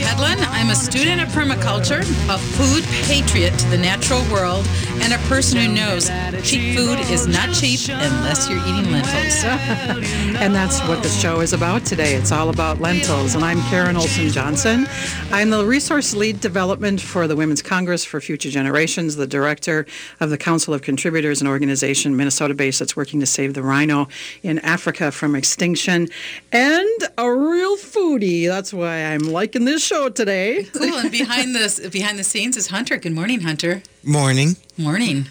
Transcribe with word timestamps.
Hedlund. 0.00 0.44
I'm 0.50 0.70
a 0.70 0.74
student 0.74 1.20
of 1.20 1.28
permaculture, 1.28 2.00
a 2.28 2.38
food 2.38 2.84
patriot 3.06 3.58
to 3.58 3.68
the 3.68 3.78
natural 3.78 4.22
world, 4.32 4.66
and 5.02 5.12
a 5.12 5.18
person 5.28 5.58
who 5.58 5.68
knows 5.68 6.08
cheap 6.42 6.76
food 6.76 6.98
is 7.10 7.26
not 7.26 7.52
cheap 7.54 7.80
unless 7.88 8.48
you're 8.48 8.58
eating 8.60 8.90
lentils. 8.90 9.44
and 10.40 10.54
that's 10.54 10.80
what 10.88 11.02
the 11.02 11.08
show 11.08 11.40
is 11.40 11.52
about 11.52 11.84
today. 11.84 12.14
It's 12.14 12.32
all 12.32 12.48
about 12.48 12.80
lentils. 12.80 13.34
And 13.34 13.44
I'm 13.44 13.60
Karen 13.62 13.96
Olson 13.96 14.28
Johnson. 14.28 14.86
I'm 15.30 15.50
the 15.50 15.64
resource 15.64 16.14
lead 16.14 16.40
development 16.40 17.00
for 17.00 17.26
the 17.26 17.36
Women's 17.36 17.62
Congress 17.62 18.04
for 18.04 18.20
Future 18.20 18.50
Generations, 18.50 19.16
the 19.16 19.26
director 19.26 19.86
of 20.20 20.30
the 20.30 20.38
Council 20.38 20.72
of 20.72 20.82
Contributors, 20.82 21.40
an 21.42 21.46
organization 21.46 22.16
Minnesota 22.16 22.54
based 22.54 22.78
that's 22.78 22.96
working 22.96 23.20
to 23.20 23.26
save 23.26 23.54
the 23.54 23.62
rhino 23.62 24.08
in 24.42 24.58
Africa 24.60 25.12
from 25.12 25.34
extinction, 25.34 26.08
and 26.52 27.02
a 27.18 27.30
real 27.30 27.76
foodie. 27.76 28.46
That's 28.46 28.72
why 28.72 29.04
I'm 29.04 29.20
liking 29.20 29.64
this 29.64 29.84
show 29.84 30.08
today. 30.08 30.64
Cool. 30.72 30.94
And 30.94 31.10
behind 31.10 31.54
the 31.54 31.88
behind 31.92 32.18
the 32.18 32.24
scenes 32.24 32.56
is 32.56 32.68
Hunter. 32.68 32.96
Good 32.96 33.12
morning, 33.12 33.42
Hunter. 33.42 33.82
Morning. 34.02 34.56
Morning. 34.78 35.26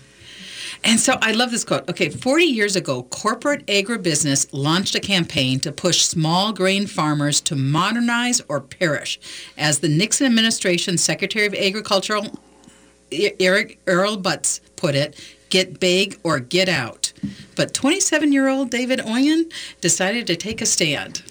And 0.84 1.00
so 1.00 1.18
I 1.22 1.34
love 1.34 1.52
this 1.52 1.66
quote. 1.66 1.90
Okay, 1.90 2.10
40 2.10 2.46
years 2.46 2.76
ago, 2.76 3.04
corporate 3.04 3.66
agribusiness 3.68 4.48
launched 4.52 4.96
a 4.96 5.00
campaign 5.00 5.60
to 5.62 5.72
push 5.72 6.02
small 6.02 6.54
grain 6.54 6.88
farmers 6.88 7.42
to 7.42 7.56
modernize 7.56 8.42
or 8.48 8.62
perish. 8.62 9.20
As 9.58 9.80
the 9.80 9.90
Nixon 9.90 10.26
administration 10.26 10.98
Secretary 10.98 11.46
of 11.46 11.54
Agriculture 11.54 12.22
Eric 13.12 13.80
Earl 13.88 14.18
Butz 14.18 14.62
put 14.76 14.96
it, 14.96 15.20
get 15.50 15.80
big 15.80 16.20
or 16.24 16.40
get 16.40 16.70
out. 16.70 17.12
But 17.56 17.74
27 17.74 18.32
year 18.32 18.48
old 18.48 18.70
David 18.70 19.02
Oien 19.02 19.50
decided 19.82 20.28
to 20.28 20.36
take 20.36 20.62
a 20.62 20.66
stand. 20.66 21.24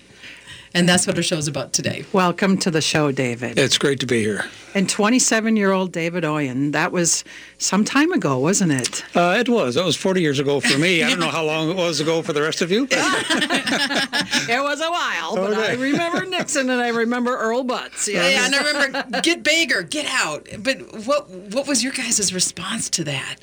And 0.79 0.89
that's 0.89 1.09
what 1.09 1.17
our 1.17 1.25
show's 1.25 1.48
about 1.48 1.73
today. 1.73 2.05
Welcome 2.12 2.57
to 2.59 2.71
the 2.71 2.81
show, 2.81 3.11
David. 3.11 3.59
It's 3.59 3.77
great 3.79 3.98
to 3.98 4.07
be 4.07 4.21
here. 4.21 4.45
And 4.77 4.89
27 4.89 5.57
year 5.57 5.73
old 5.73 5.91
David 5.91 6.25
Oien, 6.25 6.70
that 6.70 6.93
was 6.93 7.25
some 7.59 7.85
time 7.85 8.12
ago, 8.12 8.39
wasn't 8.39 8.70
it? 8.70 9.05
Uh, 9.12 9.35
it 9.41 9.48
was. 9.48 9.75
That 9.75 9.85
was 9.85 9.97
40 9.97 10.20
years 10.20 10.39
ago 10.39 10.61
for 10.61 10.79
me. 10.79 11.03
I 11.03 11.11
don't 11.11 11.19
know 11.19 11.31
how 11.31 11.45
long 11.45 11.69
it 11.69 11.75
was 11.75 11.98
ago 11.98 12.23
for 12.23 12.33
the 12.33 12.43
rest 12.43 12.62
of 12.62 12.70
you. 12.70 12.87
it 12.93 14.62
was 14.62 14.81
a 14.81 14.89
while, 14.89 15.35
but 15.35 15.51
okay. 15.51 15.73
I 15.73 15.75
remember 15.75 16.25
Nixon 16.27 16.70
and 16.70 16.81
I 16.81 16.91
remember 16.91 17.37
Earl 17.37 17.65
Butz. 17.65 18.07
Yes. 18.07 18.35
Yeah, 18.35 18.47
and 18.47 18.55
I 18.55 18.92
remember 18.92 19.20
get 19.23 19.42
bigger, 19.42 19.83
get 19.83 20.07
out. 20.07 20.47
But 20.61 20.79
what 21.07 21.29
what 21.29 21.67
was 21.67 21.83
your 21.83 21.92
guys' 21.92 22.33
response 22.33 22.89
to 22.91 23.03
that? 23.03 23.39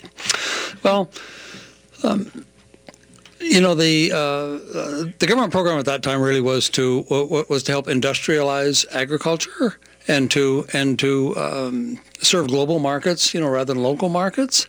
Well, 0.83 1.09
um, 2.01 2.45
you 3.45 3.61
know 3.61 3.75
the 3.75 4.11
uh, 4.11 4.17
uh, 4.17 5.11
the 5.19 5.27
government 5.27 5.51
program 5.51 5.77
at 5.77 5.85
that 5.85 6.03
time 6.03 6.21
really 6.21 6.41
was 6.41 6.69
to 6.71 7.05
was 7.49 7.63
to 7.63 7.71
help 7.71 7.87
industrialize 7.87 8.85
agriculture 8.91 9.77
and 10.07 10.29
to 10.31 10.65
and 10.73 10.99
to 10.99 11.35
um, 11.37 11.99
serve 12.21 12.47
global 12.47 12.79
markets, 12.79 13.33
you 13.33 13.39
know, 13.39 13.49
rather 13.49 13.73
than 13.73 13.83
local 13.83 14.09
markets. 14.09 14.67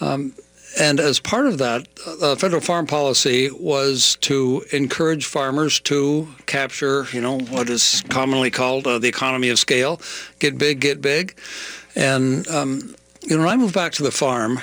Um, 0.00 0.34
and 0.78 1.00
as 1.00 1.18
part 1.18 1.46
of 1.46 1.58
that, 1.58 1.88
uh, 2.22 2.36
federal 2.36 2.60
farm 2.60 2.86
policy 2.86 3.50
was 3.50 4.16
to 4.20 4.64
encourage 4.70 5.24
farmers 5.24 5.80
to 5.80 6.28
capture, 6.46 7.06
you 7.12 7.20
know, 7.20 7.38
what 7.38 7.70
is 7.70 8.04
commonly 8.10 8.50
called 8.50 8.86
uh, 8.86 8.98
the 8.98 9.08
economy 9.08 9.48
of 9.48 9.58
scale, 9.58 10.00
get 10.38 10.58
big, 10.58 10.80
get 10.80 11.00
big. 11.00 11.38
And 11.96 12.46
um, 12.48 12.94
you 13.22 13.36
know, 13.36 13.44
when 13.44 13.52
I 13.52 13.56
moved 13.56 13.74
back 13.74 13.92
to 13.92 14.02
the 14.02 14.10
farm, 14.10 14.60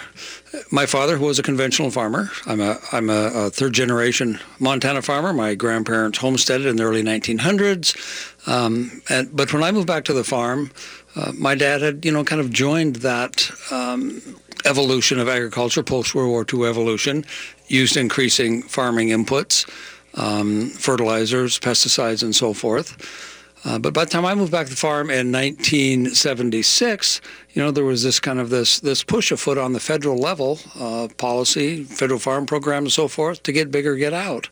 my 0.72 0.86
father 0.86 1.18
was 1.20 1.40
a 1.40 1.44
conventional 1.44 1.92
farmer. 1.92 2.30
I'm 2.46 2.62
a 2.62 2.78
I'm 2.92 3.10
a, 3.10 3.32
a 3.34 3.50
third 3.50 3.74
generation 3.74 4.40
Montana 4.60 5.02
farmer. 5.02 5.34
My 5.34 5.56
grandparents 5.56 6.18
homesteaded 6.18 6.68
in 6.68 6.76
the 6.76 6.84
early 6.84 7.04
1900s. 7.04 8.48
Um, 8.48 9.02
and, 9.10 9.36
but 9.36 9.54
when 9.54 9.64
I 9.64 9.72
moved 9.72 9.88
back 9.88 10.06
to 10.06 10.14
the 10.14 10.24
farm, 10.24 10.72
uh, 11.16 11.32
my 11.38 11.56
dad 11.56 11.82
had 11.82 12.06
you 12.06 12.12
know 12.12 12.24
kind 12.24 12.42
of 12.42 12.52
joined 12.52 12.98
that 12.98 13.50
um, 13.72 14.22
evolution 14.66 15.20
of 15.20 15.28
agriculture, 15.28 15.84
post 15.84 16.16
World 16.16 16.30
War 16.30 16.46
II 16.52 16.68
evolution, 16.68 17.26
used 17.68 17.98
increasing 17.98 18.62
farming 18.64 19.10
inputs, 19.10 19.70
um, 20.16 20.70
fertilizers, 20.70 21.60
pesticides, 21.60 22.24
and 22.24 22.36
so 22.36 22.54
forth. 22.54 23.34
Uh, 23.66 23.80
but 23.80 23.94
by 23.94 24.06
the 24.06 24.12
time 24.12 24.26
I 24.26 24.36
moved 24.36 24.52
back 24.52 24.68
to 24.68 24.72
the 24.72 24.78
farm 24.78 25.10
in 25.10 25.32
1976, 25.32 27.22
you 27.54 27.62
know, 27.64 27.72
there 27.72 27.84
was 27.84 28.04
this 28.04 28.20
kind 28.20 28.40
of 28.40 28.52
this 28.52 28.80
this 28.80 29.04
push 29.04 29.32
afoot 29.32 29.58
on 29.58 29.74
the 29.74 29.80
federal 29.80 30.18
level, 30.18 30.60
uh, 30.80 31.08
policy, 31.18 31.84
federal 31.84 32.20
farm 32.20 32.46
program, 32.46 32.84
and 32.84 32.92
so 32.92 33.08
forth, 33.08 33.42
to 33.44 33.52
get 33.52 33.72
bigger, 33.72 33.96
get 33.96 34.14
out, 34.14 34.50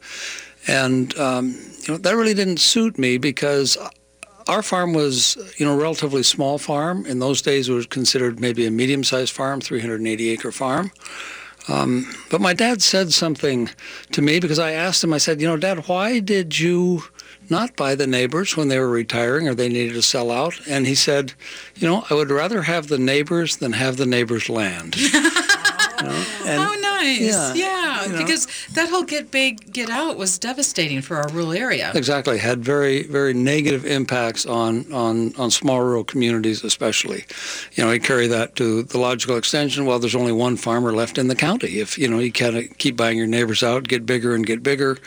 and 0.68 1.16
um, 1.20 1.50
you 1.82 1.94
know 1.94 1.98
that 1.98 2.16
really 2.16 2.34
didn't 2.34 2.58
suit 2.58 2.98
me 2.98 3.20
because 3.20 3.78
our 4.48 4.64
farm 4.64 4.94
was, 4.94 5.38
you 5.58 5.66
know, 5.66 5.74
a 5.74 5.78
relatively 5.78 6.24
small 6.24 6.58
farm. 6.58 7.06
In 7.06 7.20
those 7.20 7.42
days, 7.42 7.70
it 7.70 7.74
was 7.74 7.86
considered 7.86 8.40
maybe 8.40 8.66
a 8.66 8.72
medium-sized 8.72 9.32
farm, 9.32 9.62
380-acre 9.62 10.52
farm. 10.52 10.92
Um, 11.70 12.14
but 12.30 12.42
my 12.42 12.54
dad 12.54 12.82
said 12.82 13.14
something 13.14 13.70
to 14.12 14.22
me 14.22 14.42
because 14.42 14.60
I 14.60 14.72
asked 14.72 15.04
him. 15.04 15.14
I 15.14 15.18
said, 15.18 15.40
"You 15.40 15.48
know, 15.48 15.58
Dad, 15.58 15.88
why 15.88 16.20
did 16.20 16.60
you?" 16.60 17.04
Not 17.50 17.76
by 17.76 17.96
the 17.96 18.08
neighbors 18.08 18.56
when 18.56 18.68
they 18.68 18.80
were 18.80 18.90
retiring 18.90 19.48
or 19.48 19.54
they 19.54 19.70
needed 19.70 19.94
to 19.94 20.02
sell 20.02 20.32
out. 20.32 20.60
And 20.68 20.88
he 20.88 20.96
said, 20.96 21.34
you 21.76 21.88
know, 21.88 22.06
I 22.10 22.14
would 22.14 22.32
rather 22.32 22.64
have 22.64 22.88
the 22.88 22.98
neighbors 22.98 23.58
than 23.58 23.74
have 23.74 23.98
the 23.98 24.06
neighbors' 24.06 24.50
land. 24.50 24.96
you 26.00 26.08
know? 26.08 26.26
and, 26.46 26.62
oh, 26.62 26.80
nice. 26.82 27.20
Yeah. 27.20 27.54
yeah 27.54 28.06
you 28.06 28.12
know? 28.14 28.18
because 28.18 28.48
that 28.74 28.90
whole 28.90 29.04
get 29.04 29.32
big, 29.32 29.72
get 29.72 29.90
out 29.90 30.18
was 30.18 30.38
devastating 30.38 31.02
for 31.02 31.18
our 31.18 31.30
rural 31.30 31.54
area. 31.54 31.92
Exactly. 31.96 32.38
Had 32.38 32.64
very, 32.64 33.04
very 33.04 33.34
negative 33.34 33.86
impacts 33.86 34.46
on, 34.46 34.92
on, 34.92 35.36
on 35.36 35.52
small 35.52 35.82
rural 35.82 36.04
communities, 36.04 36.64
especially. 36.64 37.26
You 37.74 37.84
know, 37.84 37.92
you 37.92 38.00
carry 38.00 38.28
that 38.28 38.56
to 38.58 38.84
the 38.84 38.98
logical 38.98 39.38
extension. 39.38 39.86
Well, 39.86 40.00
there's 40.00 40.16
only 40.16 40.32
one 40.32 40.58
farmer 40.58 40.94
left 40.94 41.18
in 41.18 41.28
the 41.28 41.36
county. 41.36 41.80
If, 41.80 41.98
you 41.98 42.08
know, 42.08 42.20
you 42.20 42.32
kind 42.32 42.58
of 42.58 42.78
keep 42.78 42.98
buying 42.98 43.18
your 43.18 43.28
neighbors 43.28 43.64
out, 43.64 43.88
get 43.88 44.06
bigger 44.06 44.36
and 44.36 44.46
get 44.46 44.64
bigger, 44.64 44.98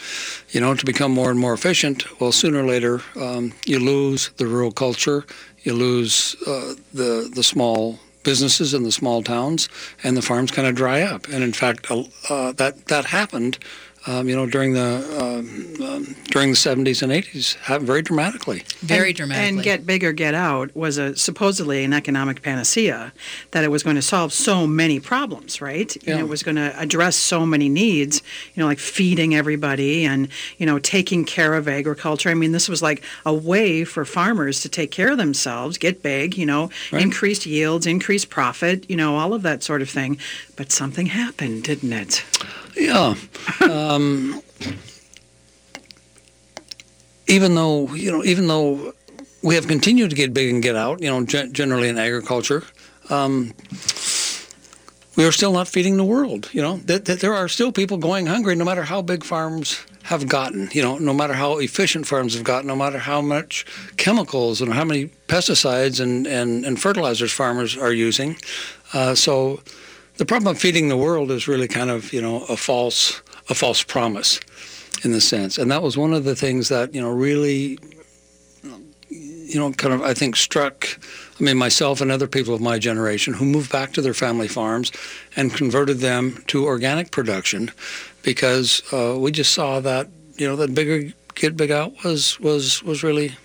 you 0.50 0.60
know, 0.60 0.74
to 0.74 0.84
become 0.84 1.12
more 1.12 1.30
and 1.30 1.38
more 1.38 1.54
efficient, 1.54 2.20
well, 2.20 2.32
sooner 2.32 2.62
or 2.62 2.66
later, 2.66 3.02
um, 3.16 3.52
you 3.64 3.78
lose 3.78 4.30
the 4.36 4.46
rural 4.46 4.72
culture. 4.72 5.24
You 5.62 5.72
lose 5.72 6.36
uh, 6.46 6.74
the 6.94 7.28
the 7.34 7.42
small 7.42 7.98
businesses 8.26 8.74
in 8.74 8.82
the 8.82 8.90
small 8.90 9.22
towns, 9.22 9.68
and 10.02 10.16
the 10.16 10.22
farms 10.30 10.50
kind 10.50 10.66
of 10.66 10.74
dry 10.74 11.00
up. 11.00 11.28
And 11.28 11.44
in 11.44 11.52
fact, 11.52 11.86
uh, 11.88 12.52
that 12.60 12.86
that 12.86 13.04
happened 13.06 13.58
um, 14.06 14.28
you 14.28 14.36
know, 14.36 14.46
during 14.46 14.72
the 14.72 14.96
um, 15.20 15.84
um, 15.84 16.16
during 16.30 16.50
the 16.50 16.56
70s 16.56 17.02
and 17.02 17.12
80s, 17.12 17.80
very 17.80 18.02
dramatically. 18.02 18.62
Very 18.80 19.08
and, 19.08 19.16
dramatically. 19.16 19.48
And 19.48 19.62
Get 19.62 19.86
Bigger, 19.86 20.12
Get 20.12 20.34
Out 20.34 20.74
was 20.76 20.98
a 20.98 21.16
supposedly 21.16 21.82
an 21.84 21.92
economic 21.92 22.42
panacea 22.42 23.12
that 23.50 23.64
it 23.64 23.70
was 23.70 23.82
going 23.82 23.96
to 23.96 24.02
solve 24.02 24.32
so 24.32 24.66
many 24.66 25.00
problems, 25.00 25.60
right? 25.60 25.96
Yeah. 26.04 26.12
And 26.12 26.20
it 26.20 26.28
was 26.28 26.42
going 26.42 26.56
to 26.56 26.78
address 26.78 27.16
so 27.16 27.44
many 27.44 27.68
needs, 27.68 28.22
you 28.54 28.62
know, 28.62 28.66
like 28.66 28.78
feeding 28.78 29.34
everybody 29.34 30.04
and, 30.04 30.28
you 30.58 30.66
know, 30.66 30.78
taking 30.78 31.24
care 31.24 31.54
of 31.54 31.66
agriculture. 31.66 32.28
I 32.28 32.34
mean, 32.34 32.52
this 32.52 32.68
was 32.68 32.82
like 32.82 33.02
a 33.24 33.34
way 33.34 33.84
for 33.84 34.04
farmers 34.04 34.60
to 34.60 34.68
take 34.68 34.90
care 34.90 35.10
of 35.10 35.18
themselves, 35.18 35.78
get 35.78 36.02
big, 36.02 36.36
you 36.38 36.46
know, 36.46 36.70
right. 36.92 37.02
increased 37.02 37.46
yields, 37.46 37.86
increased 37.86 38.30
profit, 38.30 38.88
you 38.88 38.96
know, 38.96 39.16
all 39.16 39.34
of 39.34 39.42
that 39.42 39.62
sort 39.62 39.82
of 39.82 39.90
thing. 39.90 40.18
But 40.54 40.70
something 40.70 41.06
happened, 41.06 41.64
didn't 41.64 41.92
it? 41.92 42.24
Yeah. 42.76 43.14
Um, 43.96 44.42
even 47.26 47.54
though 47.54 47.88
you 47.94 48.12
know, 48.12 48.24
even 48.24 48.46
though 48.46 48.92
we 49.42 49.54
have 49.54 49.66
continued 49.66 50.10
to 50.10 50.16
get 50.16 50.34
big 50.34 50.52
and 50.52 50.62
get 50.62 50.76
out, 50.76 51.00
you 51.00 51.10
know, 51.10 51.24
generally 51.24 51.88
in 51.88 51.98
agriculture, 51.98 52.62
um, 53.10 53.54
we 55.16 55.24
are 55.24 55.32
still 55.32 55.52
not 55.52 55.68
feeding 55.68 55.96
the 55.96 56.04
world. 56.04 56.50
You 56.52 56.62
know, 56.62 56.76
that, 56.84 57.06
that 57.06 57.20
there 57.20 57.34
are 57.34 57.48
still 57.48 57.72
people 57.72 57.96
going 57.96 58.26
hungry, 58.26 58.54
no 58.54 58.64
matter 58.64 58.82
how 58.82 59.02
big 59.02 59.24
farms 59.24 59.84
have 60.04 60.28
gotten. 60.28 60.68
You 60.72 60.82
know, 60.82 60.98
no 60.98 61.12
matter 61.12 61.34
how 61.34 61.58
efficient 61.58 62.06
farms 62.06 62.34
have 62.34 62.44
gotten, 62.44 62.68
no 62.68 62.76
matter 62.76 62.98
how 62.98 63.20
much 63.20 63.66
chemicals 63.96 64.60
and 64.60 64.72
how 64.72 64.84
many 64.84 65.06
pesticides 65.26 66.00
and, 66.00 66.26
and, 66.26 66.64
and 66.64 66.80
fertilizers 66.80 67.32
farmers 67.32 67.76
are 67.76 67.92
using. 67.92 68.36
Uh, 68.92 69.14
so 69.14 69.60
the 70.16 70.24
problem 70.24 70.52
of 70.52 70.58
feeding 70.58 70.88
the 70.88 70.96
world 70.96 71.30
is 71.30 71.48
really 71.48 71.68
kind 71.68 71.90
of 71.90 72.12
you 72.12 72.22
know 72.22 72.44
a 72.44 72.56
false 72.56 73.20
a 73.48 73.54
false 73.54 73.82
promise 73.82 74.40
in 75.04 75.12
the 75.12 75.20
sense, 75.20 75.58
and 75.58 75.70
that 75.70 75.82
was 75.82 75.96
one 75.96 76.12
of 76.12 76.24
the 76.24 76.34
things 76.34 76.68
that 76.68 76.94
you 76.94 77.00
know 77.00 77.10
really 77.10 77.78
you 79.08 79.58
know 79.58 79.72
kind 79.72 79.94
of 79.94 80.02
I 80.02 80.14
think 80.14 80.36
struck. 80.36 80.86
I 81.38 81.42
mean, 81.42 81.58
myself 81.58 82.00
and 82.00 82.10
other 82.10 82.26
people 82.26 82.54
of 82.54 82.60
my 82.60 82.78
generation 82.78 83.34
who 83.34 83.44
moved 83.44 83.70
back 83.70 83.92
to 83.94 84.02
their 84.02 84.14
family 84.14 84.48
farms 84.48 84.90
and 85.36 85.52
converted 85.52 85.98
them 85.98 86.42
to 86.48 86.64
organic 86.64 87.10
production 87.10 87.70
because 88.22 88.82
uh, 88.92 89.16
we 89.18 89.30
just 89.32 89.52
saw 89.52 89.80
that 89.80 90.08
you 90.36 90.46
know 90.46 90.56
that 90.56 90.74
bigger 90.74 91.12
get 91.34 91.56
big 91.56 91.70
out 91.70 91.92
was 92.04 92.40
was 92.40 92.82
was 92.82 93.02
really 93.02 93.36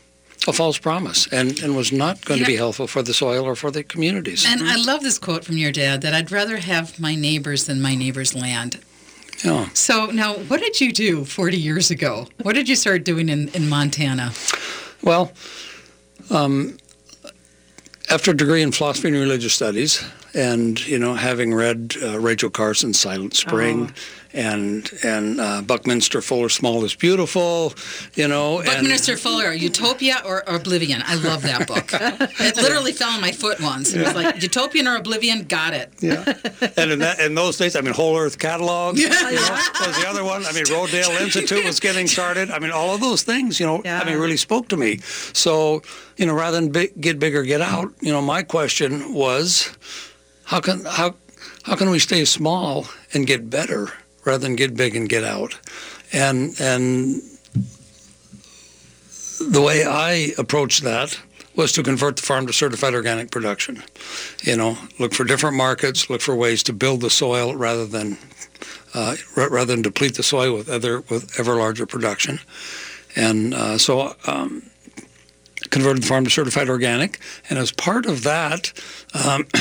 a 0.48 0.54
false 0.54 0.78
promise 0.80 1.28
and, 1.28 1.60
and 1.60 1.76
was 1.76 1.92
not 1.92 2.24
going 2.26 2.40
to 2.40 2.46
be 2.46 2.56
helpful 2.56 2.88
for 2.88 3.04
the 3.04 3.14
soil 3.14 3.46
or 3.46 3.56
for 3.56 3.70
the 3.70 3.84
communities. 3.84 4.44
And 4.48 4.64
I 4.64 4.76
love 4.76 5.02
this 5.02 5.20
quote 5.20 5.46
from 5.46 5.58
your 5.58 5.72
dad 5.72 6.02
that 6.02 6.16
I'd 6.16 6.32
rather 6.32 6.58
have 6.58 7.00
my 7.00 7.14
neighbors 7.14 7.68
than 7.68 7.80
my 7.80 7.94
neighbor's 7.94 8.34
land. 8.34 8.80
Yeah. 9.44 9.70
So 9.74 10.08
now, 10.08 10.34
what 10.34 10.60
did 10.60 10.80
you 10.80 10.92
do 10.92 11.26
40 11.26 11.58
years 11.58 11.90
ago? 11.92 12.28
What 12.44 12.54
did 12.54 12.70
you 12.70 12.76
start 12.76 13.04
doing 13.04 13.30
in, 13.30 13.48
in 13.50 13.70
Montana? 13.70 14.32
Well, 15.04 15.32
Um, 16.30 16.78
after 18.10 18.32
a 18.32 18.38
degree 18.38 18.62
in 18.62 18.72
philosophy 18.72 19.08
and 19.08 19.18
religious 19.18 19.54
studies, 19.54 20.04
and 20.34 20.86
you 20.88 20.98
know, 21.00 21.14
having 21.16 21.54
read 21.54 21.96
uh, 22.02 22.20
Rachel 22.20 22.50
Carson's 22.50 23.00
Silent 23.00 23.36
Spring, 23.36 23.90
oh 23.90 23.94
and 24.34 24.90
and 25.04 25.40
uh, 25.40 25.62
Buckminster 25.62 26.22
Fuller 26.22 26.50
Small 26.50 26.84
is 26.86 26.96
Beautiful, 26.96 27.74
you 28.16 28.28
know. 28.28 28.62
Buckminster 28.64 29.14
and, 29.14 29.22
Fuller, 29.22 29.52
Utopia 29.52 30.22
or, 30.26 30.48
or, 30.50 30.56
Oblivion. 30.56 31.02
I 31.06 31.16
love 31.16 31.42
that 31.44 31.68
book. 31.68 31.90
it 31.94 32.56
literally 32.56 32.92
fell 32.92 33.10
on 33.10 33.22
my 33.22 33.32
foot 33.32 33.60
once. 33.60 33.94
It 33.94 34.04
was 34.04 34.16
like 34.16 34.42
Utopian 34.42 34.88
or 34.88 34.96
Oblivion, 34.96 35.44
got 35.44 35.74
it. 35.74 35.92
Yeah. 36.00 36.24
And 36.78 36.92
in, 36.92 37.00
that, 37.00 37.20
in 37.20 37.36
those 37.36 37.58
days, 37.58 37.76
I 37.76 37.82
mean, 37.82 37.94
Whole 37.94 38.18
Earth 38.18 38.40
Catalog 38.40 38.98
you 38.98 39.10
know, 39.10 39.16
was 39.16 39.98
the 40.02 40.06
other 40.08 40.24
one. 40.24 40.46
I 40.46 40.52
mean, 40.54 40.66
Rodale 40.66 41.20
Institute 41.22 41.64
was 41.66 41.80
getting 41.80 42.08
started. 42.08 42.52
I 42.52 42.60
mean, 42.60 42.72
all 42.72 42.94
of 42.94 43.02
those 43.02 43.24
things, 43.24 43.60
you 43.60 43.66
know, 43.66 43.82
yeah. 43.84 44.00
I 44.00 44.06
mean, 44.06 44.18
really 44.18 44.38
spoke 44.38 44.68
to 44.70 44.78
me. 44.78 44.98
So, 45.34 45.82
you 46.18 46.26
know, 46.26 46.34
rather 46.34 46.60
than 46.60 46.72
big, 46.72 47.00
get 47.00 47.20
bigger, 47.20 47.44
get 47.44 47.62
out, 47.62 47.92
you 48.02 48.12
know, 48.12 48.22
my 48.22 48.44
question 48.44 49.14
was, 49.14 49.76
how 50.46 50.60
can 50.60 50.84
how 50.86 51.16
how 51.64 51.76
can 51.76 51.90
we 51.90 52.00
stay 52.00 52.26
small 52.26 52.88
and 53.14 53.26
get 53.26 53.50
better? 53.50 53.94
Rather 54.26 54.40
than 54.40 54.56
get 54.56 54.76
big 54.76 54.96
and 54.96 55.08
get 55.10 55.24
out. 55.24 55.58
And 56.14 56.60
and 56.60 57.22
the 59.40 59.62
way 59.62 59.84
I 59.84 60.34
approached 60.38 60.84
that 60.84 61.20
was 61.56 61.72
to 61.74 61.84
convert 61.84 62.16
the 62.16 62.22
farm 62.22 62.48
to 62.48 62.54
certified 62.54 62.94
organic 62.94 63.32
production. 63.32 63.84
You 64.44 64.56
know, 64.56 64.78
look 65.00 65.14
for 65.14 65.24
different 65.24 65.58
markets, 65.58 66.10
look 66.10 66.22
for 66.22 66.36
ways 66.36 66.64
to 66.64 66.74
build 66.74 67.02
the 67.02 67.10
soil 67.10 67.56
rather 67.56 67.86
than 67.86 68.18
uh, 68.94 69.16
rather 69.36 69.66
than 69.66 69.82
deplete 69.82 70.16
the 70.16 70.24
soil 70.24 70.56
with 70.56 70.70
other 70.70 71.02
with 71.02 71.40
ever 71.40 71.56
larger 71.56 71.86
production. 71.86 72.40
And 73.16 73.54
uh, 73.54 73.78
so. 73.78 74.16
Um, 74.28 74.64
converted 75.70 76.04
the 76.04 76.08
farm 76.08 76.26
to 76.26 76.30
certified 76.30 76.68
organic, 76.68 77.20
and 77.50 77.58
as 77.58 77.72
part 77.72 78.06
of 78.06 78.24
that, 78.24 78.74
um, 79.14 79.46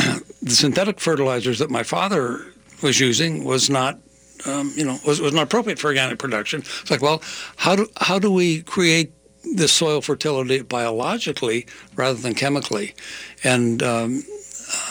the 0.43 0.51
synthetic 0.51 0.99
fertilizers 0.99 1.59
that 1.61 1.71
my 1.71 1.83
father 1.83 2.47
was 2.83 2.99
using 2.99 3.45
was 3.45 3.71
not 3.71 3.99
um, 4.47 4.73
you 4.77 4.85
know, 4.85 4.99
was, 5.07 5.21
was 5.21 5.33
not 5.33 5.45
appropriate 5.45 5.79
for 5.79 5.89
organic 5.89 6.19
production. 6.19 6.61
It's 6.61 6.91
like, 6.91 7.03
well, 7.03 7.23
how 7.57 7.77
do 7.77 7.87
how 7.99 8.19
do 8.19 8.31
we 8.31 8.63
create 8.63 9.13
this 9.55 9.73
soil 9.73 10.01
fertility 10.01 10.63
biologically 10.63 11.67
rather 11.97 12.19
than 12.19 12.35
chemically? 12.35 12.95
And 13.43 13.83
um, 13.83 14.23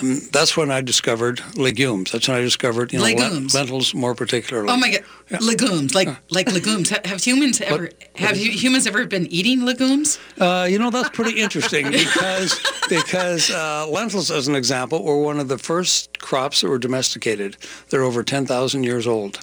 um, 0.02 0.22
that's 0.32 0.58
when 0.58 0.72
I 0.72 0.82
discovered 0.82 1.42
legumes. 1.56 2.12
That's 2.12 2.28
when 2.28 2.38
I 2.38 2.42
discovered 2.42 2.92
you 2.94 3.00
know 3.00 3.06
lentils 3.54 3.94
more 3.94 4.16
particularly. 4.16 4.70
Oh 4.70 4.78
my 4.78 4.92
god, 4.92 5.04
yeah. 5.30 5.38
legumes 5.42 5.96
like 5.96 6.10
like 6.30 6.52
legumes. 6.52 6.90
Have 6.90 7.24
humans 7.24 7.62
ever 7.62 7.84
what, 7.84 7.94
have 8.16 8.32
what 8.32 8.38
humans 8.38 8.88
ever 8.88 9.06
been 9.06 9.28
eating 9.28 9.66
legumes? 9.66 10.20
Uh, 10.40 10.68
you 10.70 10.80
know 10.80 10.90
that's 10.90 11.10
pretty 11.10 11.40
interesting 11.40 11.86
because 11.92 12.60
because 12.90 13.52
uh, 13.52 13.88
lentils, 13.88 14.32
as 14.32 14.48
an 14.48 14.56
example, 14.56 15.04
were 15.04 15.22
one 15.22 15.40
of 15.40 15.48
the 15.48 15.58
first 15.58 16.20
crops 16.20 16.62
that 16.62 16.70
were 16.70 16.80
domesticated. 16.80 17.58
They're 17.90 18.04
over 18.04 18.24
ten 18.24 18.46
thousand 18.46 18.84
years 18.84 19.08
old, 19.08 19.40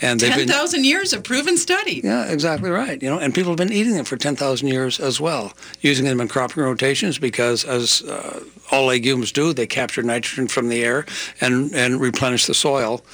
and 0.00 0.20
they've 0.20 0.32
10,000 0.32 0.84
years 0.84 1.12
of 1.12 1.24
proven 1.24 1.56
study. 1.56 2.00
Yeah, 2.04 2.30
exactly 2.30 2.70
right. 2.70 3.02
You 3.02 3.10
know, 3.10 3.18
and 3.18 3.34
people 3.34 3.50
have 3.50 3.58
been 3.58 3.72
eating 3.72 3.94
them 3.94 4.04
for 4.04 4.16
10,000 4.16 4.68
years 4.68 5.00
as 5.00 5.20
well, 5.20 5.52
using 5.80 6.04
them 6.04 6.20
in 6.20 6.28
cropping 6.28 6.62
rotations 6.62 7.18
because, 7.18 7.64
as 7.64 8.02
uh, 8.02 8.42
all 8.70 8.86
legumes 8.86 9.32
do, 9.32 9.52
they 9.52 9.66
capture 9.66 10.02
nitrogen 10.02 10.48
from 10.48 10.68
the 10.68 10.84
air 10.84 11.06
and, 11.40 11.74
and 11.74 12.00
replenish 12.00 12.46
the 12.46 12.54
soil. 12.54 13.04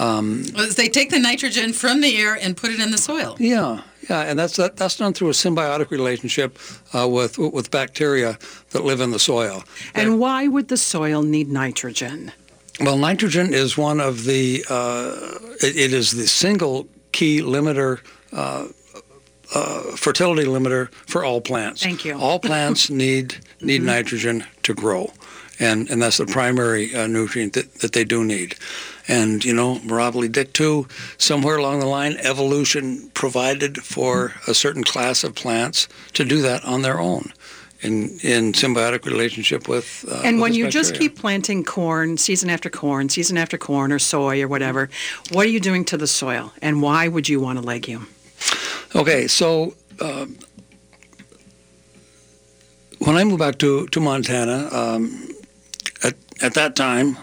Um, 0.00 0.44
they 0.76 0.88
take 0.88 1.10
the 1.10 1.18
nitrogen 1.18 1.74
from 1.74 2.00
the 2.00 2.16
air 2.16 2.34
and 2.34 2.56
put 2.56 2.70
it 2.70 2.80
in 2.80 2.90
the 2.90 2.98
soil. 2.98 3.36
Yeah, 3.38 3.82
yeah, 4.08 4.22
and 4.22 4.38
that's 4.38 4.56
that, 4.56 4.76
that's 4.76 4.96
done 4.96 5.12
through 5.12 5.28
a 5.28 5.32
symbiotic 5.32 5.90
relationship 5.90 6.58
uh, 6.94 7.06
with 7.06 7.38
with 7.38 7.70
bacteria 7.70 8.38
that 8.70 8.82
live 8.82 9.00
in 9.00 9.10
the 9.10 9.18
soil. 9.18 9.62
And 9.94 10.18
why 10.18 10.48
would 10.48 10.68
the 10.68 10.78
soil 10.78 11.22
need 11.22 11.48
nitrogen? 11.48 12.32
Well, 12.80 12.96
nitrogen 12.96 13.52
is 13.52 13.76
one 13.76 14.00
of 14.00 14.24
the, 14.24 14.64
uh, 14.70 15.38
it, 15.62 15.76
it 15.76 15.92
is 15.92 16.12
the 16.12 16.26
single 16.26 16.88
key 17.12 17.42
limiter, 17.42 18.00
uh, 18.32 18.68
uh, 19.54 19.80
fertility 19.96 20.44
limiter 20.46 20.90
for 21.06 21.22
all 21.22 21.42
plants. 21.42 21.82
Thank 21.82 22.06
you. 22.06 22.18
All 22.18 22.38
plants 22.50 22.88
need 22.88 23.36
need 23.60 23.78
mm-hmm. 23.78 23.86
nitrogen 23.86 24.44
to 24.62 24.72
grow, 24.72 25.12
and 25.58 25.90
and 25.90 26.00
that's 26.00 26.16
the 26.16 26.26
primary 26.26 26.94
uh, 26.94 27.06
nutrient 27.06 27.52
that, 27.52 27.74
that 27.80 27.92
they 27.92 28.04
do 28.04 28.24
need. 28.24 28.56
And 29.10 29.44
you 29.44 29.52
know, 29.52 29.80
Mirabile 29.80 30.28
dictu 30.28 30.88
somewhere 31.18 31.56
along 31.56 31.80
the 31.80 31.86
line, 31.86 32.16
evolution 32.18 33.10
provided 33.12 33.78
for 33.82 34.34
a 34.46 34.54
certain 34.54 34.84
class 34.84 35.24
of 35.24 35.34
plants 35.34 35.88
to 36.12 36.24
do 36.24 36.40
that 36.42 36.64
on 36.64 36.82
their 36.82 37.00
own 37.00 37.32
in 37.80 38.18
in 38.22 38.52
symbiotic 38.52 39.04
relationship 39.04 39.68
with. 39.68 40.04
Uh, 40.08 40.20
and 40.24 40.36
with 40.36 40.42
when 40.42 40.54
you 40.54 40.64
bacteria. 40.64 40.84
just 40.84 40.94
keep 40.94 41.18
planting 41.18 41.64
corn 41.64 42.18
season 42.18 42.50
after 42.50 42.70
corn, 42.70 43.08
season 43.08 43.36
after 43.36 43.58
corn, 43.58 43.90
or 43.90 43.98
soy 43.98 44.40
or 44.42 44.48
whatever, 44.48 44.88
what 45.32 45.44
are 45.44 45.50
you 45.50 45.60
doing 45.60 45.84
to 45.86 45.96
the 45.96 46.06
soil, 46.06 46.52
and 46.62 46.80
why 46.80 47.08
would 47.08 47.28
you 47.28 47.40
want 47.40 47.58
a 47.58 47.62
legume? 47.62 48.06
Okay, 48.94 49.26
so. 49.26 49.74
Uh, 50.00 50.26
when 53.00 53.16
I 53.16 53.24
moved 53.24 53.38
back 53.38 53.56
to, 53.58 53.86
to 53.86 54.00
Montana, 54.00 54.68
um, 54.70 55.28
at, 56.02 56.14
at 56.42 56.52
that 56.52 56.76
time, 56.76 57.16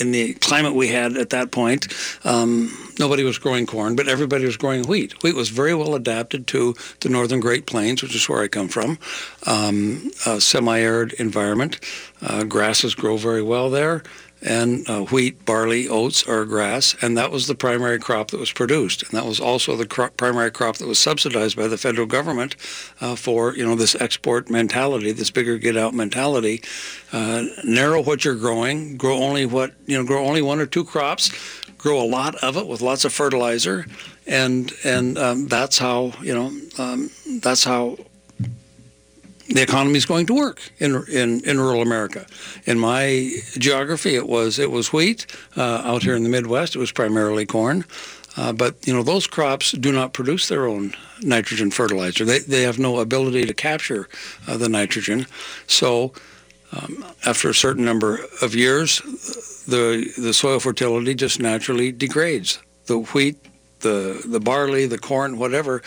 in 0.00 0.12
the 0.12 0.34
climate 0.34 0.74
we 0.74 0.88
had 0.88 1.16
at 1.16 1.30
that 1.30 1.50
point, 1.50 1.88
um, 2.24 2.70
nobody 2.98 3.24
was 3.24 3.38
growing 3.38 3.66
corn, 3.66 3.96
but 3.96 4.08
everybody 4.08 4.44
was 4.44 4.56
growing 4.56 4.84
wheat. 4.84 5.22
Wheat 5.22 5.34
was 5.34 5.48
very 5.48 5.74
well 5.74 5.94
adapted 5.94 6.46
to 6.48 6.74
the 7.00 7.08
northern 7.08 7.40
Great 7.40 7.66
Plains, 7.66 8.02
which 8.02 8.14
is 8.14 8.28
where 8.28 8.42
I 8.42 8.48
come 8.48 8.68
from, 8.68 8.98
um, 9.46 10.10
a 10.26 10.40
semi-arid 10.40 11.14
environment. 11.14 11.78
Uh, 12.20 12.44
grasses 12.44 12.94
grow 12.94 13.16
very 13.16 13.42
well 13.42 13.70
there 13.70 14.02
and 14.42 14.88
uh, 14.88 15.02
wheat, 15.04 15.44
barley, 15.44 15.88
oats 15.88 16.24
or 16.24 16.44
grass, 16.44 16.96
and 17.00 17.16
that 17.16 17.30
was 17.30 17.46
the 17.46 17.54
primary 17.54 17.98
crop 17.98 18.30
that 18.30 18.40
was 18.40 18.52
produced, 18.52 19.02
and 19.02 19.12
that 19.12 19.24
was 19.24 19.38
also 19.38 19.76
the 19.76 19.86
primary 20.16 20.50
crop 20.50 20.76
that 20.76 20.88
was 20.88 20.98
subsidized 20.98 21.56
by 21.56 21.68
the 21.68 21.78
federal 21.78 22.06
government 22.06 22.56
uh, 23.00 23.14
for 23.14 23.54
you 23.54 23.64
know 23.64 23.74
this 23.74 23.94
export 24.00 24.50
mentality, 24.50 25.12
this 25.12 25.30
bigger 25.30 25.58
get 25.58 25.76
out 25.76 25.94
mentality. 25.94 26.62
Uh, 27.12 27.44
narrow 27.64 28.02
what 28.02 28.24
you're 28.24 28.34
growing, 28.34 28.96
grow 28.96 29.16
only 29.16 29.46
what 29.46 29.74
you 29.86 29.96
know, 29.96 30.04
grow 30.04 30.24
only 30.24 30.42
one 30.42 30.58
or 30.58 30.66
two 30.66 30.84
crops, 30.84 31.30
grow 31.78 32.02
a 32.02 32.06
lot 32.06 32.34
of 32.36 32.56
it 32.56 32.66
with 32.66 32.80
lots 32.80 33.04
of 33.04 33.12
fertilizer, 33.12 33.86
and 34.26 34.72
and 34.84 35.18
um, 35.18 35.46
that's 35.48 35.78
how 35.78 36.12
you 36.20 36.34
know 36.34 36.52
um, 36.78 37.10
that's 37.40 37.64
how 37.64 37.96
the 39.52 39.62
economy 39.62 39.96
is 39.96 40.06
going 40.06 40.26
to 40.26 40.34
work 40.34 40.60
in, 40.78 41.04
in, 41.08 41.44
in 41.44 41.60
rural 41.60 41.82
America. 41.82 42.26
In 42.64 42.78
my 42.78 43.30
geography, 43.58 44.14
it 44.14 44.28
was 44.28 44.58
it 44.58 44.70
was 44.70 44.92
wheat. 44.92 45.26
Uh, 45.56 45.82
out 45.84 46.02
here 46.02 46.14
in 46.14 46.22
the 46.22 46.28
Midwest, 46.28 46.74
it 46.74 46.78
was 46.78 46.92
primarily 46.92 47.46
corn. 47.46 47.84
Uh, 48.36 48.52
but 48.52 48.86
you 48.86 48.94
know 48.94 49.02
those 49.02 49.26
crops 49.26 49.72
do 49.72 49.92
not 49.92 50.14
produce 50.14 50.48
their 50.48 50.66
own 50.66 50.94
nitrogen 51.20 51.70
fertilizer. 51.70 52.24
They 52.24 52.38
they 52.38 52.62
have 52.62 52.78
no 52.78 53.00
ability 53.00 53.44
to 53.46 53.54
capture 53.54 54.08
uh, 54.48 54.56
the 54.56 54.68
nitrogen. 54.68 55.26
So 55.66 56.12
um, 56.72 57.04
after 57.26 57.50
a 57.50 57.54
certain 57.54 57.84
number 57.84 58.20
of 58.40 58.54
years, 58.54 59.00
the 59.66 60.10
the 60.16 60.32
soil 60.32 60.60
fertility 60.60 61.14
just 61.14 61.40
naturally 61.40 61.92
degrades. 61.92 62.58
The 62.86 62.98
wheat, 62.98 63.36
the 63.80 64.22
the 64.24 64.40
barley, 64.40 64.86
the 64.86 64.98
corn, 64.98 65.38
whatever, 65.38 65.82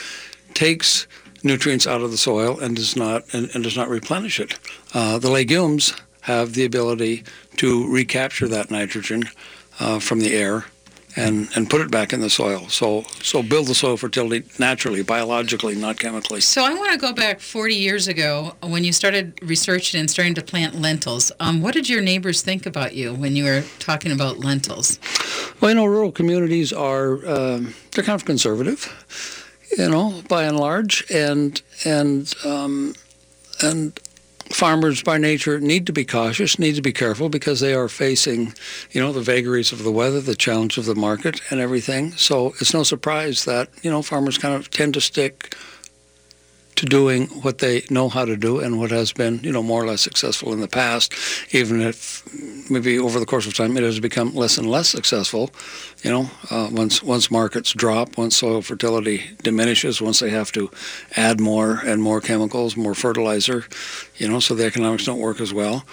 takes 0.54 1.08
nutrients 1.46 1.88
out 1.88 2.02
of 2.02 2.12
the 2.12 2.18
soil 2.18 2.60
and 2.60 2.76
does 2.76 2.96
not 2.96 3.24
and, 3.34 3.50
and 3.54 3.64
does 3.64 3.78
not 3.78 3.88
replenish 3.88 4.40
it. 4.40 4.60
Uh, 4.94 5.18
the 5.20 5.30
legumes 5.30 5.94
have 6.22 6.54
the 6.54 6.66
ability 6.66 7.24
to 7.58 7.88
recapture 7.90 8.48
that 8.48 8.72
nitrogen 8.72 9.24
uh, 9.80 10.00
from 10.00 10.20
the 10.20 10.34
air 10.34 10.66
and, 11.16 11.48
and 11.56 11.70
put 11.70 11.80
it 11.80 11.90
back 11.90 12.12
in 12.12 12.20
the 12.20 12.30
soil. 12.30 12.68
So 12.68 13.04
so 13.22 13.42
build 13.42 13.68
the 13.68 13.76
soil 13.76 13.96
fertility 13.96 14.46
naturally, 14.60 15.04
biologically, 15.04 15.76
not 15.76 16.00
chemically. 16.00 16.42
So 16.42 16.66
I 16.66 16.74
want 16.74 16.92
to 16.94 16.98
go 16.98 17.14
back 17.14 17.40
40 17.40 17.76
years 17.76 18.08
ago 18.08 18.56
when 18.62 18.84
you 18.84 18.92
started 18.92 19.40
researching 19.42 20.00
and 20.00 20.10
starting 20.10 20.34
to 20.36 20.42
plant 20.42 20.76
lentils. 20.76 21.32
Um, 21.40 21.62
what 21.62 21.74
did 21.74 21.88
your 21.88 22.02
neighbors 22.02 22.42
think 22.42 22.66
about 22.66 22.96
you 22.96 23.14
when 23.14 23.36
you 23.36 23.46
were 23.46 23.64
talking 23.80 24.12
about 24.12 24.40
lentils? 24.40 25.00
Well, 25.62 25.72
you 25.72 25.76
know, 25.76 25.86
rural 25.86 26.12
communities 26.12 26.74
are 26.74 27.26
uh, 27.26 27.62
they're 27.92 28.04
kind 28.04 28.20
of 28.20 28.26
conservative 28.26 29.45
you 29.78 29.90
know, 29.90 30.22
by 30.28 30.46
and 30.46 30.58
large, 30.58 31.10
and 31.12 31.62
and 31.84 32.34
um, 32.46 32.96
and 33.62 34.00
farmers 34.50 35.02
by 35.04 35.18
nature 35.18 35.60
need 35.60 35.88
to 35.88 35.94
be 35.94 36.06
cautious, 36.06 36.60
need 36.60 36.76
to 36.76 36.82
be 36.82 36.94
careful 36.94 37.30
because 37.30 37.60
they 37.60 37.74
are 37.74 37.90
facing, 37.90 38.54
you 38.92 39.02
know, 39.02 39.12
the 39.12 39.22
vagaries 39.22 39.72
of 39.72 39.84
the 39.84 39.92
weather, 39.92 40.22
the 40.22 40.36
challenge 40.36 40.78
of 40.78 40.86
the 40.86 40.96
market, 40.96 41.42
and 41.50 41.60
everything. 41.60 42.12
So 42.12 42.54
it's 42.62 42.74
no 42.74 42.84
surprise 42.84 43.46
that 43.46 43.70
you 43.82 43.90
know 43.92 44.02
farmers 44.02 44.38
kind 44.38 44.54
of 44.54 44.70
tend 44.70 44.94
to 44.94 45.02
stick 45.02 45.56
doing 46.86 47.28
what 47.42 47.58
they 47.60 47.84
know 47.90 48.10
how 48.10 48.26
to 48.26 48.38
do 48.38 48.60
and 48.60 48.80
what 48.80 48.92
has 48.92 49.12
been, 49.12 49.40
you 49.44 49.52
know, 49.52 49.64
more 49.64 49.84
or 49.84 49.88
less 49.88 50.02
successful 50.02 50.54
in 50.54 50.62
the 50.62 50.68
past, 50.68 51.14
even 51.52 51.82
if 51.82 52.24
maybe 52.70 52.98
over 52.98 53.20
the 53.20 53.26
course 53.26 53.48
of 53.48 53.54
time, 53.54 53.78
it 53.78 53.84
has 53.84 54.00
become 54.00 54.34
less 54.34 54.58
and 54.58 54.70
less 54.70 54.90
successful. 54.90 55.52
You 56.04 56.12
know, 56.12 56.30
uh, 56.50 56.70
once 56.72 57.04
once 57.04 57.30
markets 57.32 57.74
drop, 57.74 58.18
once 58.18 58.38
soil 58.38 58.62
fertility 58.62 59.24
diminishes, 59.44 60.02
once 60.02 60.20
they 60.20 60.30
have 60.30 60.52
to 60.54 60.70
add 61.16 61.40
more 61.40 61.82
and 61.86 62.02
more 62.02 62.22
chemicals, 62.22 62.78
more 62.78 62.96
fertilizer, 62.96 63.66
you 64.18 64.28
know, 64.28 64.40
so 64.40 64.56
the 64.56 64.66
economics 64.66 65.06
don't 65.06 65.20
work 65.20 65.42
as 65.42 65.54
well. 65.54 65.86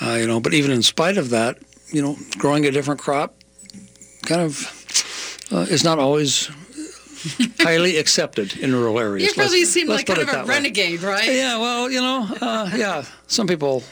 Uh, 0.00 0.14
you 0.20 0.26
know, 0.26 0.40
but 0.40 0.54
even 0.54 0.70
in 0.70 0.82
spite 0.82 1.16
of 1.16 1.30
that, 1.30 1.58
you 1.88 2.02
know, 2.02 2.16
growing 2.38 2.66
a 2.66 2.70
different 2.70 3.00
crop 3.00 3.34
kind 4.26 4.40
of 4.42 4.74
uh, 5.50 5.66
is 5.70 5.84
not 5.84 5.98
always 5.98 6.50
highly 7.58 7.96
accepted 7.96 8.56
in 8.58 8.74
rural 8.74 8.98
areas. 8.98 9.28
You 9.28 9.34
probably 9.34 9.60
Let's- 9.60 9.70
seem 9.72 9.88
let's 9.88 10.00
like 10.00 10.06
kind 10.06 10.20
of 10.22 10.28
a 10.28 10.32
that 10.32 10.46
way. 10.46 10.54
renegade, 10.54 11.02
right? 11.02 11.26
Yeah, 11.28 11.58
well, 11.58 11.90
you 11.90 12.00
know, 12.00 12.26
uh, 12.40 12.70
yeah, 12.76 13.04
some 13.26 13.46
people, 13.46 13.82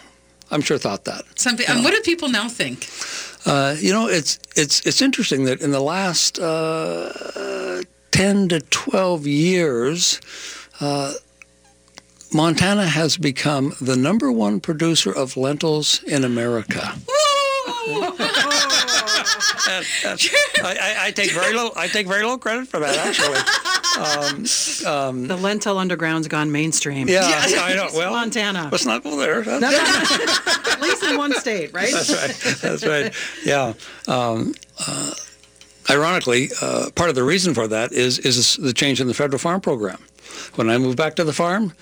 I'm 0.50 0.60
sure, 0.62 0.78
thought 0.78 1.04
that. 1.04 1.24
Something. 1.38 1.66
And 1.68 1.82
what 1.84 1.92
do 1.94 2.00
people 2.02 2.28
now 2.28 2.48
think? 2.48 2.88
Uh, 3.46 3.76
you 3.78 3.92
know, 3.92 4.08
it's 4.08 4.38
it's 4.56 4.80
it's 4.86 5.00
interesting 5.00 5.44
that 5.44 5.60
in 5.60 5.70
the 5.70 5.80
last 5.80 6.38
uh, 6.38 7.82
ten 8.10 8.48
to 8.48 8.60
twelve 8.70 9.26
years, 9.26 10.20
uh, 10.80 11.12
Montana 12.32 12.86
has 12.86 13.16
become 13.16 13.72
the 13.80 13.96
number 13.96 14.32
one 14.32 14.58
producer 14.60 15.12
of 15.12 15.36
lentils 15.36 16.02
in 16.04 16.24
America. 16.24 16.94
I, 19.68 20.14
I, 20.62 20.96
I 21.06 21.10
take 21.10 21.32
very 21.32 21.52
little. 21.54 21.72
I 21.76 21.88
take 21.88 22.06
very 22.06 22.22
little 22.22 22.38
credit 22.38 22.68
for 22.68 22.78
that, 22.80 22.96
actually. 22.96 23.38
The 25.26 25.36
lentil 25.36 25.78
underground's 25.78 26.28
gone 26.28 26.52
mainstream. 26.52 27.08
Yeah, 27.08 27.22
I 27.24 27.74
know. 27.74 27.88
Well, 27.94 28.12
Montana. 28.12 28.68
Let's 28.70 28.86
not 28.86 29.02
go 29.02 29.16
there. 29.18 29.42
That's- 29.42 30.68
At 30.72 30.80
least 30.82 31.02
in 31.04 31.16
one 31.16 31.32
state, 31.34 31.72
right? 31.72 31.92
That's 31.92 32.10
right. 32.12 32.56
That's 32.60 32.86
right. 32.86 33.12
Yeah. 33.44 33.72
Um, 34.08 34.54
uh, 34.86 35.12
ironically, 35.90 36.50
uh, 36.60 36.90
part 36.94 37.08
of 37.08 37.14
the 37.16 37.22
reason 37.24 37.54
for 37.54 37.66
that 37.68 37.92
is 37.92 38.18
is 38.18 38.56
the 38.56 38.72
change 38.72 39.00
in 39.00 39.06
the 39.06 39.14
federal 39.14 39.38
farm 39.38 39.60
program. 39.60 39.98
When 40.56 40.68
I 40.70 40.78
moved 40.78 40.96
back 40.98 41.16
to 41.16 41.24
the 41.24 41.32
farm, 41.32 41.72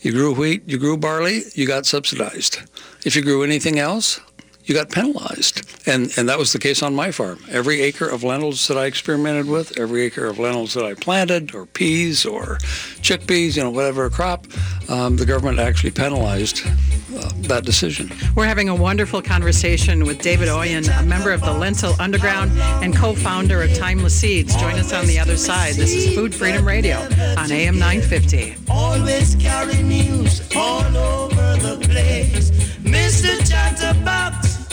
you 0.00 0.12
grew 0.12 0.34
wheat, 0.34 0.62
you 0.66 0.78
grew 0.78 0.96
barley, 0.98 1.42
you 1.54 1.66
got 1.66 1.86
subsidized. 1.86 2.58
If 3.04 3.16
you 3.16 3.22
grew 3.22 3.42
anything 3.42 3.78
else, 3.78 4.20
you 4.64 4.74
got 4.74 4.90
penalized. 4.90 5.62
And 5.86 6.10
and 6.16 6.28
that 6.28 6.38
was 6.38 6.52
the 6.52 6.58
case 6.58 6.82
on 6.82 6.94
my 6.94 7.10
farm. 7.10 7.38
Every 7.50 7.82
acre 7.82 8.08
of 8.08 8.22
lentils 8.24 8.66
that 8.68 8.78
I 8.78 8.86
experimented 8.86 9.46
with, 9.46 9.78
every 9.78 10.02
acre 10.02 10.26
of 10.26 10.38
lentils 10.38 10.74
that 10.74 10.84
I 10.84 10.94
planted, 10.94 11.54
or 11.54 11.66
peas, 11.66 12.24
or 12.24 12.58
chickpeas, 13.02 13.56
you 13.56 13.62
know, 13.62 13.70
whatever 13.70 14.08
crop, 14.10 14.46
um, 14.88 15.16
the 15.16 15.26
government 15.26 15.58
actually 15.58 15.90
penalized 15.90 16.62
uh, 16.66 17.30
that 17.42 17.64
decision. 17.64 18.10
We're 18.34 18.46
having 18.46 18.68
a 18.68 18.74
wonderful 18.74 19.22
conversation 19.22 20.04
with 20.04 20.20
David 20.20 20.48
Oien, 20.48 20.88
a 20.88 21.02
member 21.02 21.30
of 21.32 21.40
the 21.42 21.52
Lentil 21.52 21.94
Underground 22.00 22.50
and 22.82 22.96
co-founder 22.96 23.62
of 23.62 23.74
Timeless 23.74 24.18
Seeds. 24.18 24.56
Join 24.56 24.74
us 24.74 24.92
on 24.92 25.06
the 25.06 25.18
other 25.18 25.36
side. 25.36 25.74
This 25.74 25.94
is 25.94 26.14
Food 26.14 26.34
Freedom 26.34 26.66
Radio 26.66 26.98
on 27.38 27.52
AM 27.52 27.78
950. 27.78 28.56
always 28.70 29.34
carry 29.36 29.82
news 29.82 30.40
all 30.56 30.96
over 30.96 31.56
the 31.56 31.78
place. 31.88 32.50
Mr. 32.82 33.13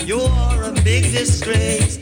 Chatterbox, 0.06 0.54
you're 0.54 0.64
a 0.64 0.72
big 0.82 1.04
disgrace. 1.12 1.98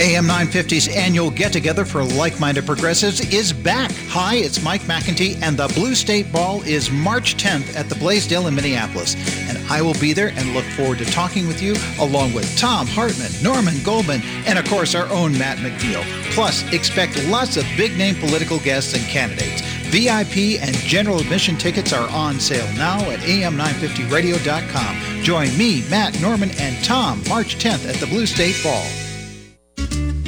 AM 0.00 0.26
950's 0.26 0.86
annual 0.86 1.28
get 1.28 1.52
together 1.52 1.84
for 1.84 2.04
like 2.04 2.38
minded 2.38 2.64
progressives 2.64 3.20
is 3.34 3.52
back. 3.52 3.90
Hi, 4.10 4.36
it's 4.36 4.62
Mike 4.62 4.82
McEntee, 4.82 5.42
and 5.42 5.56
the 5.56 5.66
Blue 5.74 5.96
State 5.96 6.32
Ball 6.32 6.62
is 6.62 6.88
March 6.88 7.36
10th 7.36 7.74
at 7.74 7.88
the 7.88 7.96
Blaisdell 7.96 8.46
in 8.46 8.54
Minneapolis. 8.54 9.16
And 9.48 9.58
I 9.68 9.82
will 9.82 9.94
be 9.94 10.12
there 10.12 10.28
and 10.28 10.54
look 10.54 10.64
forward 10.76 10.98
to 10.98 11.04
talking 11.06 11.48
with 11.48 11.60
you 11.60 11.74
along 11.98 12.32
with 12.32 12.48
Thom 12.60 12.86
Hartmann, 12.86 13.32
Norman 13.42 13.74
Goldman, 13.82 14.22
and 14.46 14.56
of 14.56 14.66
course 14.66 14.94
our 14.94 15.08
own 15.08 15.36
Matt 15.36 15.58
McNeil. 15.58 16.04
Plus, 16.32 16.62
expect 16.72 17.20
lots 17.26 17.56
of 17.56 17.64
big 17.76 17.98
name 17.98 18.14
political 18.14 18.60
guests 18.60 18.94
and 18.94 19.02
candidates. 19.06 19.62
VIP 19.88 20.60
and 20.60 20.76
general 20.76 21.20
admission 21.20 21.56
tickets 21.56 21.92
are 21.92 22.08
on 22.10 22.38
sale 22.38 22.70
now 22.74 22.98
at 23.10 23.20
am950radio.com. 23.20 25.22
Join 25.22 25.58
me, 25.58 25.88
Matt, 25.88 26.20
Norman, 26.20 26.50
and 26.58 26.82
Tom 26.84 27.22
March 27.28 27.56
10th 27.56 27.88
at 27.88 27.96
the 27.96 28.06
Blue 28.06 28.26
State 28.26 28.60
Ball. 28.62 28.86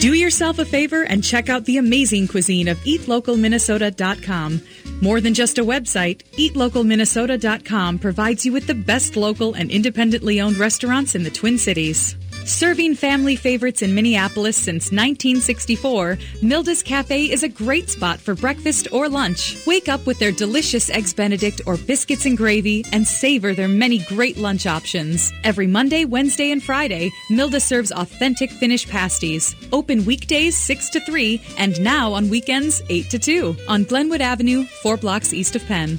Do 0.00 0.14
yourself 0.14 0.59
a 0.59 0.64
favor 0.64 1.02
and 1.02 1.23
check 1.23 1.50
out 1.50 1.67
the 1.67 1.76
amazing 1.76 2.26
cuisine 2.26 2.69
of 2.69 2.79
eatlocalminnesota.com. 2.79 4.62
More 5.02 5.21
than 5.21 5.35
just 5.35 5.59
a 5.59 5.62
website, 5.62 6.23
eatlocalminnesota.com 6.38 7.99
provides 7.99 8.47
you 8.47 8.52
with 8.52 8.67
the 8.67 8.75
best 8.75 9.17
local 9.17 9.52
and 9.52 9.71
independently 9.71 10.40
owned 10.40 10.57
restaurants 10.57 11.14
in 11.14 11.23
the 11.23 11.31
Twin 11.31 11.59
Cities. 11.59 12.17
Serving 12.50 12.97
family 12.97 13.37
favorites 13.37 13.80
in 13.80 13.95
Minneapolis 13.95 14.57
since 14.57 14.90
1964, 14.90 16.19
Milda's 16.42 16.83
Cafe 16.83 17.30
is 17.30 17.45
a 17.45 17.49
great 17.49 17.88
spot 17.88 18.19
for 18.19 18.35
breakfast 18.35 18.88
or 18.90 19.09
lunch. 19.09 19.64
Wake 19.69 19.88
up 19.88 20.04
with 20.04 20.19
their 20.19 20.33
delicious 20.33 20.90
Eggs 20.90 21.14
Benedict 21.14 21.62
or 21.64 21.76
biscuits 21.76 22.26
and 22.26 22.37
gravy 22.37 22.85
and 22.92 23.07
savor 23.07 23.54
their 23.54 23.69
many 23.69 24.00
great 24.00 24.37
lunch 24.37 24.66
options. 24.66 25.33
Every 25.45 25.69
Monday, 25.69 26.04
Wednesday, 26.04 26.50
and 26.50 26.62
Friday, 26.62 27.12
Milda 27.30 27.62
serves 27.62 27.92
authentic 27.92 28.50
Finnish 28.50 28.87
pasties. 28.88 29.54
Open 29.73 30.04
weekdays 30.04 30.57
6 30.57 30.90
to 30.90 31.00
3 31.00 31.40
and 31.57 31.80
now 31.80 32.12
on 32.12 32.28
weekends 32.28 32.83
8 32.90 33.09
to 33.11 33.19
2 33.21 33.57
on 33.69 33.85
Glenwood 33.85 34.21
Avenue, 34.21 34.64
4 34.83 34.97
blocks 34.97 35.33
east 35.33 35.54
of 35.54 35.64
Penn. 35.66 35.99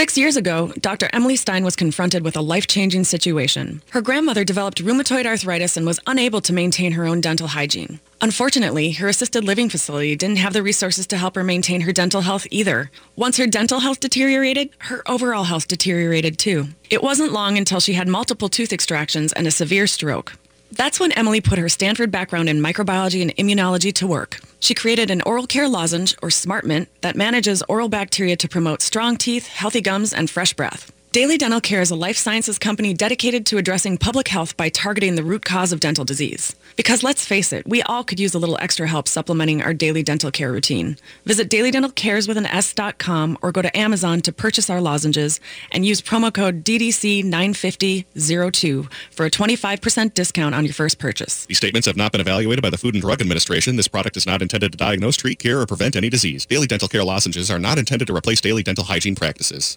Six 0.00 0.16
years 0.16 0.38
ago, 0.38 0.72
Dr. 0.80 1.10
Emily 1.12 1.36
Stein 1.36 1.62
was 1.62 1.76
confronted 1.76 2.24
with 2.24 2.34
a 2.34 2.40
life 2.40 2.66
changing 2.66 3.04
situation. 3.04 3.82
Her 3.90 4.00
grandmother 4.00 4.44
developed 4.44 4.82
rheumatoid 4.82 5.26
arthritis 5.26 5.76
and 5.76 5.84
was 5.84 6.00
unable 6.06 6.40
to 6.40 6.54
maintain 6.54 6.92
her 6.92 7.04
own 7.04 7.20
dental 7.20 7.48
hygiene. 7.48 8.00
Unfortunately, 8.22 8.92
her 8.92 9.08
assisted 9.08 9.44
living 9.44 9.68
facility 9.68 10.16
didn't 10.16 10.38
have 10.38 10.54
the 10.54 10.62
resources 10.62 11.06
to 11.08 11.18
help 11.18 11.34
her 11.34 11.44
maintain 11.44 11.82
her 11.82 11.92
dental 11.92 12.22
health 12.22 12.46
either. 12.50 12.90
Once 13.14 13.36
her 13.36 13.46
dental 13.46 13.80
health 13.80 14.00
deteriorated, 14.00 14.70
her 14.78 15.02
overall 15.06 15.44
health 15.44 15.68
deteriorated 15.68 16.38
too. 16.38 16.68
It 16.88 17.02
wasn't 17.02 17.32
long 17.32 17.58
until 17.58 17.78
she 17.78 17.92
had 17.92 18.08
multiple 18.08 18.48
tooth 18.48 18.72
extractions 18.72 19.34
and 19.34 19.46
a 19.46 19.50
severe 19.50 19.86
stroke. 19.86 20.32
That's 20.72 21.00
when 21.00 21.12
Emily 21.12 21.40
put 21.40 21.58
her 21.58 21.68
Stanford 21.68 22.10
background 22.10 22.48
in 22.48 22.60
microbiology 22.60 23.22
and 23.22 23.34
immunology 23.36 23.92
to 23.94 24.06
work. 24.06 24.40
She 24.60 24.74
created 24.74 25.10
an 25.10 25.22
oral 25.22 25.46
care 25.46 25.68
lozenge, 25.68 26.16
or 26.22 26.30
Smart 26.30 26.64
Mint, 26.64 26.88
that 27.00 27.16
manages 27.16 27.62
oral 27.68 27.88
bacteria 27.88 28.36
to 28.36 28.48
promote 28.48 28.82
strong 28.82 29.16
teeth, 29.16 29.46
healthy 29.46 29.80
gums, 29.80 30.12
and 30.12 30.28
fresh 30.28 30.54
breath. 30.54 30.92
Daily 31.12 31.38
Dental 31.38 31.60
Care 31.60 31.80
is 31.80 31.90
a 31.90 31.96
life 31.96 32.16
sciences 32.16 32.56
company 32.56 32.94
dedicated 32.94 33.44
to 33.46 33.58
addressing 33.58 33.98
public 33.98 34.28
health 34.28 34.56
by 34.56 34.68
targeting 34.68 35.16
the 35.16 35.24
root 35.24 35.44
cause 35.44 35.72
of 35.72 35.80
dental 35.80 36.04
disease. 36.04 36.54
Because 36.76 37.02
let's 37.02 37.26
face 37.26 37.52
it, 37.52 37.66
we 37.66 37.82
all 37.82 38.04
could 38.04 38.20
use 38.20 38.32
a 38.32 38.38
little 38.38 38.56
extra 38.60 38.86
help 38.86 39.08
supplementing 39.08 39.60
our 39.60 39.74
daily 39.74 40.04
dental 40.04 40.30
care 40.30 40.52
routine. 40.52 40.96
Visit 41.24 41.50
dailydentalcares 41.50 42.28
with 42.28 42.36
an 42.36 42.46
S.com 42.46 43.36
or 43.42 43.50
go 43.50 43.60
to 43.60 43.76
Amazon 43.76 44.20
to 44.20 44.32
purchase 44.32 44.70
our 44.70 44.80
lozenges 44.80 45.40
and 45.72 45.84
use 45.84 46.00
promo 46.00 46.32
code 46.32 46.62
DDC95002 46.62 48.92
for 49.10 49.26
a 49.26 49.30
25% 49.32 50.14
discount 50.14 50.54
on 50.54 50.64
your 50.64 50.74
first 50.74 51.00
purchase. 51.00 51.44
These 51.46 51.56
statements 51.56 51.86
have 51.86 51.96
not 51.96 52.12
been 52.12 52.20
evaluated 52.20 52.62
by 52.62 52.70
the 52.70 52.78
Food 52.78 52.94
and 52.94 53.02
Drug 53.02 53.20
Administration. 53.20 53.74
This 53.74 53.88
product 53.88 54.16
is 54.16 54.26
not 54.26 54.42
intended 54.42 54.70
to 54.70 54.78
diagnose, 54.78 55.16
treat, 55.16 55.40
cure, 55.40 55.60
or 55.60 55.66
prevent 55.66 55.96
any 55.96 56.08
disease. 56.08 56.46
Daily 56.46 56.68
dental 56.68 56.86
care 56.86 57.02
lozenges 57.02 57.50
are 57.50 57.58
not 57.58 57.78
intended 57.78 58.06
to 58.06 58.14
replace 58.14 58.40
daily 58.40 58.62
dental 58.62 58.84
hygiene 58.84 59.16
practices. 59.16 59.76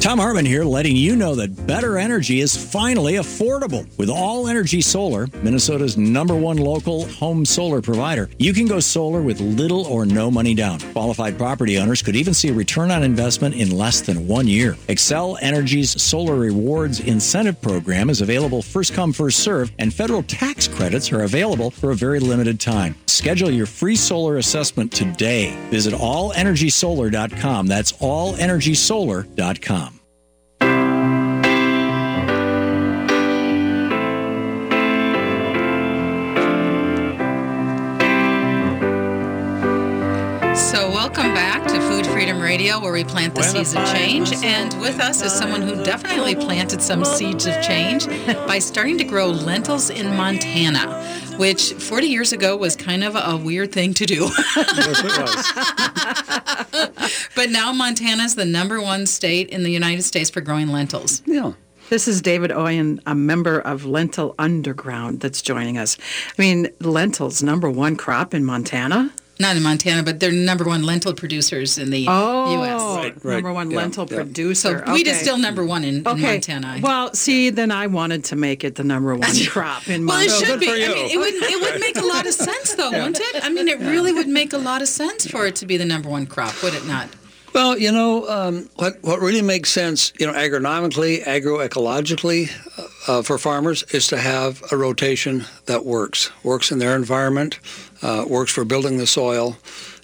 Thom 0.00 0.18
Hartmann 0.18 0.46
here, 0.46 0.64
letting 0.64 0.96
you 0.96 1.14
know 1.16 1.34
that 1.34 1.66
better 1.66 1.98
energy 1.98 2.40
is 2.40 2.56
finally 2.56 3.14
affordable. 3.14 3.86
With 3.98 4.08
All 4.08 4.48
Energy 4.48 4.80
Solar, 4.80 5.28
Minnesota's 5.42 5.96
number 5.96 6.34
one 6.34 6.56
local 6.56 7.06
home 7.06 7.44
solar 7.44 7.80
provider, 7.80 8.28
you 8.38 8.52
can 8.52 8.66
go 8.66 8.80
solar 8.80 9.22
with 9.22 9.40
little 9.40 9.86
or 9.86 10.04
no 10.04 10.30
money 10.30 10.54
down. 10.54 10.80
Qualified 10.92 11.38
property 11.38 11.78
owners 11.78 12.02
could 12.02 12.16
even 12.16 12.34
see 12.34 12.48
a 12.48 12.52
return 12.52 12.90
on 12.90 13.02
investment 13.02 13.54
in 13.54 13.70
less 13.70 14.00
than 14.00 14.26
one 14.26 14.48
year. 14.48 14.72
Xcel 14.88 15.38
Energy's 15.40 16.00
Solar 16.02 16.36
Rewards 16.36 17.00
Incentive 17.00 17.60
Program 17.60 18.10
is 18.10 18.20
available 18.20 18.62
first 18.62 18.94
come, 18.94 19.12
first 19.12 19.40
serve, 19.40 19.70
and 19.78 19.94
federal 19.94 20.22
tax 20.24 20.66
credits 20.66 21.12
are 21.12 21.22
available 21.22 21.70
for 21.70 21.90
a 21.90 21.96
very 21.96 22.18
limited 22.18 22.58
time. 22.58 22.94
Schedule 23.12 23.50
your 23.50 23.66
free 23.66 23.96
solar 23.96 24.38
assessment 24.38 24.90
today. 24.90 25.54
Visit 25.70 25.92
allenergysolar.com. 25.92 27.66
That's 27.66 27.92
allenergysolar.com. 27.92 29.98
So, 40.54 40.90
welcome 40.90 41.34
back 41.34 41.66
to 41.66 41.80
Food 41.82 42.06
Freedom 42.06 42.40
Radio, 42.40 42.80
where 42.80 42.92
we 42.92 43.04
plant 43.04 43.34
the 43.34 43.42
seeds 43.42 43.74
of 43.74 43.84
change. 43.92 44.32
And 44.42 44.72
with 44.80 45.00
us 45.00 45.22
is 45.22 45.32
someone 45.32 45.60
who 45.60 45.82
definitely 45.84 46.34
planted 46.34 46.80
some 46.80 47.04
seeds 47.04 47.46
of 47.46 47.60
change 47.62 48.06
by 48.46 48.58
starting 48.58 48.96
to 48.98 49.04
grow 49.04 49.28
lentils 49.28 49.90
in 49.90 50.06
Montana, 50.16 51.31
which 51.42 51.72
40 51.72 52.06
years 52.06 52.32
ago 52.32 52.56
was 52.56 52.76
kind 52.76 53.02
of 53.02 53.16
a 53.16 53.36
weird 53.36 53.72
thing 53.72 53.94
to 53.94 54.06
do. 54.06 54.30
yes, 54.56 55.02
it 55.04 55.10
was. 57.02 57.28
but 57.34 57.50
now 57.50 57.72
Montana's 57.72 58.36
the 58.36 58.44
number 58.44 58.80
one 58.80 59.06
state 59.06 59.48
in 59.48 59.64
the 59.64 59.72
United 59.72 60.02
States 60.02 60.30
for 60.30 60.40
growing 60.40 60.68
lentils. 60.68 61.20
Yeah. 61.26 61.54
This 61.90 62.06
is 62.06 62.22
David 62.22 62.52
Oien, 62.52 63.00
a 63.06 63.16
member 63.16 63.58
of 63.58 63.84
Lentil 63.84 64.36
Underground, 64.38 65.18
that's 65.18 65.42
joining 65.42 65.78
us. 65.78 65.98
I 66.38 66.40
mean, 66.40 66.68
lentils, 66.78 67.42
number 67.42 67.68
one 67.68 67.96
crop 67.96 68.34
in 68.34 68.44
Montana. 68.44 69.12
Not 69.42 69.56
in 69.56 69.64
Montana, 69.64 70.04
but 70.04 70.20
they're 70.20 70.30
number 70.30 70.62
one 70.62 70.84
lentil 70.84 71.14
producers 71.14 71.76
in 71.76 71.90
the 71.90 72.06
oh, 72.08 72.60
U.S. 72.60 72.80
Right, 72.80 73.24
right. 73.24 73.34
Number 73.34 73.52
one 73.52 73.72
yeah, 73.72 73.76
lentil 73.76 74.06
yeah. 74.08 74.18
producer. 74.18 74.84
So 74.84 74.92
wheat 74.92 75.08
okay. 75.08 75.16
is 75.16 75.20
still 75.20 75.36
number 75.36 75.66
one 75.66 75.82
in, 75.82 76.06
okay. 76.06 76.16
in, 76.16 76.22
Montana. 76.22 76.78
Well, 76.80 77.12
see, 77.12 77.50
then 77.50 77.72
I 77.72 77.88
wanted 77.88 78.22
to 78.26 78.36
make 78.36 78.62
it 78.62 78.76
the 78.76 78.84
number 78.84 79.16
one 79.16 79.34
crop 79.46 79.88
in 79.88 80.04
Montana. 80.04 80.30
well, 80.30 80.42
it 80.42 80.46
should 80.46 80.60
be. 80.60 80.70
I 80.70 80.74
mean, 80.74 81.10
it 81.10 81.18
would 81.18 81.34
it 81.34 81.60
would 81.60 81.80
make 81.80 81.96
a 81.96 82.06
lot 82.06 82.24
of 82.24 82.34
sense, 82.48 82.76
though, 82.76 82.90
yeah. 82.90 82.98
wouldn't 82.98 83.18
it? 83.18 83.44
I 83.44 83.48
mean, 83.48 83.66
it 83.66 83.80
really 83.80 84.12
would 84.12 84.28
make 84.28 84.52
a 84.52 84.58
lot 84.58 84.80
of 84.80 84.86
sense 84.86 85.26
for 85.26 85.44
it 85.44 85.56
to 85.56 85.66
be 85.66 85.76
the 85.76 85.86
number 85.86 86.08
one 86.08 86.24
crop, 86.26 86.62
would 86.62 86.74
it 86.74 86.86
not? 86.86 87.08
Well, 87.52 87.76
you 87.76 87.92
know, 87.92 88.28
um, 88.28 88.70
what 88.76 89.02
what 89.02 89.20
really 89.20 89.42
makes 89.42 89.70
sense, 89.70 90.12
you 90.18 90.26
know, 90.26 90.32
agronomically, 90.32 91.22
agroecologically, 91.24 92.48
uh, 93.08 93.22
for 93.22 93.36
farmers 93.38 93.82
is 93.92 94.06
to 94.08 94.18
have 94.18 94.62
a 94.70 94.76
rotation 94.76 95.44
that 95.66 95.84
works, 95.84 96.30
works 96.42 96.70
in 96.70 96.78
their 96.78 96.96
environment, 96.96 97.58
uh, 98.02 98.24
works 98.28 98.52
for 98.52 98.64
building 98.64 98.98
the 98.98 99.06
soil, 99.06 99.56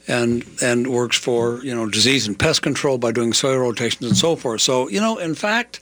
and 0.06 0.44
and 0.62 0.86
works 0.88 1.18
for 1.18 1.62
you 1.64 1.74
know 1.74 1.88
disease 1.88 2.26
and 2.26 2.38
pest 2.38 2.62
control 2.62 2.98
by 2.98 3.12
doing 3.12 3.32
soil 3.32 3.58
rotations 3.58 4.06
and 4.06 4.16
so 4.16 4.36
forth. 4.36 4.60
So 4.60 4.88
you 4.88 5.00
know, 5.00 5.18
in 5.18 5.34
fact, 5.34 5.80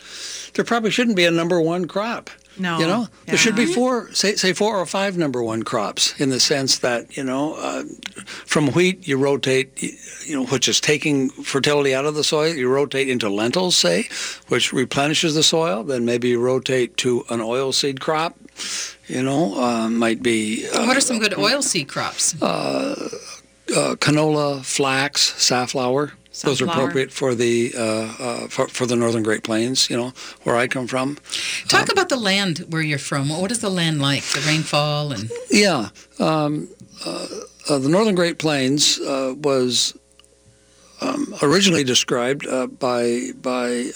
there 0.55 0.65
probably 0.65 0.91
shouldn't 0.91 1.17
be 1.17 1.25
a 1.25 1.31
number 1.31 1.61
one 1.61 1.87
crop. 1.87 2.31
No. 2.59 2.79
You 2.79 2.87
know, 2.87 3.01
yeah. 3.01 3.07
there 3.27 3.37
should 3.37 3.57
be 3.57 3.67
four, 3.67 4.13
say, 4.13 4.35
say 4.35 4.53
four 4.53 4.77
or 4.77 4.87
five 4.87 5.19
number 5.19 5.43
one 5.43 5.63
crops 5.63 6.19
in 6.19 6.31
the 6.31 6.41
sense 6.41 6.79
that, 6.79 7.17
you 7.17 7.23
know, 7.23 7.55
uh, 7.55 7.85
from 8.25 8.69
wheat, 8.69 9.07
you 9.07 9.19
rotate, 9.19 9.83
you 10.27 10.37
know, 10.37 10.47
which 10.47 10.69
is 10.69 10.81
taking 10.81 11.29
fertility 11.31 11.95
out 11.95 12.07
of 12.07 12.15
the 12.15 12.25
soil. 12.25 12.55
You 12.55 12.69
rotate 12.69 13.09
into 13.09 13.29
lentils, 13.29 13.77
say, 13.77 14.09
which 14.49 14.73
replenishes 14.73 15.35
the 15.35 15.43
soil. 15.43 15.85
Then 15.85 16.05
maybe 16.05 16.29
you 16.29 16.41
rotate 16.41 16.97
to 16.99 17.25
an 17.29 17.41
oilseed 17.41 18.01
crop. 18.01 18.39
You 19.07 19.23
know, 19.23 19.55
uh, 19.61 19.89
might 19.89 20.23
be. 20.23 20.69
Uh, 20.69 20.87
what 20.87 20.97
are 20.97 21.01
some 21.01 21.19
good 21.19 21.33
oilseed 21.33 21.89
crops? 21.89 22.41
Uh, 22.43 23.09
uh, 23.75 23.95
canola, 23.97 24.65
flax, 24.65 25.35
safflower. 25.43 26.13
Those 26.43 26.61
are 26.61 26.67
appropriate 26.67 27.11
for 27.11 27.35
the 27.35 27.73
uh, 27.77 27.81
uh, 27.81 28.49
for, 28.49 28.69
for, 28.69 28.85
the 28.85 28.95
northern 28.95 29.23
Great 29.23 29.43
Plains, 29.43 29.89
you 29.89 29.97
know, 29.97 30.13
where 30.43 30.57
I 30.57 30.69
come 30.69 30.87
from. 30.87 31.17
Talk 31.69 31.85
um, 31.85 31.89
about 31.93 32.11
the 32.11 32.17
land 32.17 32.59
where 32.69 32.83
you're 32.83 32.99
from. 32.99 33.31
What 33.31 33.51
is 33.51 33.61
the 33.61 33.71
land 33.71 34.03
like? 34.03 34.23
The 34.23 34.45
rainfall 34.47 35.13
and 35.13 35.31
yeah, 35.51 35.89
um, 36.19 36.69
uh, 37.07 37.27
uh 37.71 37.79
the 37.79 37.89
northern 37.89 38.15
Great 38.15 38.39
Plains 38.39 39.01
uh, 39.01 39.35
was 39.39 39.97
um, 41.01 41.35
originally 41.41 41.85
described 41.85 42.47
uh, 42.47 42.67
by 42.67 43.31
by 43.41 43.91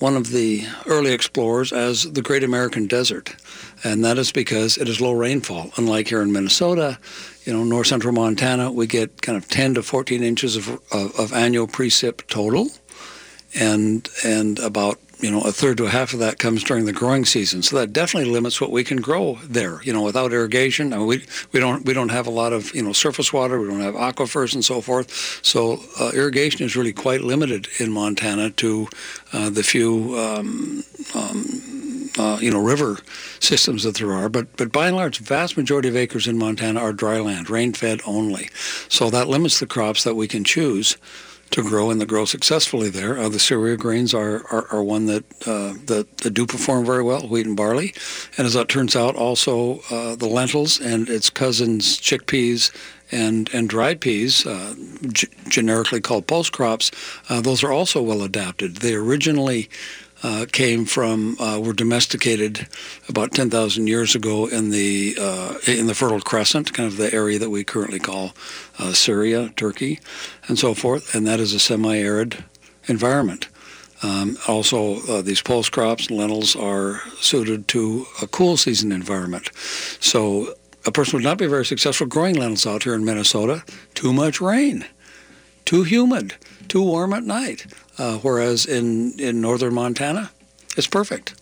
one 0.00 0.16
of 0.16 0.32
the 0.32 0.66
early 0.86 1.12
explorers 1.12 1.72
as 1.72 2.02
the 2.12 2.22
Great 2.22 2.42
American 2.42 2.88
Desert, 2.88 3.36
and 3.84 4.04
that 4.04 4.18
is 4.18 4.32
because 4.32 4.76
it 4.78 4.88
is 4.88 5.00
low 5.00 5.12
rainfall. 5.12 5.70
Unlike 5.76 6.08
here 6.08 6.22
in 6.22 6.32
Minnesota, 6.32 6.98
you 7.44 7.52
know, 7.52 7.64
north 7.64 7.86
central 7.86 8.12
Montana, 8.12 8.72
we 8.72 8.86
get 8.86 9.22
kind 9.22 9.36
of 9.36 9.48
10 9.48 9.74
to 9.74 9.82
14 9.82 10.22
inches 10.22 10.56
of, 10.56 10.68
of, 10.92 11.18
of, 11.18 11.32
annual 11.32 11.66
precip 11.66 12.26
total, 12.26 12.68
and 13.54 14.08
and 14.24 14.58
about 14.58 14.98
you 15.20 15.30
know 15.30 15.40
a 15.42 15.52
third 15.52 15.78
to 15.78 15.86
a 15.86 15.88
half 15.88 16.12
of 16.12 16.18
that 16.18 16.38
comes 16.38 16.62
during 16.62 16.84
the 16.84 16.92
growing 16.92 17.24
season. 17.24 17.62
So 17.62 17.76
that 17.76 17.92
definitely 17.92 18.30
limits 18.30 18.60
what 18.60 18.70
we 18.70 18.84
can 18.84 19.00
grow 19.00 19.38
there. 19.44 19.80
You 19.82 19.92
know, 19.92 20.02
without 20.02 20.32
irrigation, 20.32 20.92
I 20.92 20.98
mean, 20.98 21.06
we 21.06 21.24
we 21.52 21.60
don't 21.60 21.84
we 21.84 21.94
don't 21.94 22.10
have 22.10 22.26
a 22.26 22.30
lot 22.30 22.52
of 22.52 22.74
you 22.74 22.82
know 22.82 22.92
surface 22.92 23.32
water. 23.32 23.60
We 23.60 23.68
don't 23.68 23.80
have 23.80 23.94
aquifers 23.94 24.54
and 24.54 24.64
so 24.64 24.80
forth. 24.80 25.40
So 25.42 25.80
uh, 26.00 26.10
irrigation 26.14 26.64
is 26.66 26.76
really 26.76 26.92
quite 26.92 27.22
limited 27.22 27.68
in 27.78 27.92
Montana 27.92 28.50
to 28.50 28.88
uh, 29.32 29.50
the 29.50 29.62
few. 29.62 30.18
Um, 30.18 30.84
um, 31.14 31.44
uh, 32.18 32.38
you 32.40 32.50
know, 32.50 32.60
river 32.60 32.98
systems 33.40 33.82
that 33.82 33.96
there 33.96 34.12
are. 34.12 34.28
But, 34.28 34.56
but 34.56 34.72
by 34.72 34.88
and 34.88 34.96
large, 34.96 35.18
vast 35.18 35.56
majority 35.56 35.88
of 35.88 35.96
acres 35.96 36.26
in 36.26 36.38
Montana 36.38 36.80
are 36.80 36.92
dry 36.92 37.20
land, 37.20 37.50
rain-fed 37.50 38.00
only. 38.06 38.48
So 38.88 39.10
that 39.10 39.28
limits 39.28 39.60
the 39.60 39.66
crops 39.66 40.04
that 40.04 40.14
we 40.14 40.28
can 40.28 40.44
choose 40.44 40.96
to 41.50 41.62
grow 41.62 41.90
and 41.90 42.00
that 42.00 42.06
grow 42.06 42.24
successfully 42.24 42.90
there. 42.90 43.18
Uh, 43.18 43.28
the 43.28 43.38
cereal 43.38 43.76
grains 43.76 44.12
are, 44.12 44.44
are, 44.50 44.66
are 44.72 44.82
one 44.82 45.06
that, 45.06 45.24
uh, 45.46 45.74
that, 45.86 46.18
that 46.18 46.30
do 46.30 46.44
perform 46.44 46.84
very 46.84 47.02
well, 47.02 47.28
wheat 47.28 47.46
and 47.46 47.56
barley. 47.56 47.94
And 48.36 48.46
as 48.46 48.54
that 48.54 48.68
turns 48.68 48.96
out, 48.96 49.14
also 49.14 49.80
uh, 49.90 50.16
the 50.16 50.26
lentils 50.26 50.80
and 50.80 51.08
its 51.08 51.30
cousins, 51.30 51.98
chickpeas 52.00 52.74
and, 53.12 53.48
and 53.54 53.68
dried 53.68 54.00
peas, 54.00 54.44
uh, 54.44 54.74
g- 55.12 55.28
generically 55.48 56.00
called 56.00 56.26
pulse 56.26 56.50
crops, 56.50 56.90
uh, 57.28 57.40
those 57.40 57.62
are 57.62 57.70
also 57.72 58.02
well 58.02 58.22
adapted. 58.22 58.78
They 58.78 58.94
originally 58.94 59.68
uh, 60.26 60.44
came 60.50 60.84
from 60.84 61.38
uh, 61.38 61.60
were 61.60 61.72
domesticated 61.72 62.66
about 63.08 63.30
10,000 63.30 63.86
years 63.86 64.16
ago 64.16 64.46
in 64.46 64.70
the 64.70 65.16
uh, 65.20 65.54
in 65.68 65.86
the 65.86 65.94
Fertile 65.94 66.20
Crescent, 66.20 66.72
kind 66.72 66.88
of 66.88 66.96
the 66.96 67.14
area 67.14 67.38
that 67.38 67.50
we 67.50 67.62
currently 67.62 68.00
call 68.00 68.32
uh, 68.80 68.92
Syria, 68.92 69.52
Turkey, 69.54 70.00
and 70.48 70.58
so 70.58 70.74
forth. 70.74 71.14
And 71.14 71.28
that 71.28 71.38
is 71.38 71.52
a 71.52 71.60
semi-arid 71.60 72.42
environment. 72.88 73.46
Um, 74.02 74.36
also, 74.48 75.00
uh, 75.06 75.22
these 75.22 75.42
pulse 75.42 75.68
crops 75.68 76.08
and 76.08 76.18
lentils 76.18 76.56
are 76.56 77.02
suited 77.20 77.68
to 77.68 78.06
a 78.20 78.26
cool 78.26 78.56
season 78.56 78.90
environment. 78.90 79.50
So 80.00 80.54
a 80.84 80.90
person 80.90 81.16
would 81.16 81.24
not 81.24 81.38
be 81.38 81.46
very 81.46 81.64
successful 81.64 82.08
growing 82.08 82.34
lentils 82.34 82.66
out 82.66 82.82
here 82.82 82.94
in 82.94 83.04
Minnesota. 83.04 83.62
Too 83.94 84.12
much 84.12 84.40
rain, 84.40 84.86
too 85.64 85.84
humid, 85.84 86.34
too 86.66 86.82
warm 86.82 87.12
at 87.12 87.22
night. 87.22 87.66
Uh, 87.98 88.18
whereas 88.18 88.66
in, 88.66 89.18
in 89.18 89.40
northern 89.40 89.74
Montana, 89.74 90.30
it's 90.76 90.86
perfect. 90.86 91.34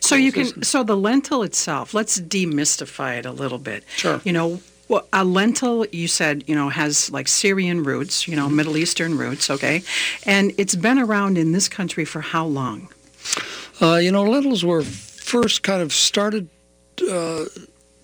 So 0.00 0.14
you 0.14 0.32
can 0.32 0.62
so 0.62 0.82
the 0.82 0.96
lentil 0.96 1.42
itself. 1.42 1.92
Let's 1.94 2.18
demystify 2.20 3.18
it 3.18 3.26
a 3.26 3.32
little 3.32 3.58
bit. 3.58 3.84
Sure. 3.96 4.20
You 4.24 4.32
know, 4.32 4.60
well, 4.88 5.06
a 5.12 5.24
lentil 5.24 5.86
you 5.92 6.08
said 6.08 6.44
you 6.46 6.54
know 6.54 6.70
has 6.70 7.10
like 7.10 7.28
Syrian 7.28 7.82
roots, 7.82 8.26
you 8.26 8.36
know. 8.36 8.48
Middle 8.48 8.76
Eastern 8.76 9.18
roots. 9.18 9.50
Okay, 9.50 9.82
and 10.24 10.52
it's 10.56 10.74
been 10.74 10.98
around 10.98 11.36
in 11.36 11.52
this 11.52 11.68
country 11.68 12.04
for 12.04 12.22
how 12.22 12.46
long? 12.46 12.88
Uh, 13.80 13.96
you 13.96 14.10
know, 14.10 14.22
lentils 14.22 14.64
were 14.64 14.82
first 14.82 15.62
kind 15.62 15.82
of 15.82 15.92
started. 15.92 16.48
Uh, 17.10 17.44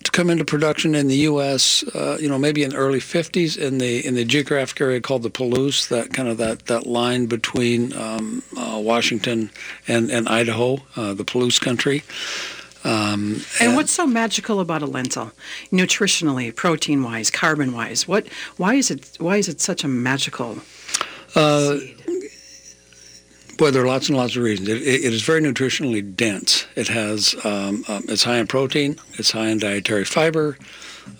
to 0.03 0.11
come 0.11 0.29
into 0.29 0.45
production 0.45 0.95
in 0.95 1.07
the 1.07 1.17
U.S. 1.17 1.83
Uh, 1.95 2.17
you 2.19 2.27
know, 2.27 2.37
maybe 2.37 2.63
in 2.63 2.71
the 2.71 2.75
early 2.75 2.99
'50s 2.99 3.57
in 3.57 3.77
the 3.77 4.05
in 4.05 4.15
the 4.15 4.25
geographic 4.25 4.79
area 4.81 5.01
called 5.01 5.23
the 5.23 5.29
Palouse, 5.29 5.87
that 5.89 6.13
kind 6.13 6.27
of 6.27 6.37
that 6.37 6.65
that 6.67 6.85
line 6.85 7.25
between 7.25 7.93
um, 7.93 8.43
uh, 8.57 8.79
Washington 8.79 9.51
and 9.87 10.09
and 10.09 10.27
Idaho, 10.27 10.79
uh, 10.95 11.13
the 11.13 11.25
Palouse 11.25 11.59
country. 11.59 12.03
Um, 12.83 13.43
and, 13.59 13.69
and, 13.69 13.75
what's 13.75 13.91
so 13.91 14.07
magical 14.07 14.59
about 14.59 14.81
a 14.81 14.87
lentil, 14.87 15.31
nutritionally, 15.71 16.55
protein-wise, 16.55 17.29
carbon-wise? 17.29 18.07
What? 18.07 18.27
Why 18.57 18.73
is 18.73 18.89
it? 18.89 19.17
Why 19.19 19.37
is 19.37 19.47
it 19.47 19.61
such 19.61 19.83
a 19.83 19.87
magical? 19.87 20.57
Uh, 21.35 21.77
seed? 21.77 21.97
Boy, 23.61 23.69
there 23.69 23.83
are 23.83 23.87
lots 23.87 24.09
and 24.09 24.17
lots 24.17 24.35
of 24.35 24.41
reasons. 24.41 24.69
It, 24.69 24.81
it, 24.81 25.13
is 25.13 25.21
very 25.21 25.39
nutritionally 25.39 26.15
dense. 26.15 26.65
It 26.75 26.87
has, 26.87 27.35
um, 27.45 27.85
um, 27.87 28.03
it's 28.09 28.23
high 28.23 28.37
in 28.37 28.47
protein. 28.47 28.99
It's 29.19 29.29
high 29.29 29.49
in 29.49 29.59
dietary 29.59 30.03
fiber. 30.03 30.57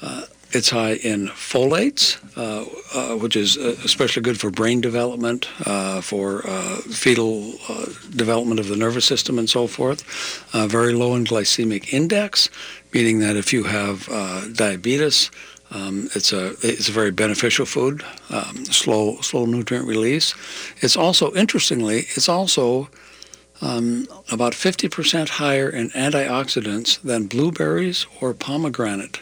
Uh, 0.01 0.23
it's 0.49 0.71
high 0.71 0.93
in 0.93 1.27
folates, 1.27 2.17
uh, 2.36 2.65
uh, 2.95 3.15
which 3.19 3.36
is 3.36 3.58
uh, 3.58 3.75
especially 3.86 4.23
good 4.23 4.39
for 4.39 4.49
brain 4.49 4.82
development, 4.82 5.49
uh, 5.67 6.01
for 6.01 6.41
uh, 6.47 6.77
fetal 6.77 7.51
development 8.15 8.60
of 8.60 8.69
the 8.69 8.75
nervous 8.75 9.06
system, 9.06 9.38
and 9.38 9.47
so 9.47 9.67
forth. 9.67 10.01
very 10.51 10.93
low 10.93 11.13
in 11.13 11.25
glycemic 11.25 11.93
index, 11.93 12.49
meaning 12.91 13.19
that 13.19 13.36
if 13.36 13.54
you 13.54 13.65
have 13.65 14.08
diabetes, 14.56 15.30
um, 15.71 16.10
it's 16.13 16.34
a 16.34 16.51
it's 16.62 16.89
a 16.89 16.91
very 16.91 17.12
beneficial 17.12 17.65
food. 17.65 18.03
Um, 18.29 18.65
slow 18.65 19.19
slow 19.21 19.45
nutrient 19.45 19.88
release. 19.88 20.36
It's 20.81 20.97
also 20.97 21.34
interestingly, 21.34 22.07
it's 22.15 22.29
also 22.29 22.89
um, 23.62 24.07
about 24.31 24.53
50% 24.53 25.29
higher 25.29 25.69
in 25.69 25.89
antioxidants 25.91 26.99
than 27.01 27.27
blueberries 27.27 28.05
or 28.19 28.34
pomegranate. 28.34 29.19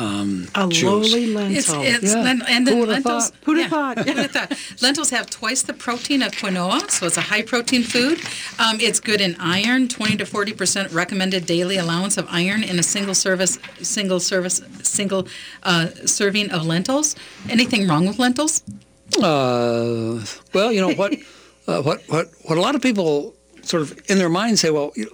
Um, 0.00 0.48
a 0.54 0.66
juice. 0.68 0.82
lowly 0.82 1.26
lentil. 1.26 1.56
It's, 1.58 1.68
it's 2.04 2.14
Yeah. 2.14 2.22
len- 2.22 2.42
and 2.48 2.66
the 2.66 2.70
Who 2.72 2.78
would've 2.78 2.94
lentils. 3.04 3.30
thought? 3.30 3.36
Who'd 3.44 3.58
yeah, 3.58 3.62
have 3.64 3.70
thought? 3.96 4.08
who'd 4.08 4.30
thought? 4.30 4.58
Lentils 4.80 5.10
have 5.10 5.28
twice 5.28 5.62
the 5.62 5.74
protein 5.74 6.22
of 6.22 6.32
quinoa, 6.32 6.90
so 6.90 7.06
it's 7.06 7.18
a 7.18 7.20
high 7.32 7.42
protein 7.42 7.82
food. 7.82 8.18
Um, 8.58 8.78
it's 8.80 8.98
good 9.00 9.20
in 9.20 9.36
iron, 9.38 9.88
20 9.88 10.16
to 10.16 10.24
40 10.26 10.52
percent 10.54 10.92
recommended 10.92 11.44
daily 11.44 11.76
allowance 11.76 12.16
of 12.16 12.26
iron 12.30 12.62
in 12.62 12.78
a 12.78 12.82
single 12.82 13.14
service, 13.14 13.58
single 13.82 14.20
service, 14.20 14.62
single 14.82 15.28
uh, 15.64 15.88
serving 16.06 16.50
of 16.50 16.64
lentils. 16.64 17.14
Anything 17.50 17.86
wrong 17.86 18.06
with 18.06 18.18
lentils? 18.18 18.62
Uh, 19.20 20.24
well, 20.54 20.72
you 20.72 20.80
know 20.80 20.94
what, 20.94 21.12
uh, 21.66 21.82
what, 21.82 22.00
what, 22.08 22.28
what 22.44 22.56
a 22.56 22.60
lot 22.60 22.74
of 22.74 22.80
people 22.80 23.34
sort 23.62 23.82
of 23.82 24.00
in 24.08 24.18
their 24.18 24.28
mind 24.30 24.58
say, 24.58 24.70
well, 24.70 24.92
you 24.96 25.04
know, 25.04 25.10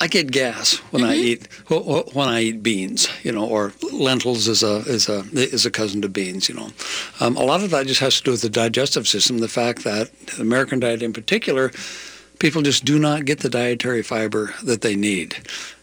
I 0.00 0.08
get 0.08 0.30
gas 0.30 0.76
when 0.90 1.04
I 1.04 1.14
eat 1.14 1.48
wh- 1.68 1.84
wh- 1.84 2.14
when 2.14 2.28
I 2.28 2.42
eat 2.42 2.62
beans, 2.62 3.08
you 3.22 3.32
know, 3.32 3.46
or 3.46 3.72
lentils 3.92 4.46
is 4.48 4.62
a 4.62 4.78
is 4.86 5.08
a 5.08 5.24
is 5.32 5.64
a 5.64 5.70
cousin 5.70 6.02
to 6.02 6.08
beans, 6.08 6.48
you 6.48 6.54
know. 6.54 6.70
Um, 7.20 7.36
a 7.36 7.42
lot 7.42 7.62
of 7.62 7.70
that 7.70 7.86
just 7.86 8.00
has 8.00 8.18
to 8.18 8.24
do 8.24 8.30
with 8.32 8.42
the 8.42 8.50
digestive 8.50 9.08
system. 9.08 9.38
The 9.38 9.48
fact 9.48 9.84
that 9.84 10.14
the 10.36 10.42
American 10.42 10.80
diet, 10.80 11.02
in 11.02 11.12
particular, 11.12 11.70
people 12.38 12.62
just 12.62 12.84
do 12.84 12.98
not 12.98 13.24
get 13.24 13.40
the 13.40 13.48
dietary 13.48 14.02
fiber 14.02 14.54
that 14.62 14.82
they 14.82 14.96
need. 14.96 15.36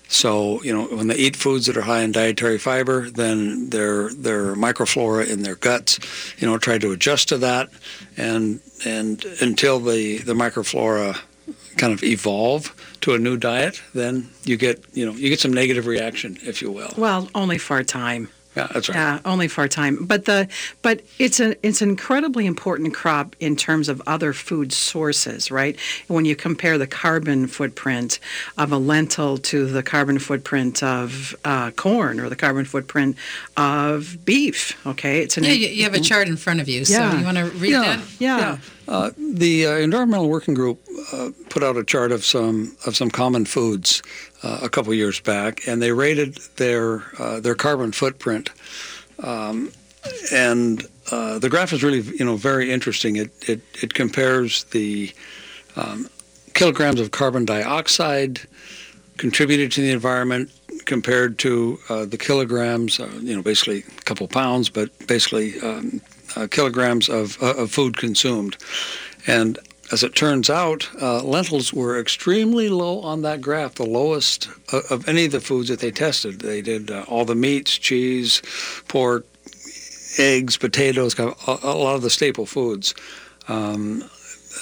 So, 0.08 0.62
you 0.62 0.72
know, 0.72 0.86
when 0.96 1.08
they 1.08 1.16
eat 1.16 1.36
foods 1.36 1.66
that 1.66 1.76
are 1.76 1.82
high 1.82 2.02
in 2.02 2.12
dietary 2.12 2.60
fiber, 2.60 3.10
then 3.10 3.72
their 3.72 4.14
their 4.14 4.54
microflora 4.54 5.28
in 5.28 5.42
their 5.42 5.56
guts, 5.56 6.00
you 6.38 6.48
know, 6.48 6.60
try 6.60 6.78
to 6.78 6.92
adjust 6.92 7.30
to 7.30 7.40
that, 7.40 7.70
and 8.16 8.60
and 8.86 9.26
until 9.42 9.80
the 9.80 10.20
the 10.20 10.34
microflora 10.34 11.20
kind 11.78 11.94
of 11.94 12.04
evolve 12.04 12.76
to 13.04 13.14
a 13.14 13.20
new 13.20 13.38
diet, 13.38 13.82
then 13.94 14.30
you 14.44 14.58
get 14.58 14.84
you 14.94 15.06
know 15.06 15.12
you 15.12 15.30
get 15.30 15.40
some 15.40 15.54
negative 15.54 15.86
reaction, 15.88 16.38
if 16.42 16.62
you 16.62 16.72
will. 16.72 16.94
Well, 16.98 17.30
only 17.36 17.58
for 17.58 17.78
a 17.78 17.84
time. 17.84 18.30
Yeah, 18.56 18.68
that's 18.72 18.88
right. 18.90 18.96
Yeah, 18.96 19.20
only 19.26 19.48
for 19.48 19.64
a 19.64 19.70
time. 19.70 20.06
But 20.06 20.26
the 20.26 20.48
but 20.82 21.02
it's 21.20 21.40
a 21.40 21.56
it's 21.66 21.82
an 21.82 21.90
incredibly 21.90 22.46
important 22.46 22.94
crop 22.94 23.36
in 23.40 23.56
terms 23.56 23.90
of 23.90 24.02
other 24.06 24.32
food 24.34 24.72
sources, 24.72 25.50
right? 25.50 25.78
When 26.08 26.26
you 26.26 26.36
compare 26.36 26.78
the 26.78 26.86
carbon 26.88 27.48
footprint 27.48 28.20
of 28.58 28.72
a 28.72 28.78
lentil 28.78 29.38
to 29.40 29.66
the 29.66 29.82
carbon 29.84 30.20
footprint 30.20 30.84
of 30.84 31.36
uh, 31.44 31.72
corn 31.72 32.20
or 32.20 32.30
the 32.30 32.36
carbon 32.36 32.66
footprint 32.66 33.18
of 33.58 34.24
beef, 34.26 34.78
okay, 34.86 35.20
it's 35.22 35.38
an 35.38 35.44
Yeah, 35.46 35.52
you, 35.52 35.68
you 35.70 35.84
have 35.84 35.94
a 35.94 36.00
chart 36.00 36.28
in 36.28 36.38
front 36.38 36.62
of 36.62 36.70
you, 36.70 36.86
so 36.86 36.94
Yeah. 37.00 37.20
you 37.20 37.26
want 37.26 37.38
to 37.38 37.46
read 37.46 37.72
Yeah. 37.72 37.82
that? 37.82 38.00
yeah. 38.20 38.58
Uh, 38.88 39.12
the 39.18 39.66
uh, 39.66 39.72
Environmental 39.78 40.30
Working 40.30 40.54
Group 40.54 40.80
uh, 41.14 41.30
put 41.50 41.64
out 41.64 41.78
a 41.78 41.84
chart 41.86 42.12
of 42.12 42.26
some 42.26 42.76
of 42.86 42.96
some 42.98 43.10
common 43.10 43.46
foods 43.46 44.02
uh, 44.44 44.60
a 44.62 44.70
couple 44.70 44.94
years 44.94 45.20
back, 45.20 45.68
and 45.68 45.82
they 45.82 45.92
rated 45.92 46.36
their 46.58 47.04
uh, 47.20 47.40
their 47.40 47.56
carbon 47.56 47.92
footprint. 47.92 48.50
Um, 49.20 49.72
and 50.32 50.86
uh, 51.12 51.40
the 51.40 51.50
graph 51.50 51.72
is 51.72 51.84
really, 51.84 52.02
you 52.02 52.26
know, 52.26 52.36
very 52.36 52.72
interesting. 52.72 53.16
It 53.16 53.32
it, 53.50 53.62
it 53.82 53.94
compares 53.94 54.66
the 54.66 55.14
um, 55.76 56.08
kilograms 56.54 57.00
of 57.00 57.12
carbon 57.12 57.46
dioxide 57.46 58.42
contributed 59.18 59.72
to 59.72 59.82
the 59.82 59.92
environment 59.92 60.52
compared 60.86 61.38
to 61.40 61.80
uh, 61.90 62.06
the 62.06 62.18
kilograms, 62.18 63.00
uh, 63.00 63.10
you 63.22 63.36
know, 63.36 63.42
basically 63.42 63.84
a 63.98 64.02
couple 64.02 64.28
pounds, 64.28 64.70
but 64.70 64.90
basically 65.08 65.60
um, 65.62 66.02
uh, 66.36 66.48
kilograms 66.50 67.10
of, 67.10 67.42
uh, 67.42 67.54
of 67.56 67.72
food 67.72 67.98
consumed. 67.98 68.58
And 69.28 69.58
as 69.94 70.02
it 70.02 70.16
turns 70.16 70.50
out, 70.50 70.90
uh, 71.00 71.22
lentils 71.22 71.72
were 71.72 72.00
extremely 72.00 72.68
low 72.68 73.00
on 73.02 73.22
that 73.22 73.42
graph, 73.42 73.76
the 73.76 73.86
lowest 73.86 74.48
of, 74.72 74.84
of 74.90 75.08
any 75.08 75.26
of 75.26 75.32
the 75.32 75.40
foods 75.40 75.70
that 75.70 75.80
they 75.82 75.92
tested. 75.92 76.42
They 76.42 76.64
did 76.64 76.90
uh, 76.90 77.06
all 77.08 77.26
the 77.26 77.36
meats, 77.36 77.78
cheese, 77.78 78.42
pork, 78.88 79.24
eggs, 80.18 80.58
potatoes, 80.58 81.14
kind 81.14 81.30
of 81.30 81.64
a, 81.64 81.68
a 81.68 81.78
lot 81.78 81.94
of 81.94 82.02
the 82.02 82.10
staple 82.10 82.48
foods. 82.48 82.96
Um, 83.48 84.04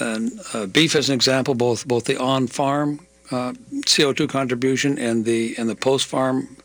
and 0.01 0.33
uh, 0.53 0.65
beef, 0.65 0.95
as 0.97 1.07
an 1.07 1.15
example, 1.15 1.55
both 1.55 1.87
both 1.87 2.05
the 2.05 2.19
on-farm 2.19 2.99
uh, 3.31 3.53
CO2 3.85 4.27
contribution 4.27 4.99
and 4.99 5.23
the 5.23 5.55
and 5.57 5.69
the 5.69 5.75
post-farm 5.75 6.57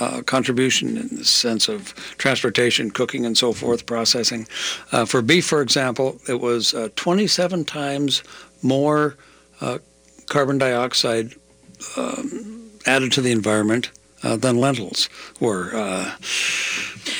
uh, 0.00 0.22
contribution 0.22 0.96
in 0.96 1.08
the 1.16 1.24
sense 1.24 1.68
of 1.68 1.94
transportation, 2.18 2.90
cooking, 2.90 3.26
and 3.26 3.36
so 3.36 3.52
forth, 3.52 3.86
processing. 3.86 4.46
Uh, 4.92 5.04
for 5.04 5.22
beef, 5.22 5.46
for 5.46 5.60
example, 5.60 6.20
it 6.28 6.40
was 6.40 6.74
uh, 6.74 6.88
27 6.96 7.64
times 7.64 8.22
more 8.62 9.16
uh, 9.60 9.78
carbon 10.28 10.58
dioxide 10.58 11.34
um, 11.96 12.70
added 12.86 13.12
to 13.12 13.20
the 13.20 13.30
environment 13.30 13.90
uh, 14.24 14.36
than 14.36 14.56
lentils 14.58 15.08
were. 15.40 15.70
Uh, 15.74 16.12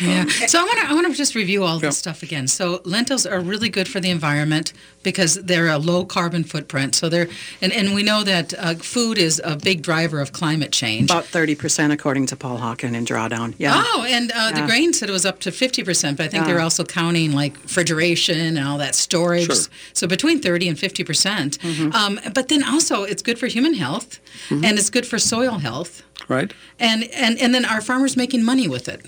Yeah. 0.01 0.25
So 0.49 0.59
I 0.59 0.62
want 0.64 0.79
to 0.81 0.87
I 0.90 0.95
want 0.95 1.07
to 1.07 1.12
just 1.14 1.35
review 1.35 1.62
all 1.62 1.79
this 1.79 1.99
stuff 1.99 2.23
again. 2.23 2.49
So 2.49 2.81
lentils 2.85 3.27
are 3.27 3.40
really 3.40 3.69
good 3.69 3.87
for 3.87 4.01
the 4.01 4.11
environment 4.11 4.73
because 5.03 5.35
they're 5.49 5.69
a 5.69 5.79
low 5.79 6.05
carbon 6.07 6.43
footprint. 6.43 6.95
So 6.95 7.09
they're 7.09 7.29
and, 7.62 7.71
and 7.73 7.95
we 7.95 8.03
know 8.03 8.25
that 8.25 8.55
uh, 8.59 8.75
food 8.77 9.19
is 9.19 9.40
a 9.45 9.57
big 9.57 9.83
driver 9.83 10.21
of 10.21 10.33
climate 10.33 10.73
change. 10.73 11.11
About 11.11 11.25
30% 11.25 11.93
according 11.93 12.27
to 12.27 12.37
Paul 12.37 12.59
Hawken 12.59 12.95
in 12.95 13.05
Drawdown. 13.05 13.55
Yeah. 13.59 13.75
Oh, 13.77 14.05
and 14.09 14.33
uh, 14.33 14.51
the 14.53 14.61
Yeah. 14.61 14.67
grain 14.67 14.93
said 14.95 15.09
it 15.11 15.12
was 15.12 15.27
up 15.27 15.38
to 15.40 15.51
50%, 15.51 16.17
but 16.17 16.25
I 16.25 16.29
think 16.29 16.43
Yeah. 16.43 16.47
they're 16.55 16.61
also 16.64 16.85
counting 16.85 17.33
like 17.33 17.55
refrigeration 17.62 18.57
and 18.57 18.67
all 18.67 18.79
that 18.79 18.95
storage. 18.95 19.47
Sure. 19.47 19.67
So 19.93 20.07
between 20.07 20.40
30 20.40 20.69
and 20.71 20.79
50%. 20.79 21.59
Mm-hmm. 21.59 21.93
Um, 21.93 22.19
but 22.35 22.49
then 22.49 22.62
also 22.64 23.05
it's 23.05 23.23
good 23.23 23.38
for 23.38 23.47
human 23.49 23.75
health 23.75 24.19
and 24.51 24.79
it's 24.79 24.90
good 24.90 25.07
for 25.07 25.19
soil 25.19 25.59
health. 25.59 26.03
Right? 26.28 26.52
And, 26.78 27.04
and, 27.04 27.38
and 27.38 27.54
then 27.54 27.64
are 27.64 27.80
farmers 27.80 28.16
making 28.16 28.44
money 28.44 28.68
with 28.68 28.88
it? 28.88 29.04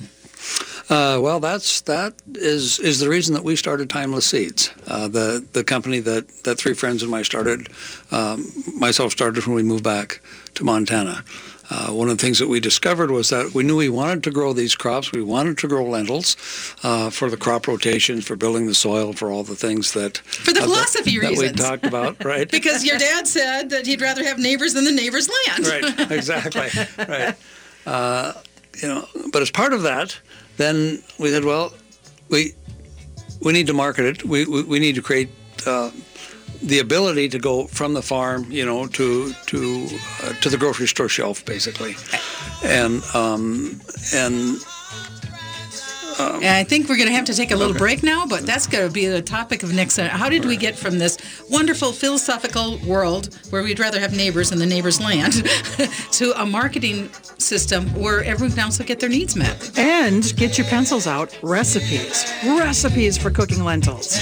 Uh, 0.88 1.18
well, 1.20 1.40
that's 1.40 1.80
that 1.82 2.14
is 2.34 2.78
is 2.78 3.00
the 3.00 3.08
reason 3.08 3.34
that 3.34 3.42
we 3.42 3.56
started 3.56 3.90
Timeless 3.90 4.26
Seeds, 4.26 4.70
uh, 4.86 5.08
the 5.08 5.44
the 5.52 5.64
company 5.64 5.98
that, 5.98 6.28
that 6.44 6.58
three 6.58 6.74
friends 6.74 7.02
and 7.02 7.12
I 7.12 7.22
started, 7.22 7.68
um, 8.12 8.46
myself 8.76 9.10
started 9.10 9.44
when 9.46 9.56
we 9.56 9.64
moved 9.64 9.82
back 9.82 10.20
to 10.54 10.64
Montana. 10.64 11.24
Uh, 11.68 11.88
one 11.88 12.08
of 12.08 12.16
the 12.16 12.22
things 12.22 12.38
that 12.38 12.48
we 12.48 12.60
discovered 12.60 13.10
was 13.10 13.28
that 13.30 13.52
we 13.52 13.64
knew 13.64 13.76
we 13.76 13.88
wanted 13.88 14.22
to 14.24 14.30
grow 14.30 14.52
these 14.52 14.76
crops. 14.76 15.10
We 15.12 15.22
wanted 15.22 15.58
to 15.58 15.68
grow 15.68 15.84
lentils 15.84 16.36
uh, 16.84 17.10
for 17.10 17.28
the 17.28 17.36
crop 17.36 17.66
rotation, 17.66 18.20
for 18.20 18.36
building 18.36 18.66
the 18.66 18.74
soil, 18.74 19.12
for 19.12 19.30
all 19.32 19.42
the 19.42 19.56
things 19.56 19.92
that 19.94 20.18
For 20.18 20.52
the 20.52 20.60
uh, 20.60 20.66
that- 20.66 20.68
philosophy 20.68 21.18
that 21.18 21.36
we 21.36 21.50
talked 21.52 21.84
about, 21.84 22.24
right? 22.32 22.48
Because 22.50 22.84
your 22.84 22.98
dad 22.98 23.26
said 23.26 23.70
that 23.70 23.84
he'd 23.86 24.00
rather 24.00 24.22
have 24.24 24.38
neighbors 24.38 24.74
than 24.74 24.84
the 24.84 24.92
neighbor's 24.92 25.28
land. 25.28 25.66
right 25.66 26.10
exactly 26.12 26.68
right 27.08 27.34
uh, 27.86 28.32
you 28.82 28.88
know 28.88 29.06
but 29.32 29.42
as 29.42 29.50
part 29.50 29.72
of 29.72 29.82
that 29.82 30.16
then 30.58 31.02
we 31.18 31.30
said 31.30 31.44
well 31.44 31.72
we 32.28 32.52
we 33.40 33.52
need 33.52 33.66
to 33.66 33.72
market 33.72 34.04
it 34.04 34.24
we 34.24 34.44
we, 34.46 34.62
we 34.62 34.78
need 34.78 34.94
to 34.94 35.02
create 35.02 35.28
uh, 35.66 35.90
the 36.62 36.78
ability 36.78 37.28
to 37.28 37.38
go 37.38 37.66
from 37.66 37.94
the 37.94 38.02
farm 38.02 38.46
you 38.50 38.64
know 38.64 38.86
to 38.86 39.32
to 39.46 39.88
uh, 40.22 40.32
to 40.40 40.48
the 40.48 40.56
grocery 40.56 40.86
store 40.86 41.08
shelf 41.08 41.44
basically 41.44 41.94
and 42.64 43.02
um, 43.14 43.80
and 44.14 44.58
And 46.36 46.56
I 46.56 46.64
think 46.64 46.88
we're 46.88 46.96
going 46.96 47.08
to 47.08 47.14
have 47.14 47.26
to 47.26 47.34
take 47.34 47.50
a 47.50 47.56
little 47.56 47.74
break 47.74 48.02
now, 48.02 48.26
but 48.26 48.46
that's 48.46 48.66
going 48.66 48.86
to 48.86 48.92
be 48.92 49.06
the 49.06 49.22
topic 49.22 49.62
of 49.62 49.74
next. 49.74 49.98
How 49.98 50.28
did 50.28 50.44
we 50.44 50.56
get 50.56 50.76
from 50.76 50.98
this 50.98 51.18
wonderful 51.50 51.92
philosophical 51.92 52.78
world 52.86 53.38
where 53.50 53.62
we'd 53.62 53.78
rather 53.78 54.00
have 54.00 54.16
neighbors 54.16 54.52
in 54.52 54.58
the 54.58 54.66
neighbor's 54.66 55.00
land 55.00 55.34
to 56.12 56.32
a 56.40 56.46
marketing 56.46 57.10
system 57.38 57.86
where 57.94 58.24
everyone 58.24 58.54
can 58.54 58.64
also 58.64 58.84
get 58.84 59.00
their 59.00 59.10
needs 59.10 59.36
met? 59.36 59.78
And 59.78 60.34
get 60.36 60.56
your 60.56 60.66
pencils 60.68 61.06
out. 61.06 61.36
Recipes. 61.42 62.24
Recipes 62.44 63.18
for 63.18 63.30
cooking 63.30 63.62
lentils. 63.62 64.16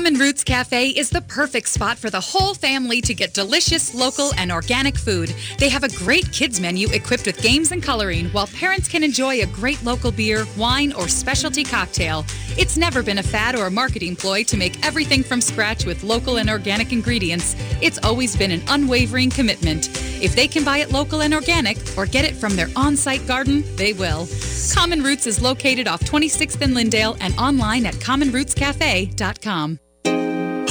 Common 0.00 0.14
Roots 0.14 0.44
Cafe 0.44 0.88
is 0.88 1.10
the 1.10 1.20
perfect 1.20 1.68
spot 1.68 1.98
for 1.98 2.08
the 2.08 2.22
whole 2.22 2.54
family 2.54 3.02
to 3.02 3.12
get 3.12 3.34
delicious, 3.34 3.94
local, 3.94 4.32
and 4.38 4.50
organic 4.50 4.96
food. 4.96 5.34
They 5.58 5.68
have 5.68 5.84
a 5.84 5.90
great 5.90 6.32
kids 6.32 6.58
menu 6.58 6.88
equipped 6.88 7.26
with 7.26 7.42
games 7.42 7.70
and 7.70 7.82
coloring, 7.82 8.30
while 8.30 8.46
parents 8.46 8.88
can 8.88 9.02
enjoy 9.02 9.42
a 9.42 9.46
great 9.46 9.84
local 9.84 10.10
beer, 10.10 10.46
wine, 10.56 10.94
or 10.94 11.06
specialty 11.06 11.64
cocktail. 11.64 12.24
It's 12.56 12.78
never 12.78 13.02
been 13.02 13.18
a 13.18 13.22
fad 13.22 13.56
or 13.56 13.66
a 13.66 13.70
marketing 13.70 14.16
ploy 14.16 14.42
to 14.44 14.56
make 14.56 14.82
everything 14.86 15.22
from 15.22 15.42
scratch 15.42 15.84
with 15.84 16.02
local 16.02 16.38
and 16.38 16.48
organic 16.48 16.92
ingredients. 16.92 17.54
It's 17.82 17.98
always 18.02 18.34
been 18.34 18.52
an 18.52 18.62
unwavering 18.68 19.28
commitment. 19.28 19.90
If 20.24 20.34
they 20.34 20.48
can 20.48 20.64
buy 20.64 20.78
it 20.78 20.92
local 20.92 21.20
and 21.20 21.34
organic 21.34 21.76
or 21.98 22.06
get 22.06 22.24
it 22.24 22.36
from 22.36 22.56
their 22.56 22.70
on 22.74 22.96
site 22.96 23.26
garden, 23.26 23.64
they 23.76 23.92
will. 23.92 24.26
Common 24.74 25.02
Roots 25.02 25.26
is 25.26 25.42
located 25.42 25.86
off 25.86 26.00
26th 26.00 26.62
and 26.62 26.72
Lyndale 26.72 27.18
and 27.20 27.38
online 27.38 27.84
at 27.84 27.96
commonrootscafe.com. 27.96 29.78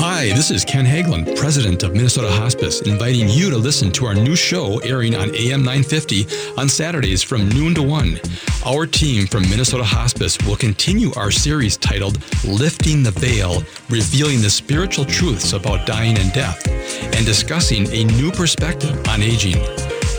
Hi, 0.02 0.28
this 0.28 0.50
is 0.50 0.64
Ken 0.64 0.86
Hagelin, 0.86 1.36
president 1.36 1.84
of 1.84 1.92
Minnesota 1.92 2.32
Hospice, 2.32 2.80
inviting 2.84 3.28
you 3.28 3.50
to 3.50 3.58
listen 3.58 3.92
to 3.92 4.06
our 4.06 4.16
new 4.16 4.34
show 4.34 4.78
airing 4.78 5.14
on 5.14 5.36
AM 5.36 5.60
950 5.60 6.26
on 6.58 6.70
Saturdays 6.70 7.22
from 7.22 7.50
noon 7.50 7.76
to 7.76 7.84
1. 7.84 8.18
Our 8.66 8.86
team 8.86 9.28
from 9.28 9.44
Minnesota 9.50 9.84
Hospice 9.84 10.38
will 10.48 10.56
continue 10.56 11.12
our 11.18 11.32
series 11.32 11.76
titled 11.76 12.18
Lifting 12.46 13.04
the 13.04 13.12
Veil, 13.12 13.62
revealing 13.90 14.42
the 14.42 14.50
spiritual 14.50 15.04
truths 15.04 15.52
about 15.52 15.86
dying 15.86 16.18
and 16.18 16.32
death, 16.32 16.66
and 17.14 17.26
discussing 17.26 17.86
a 17.90 18.06
new 18.06 18.32
perspective 18.32 19.06
on 19.10 19.22
aging. 19.22 19.58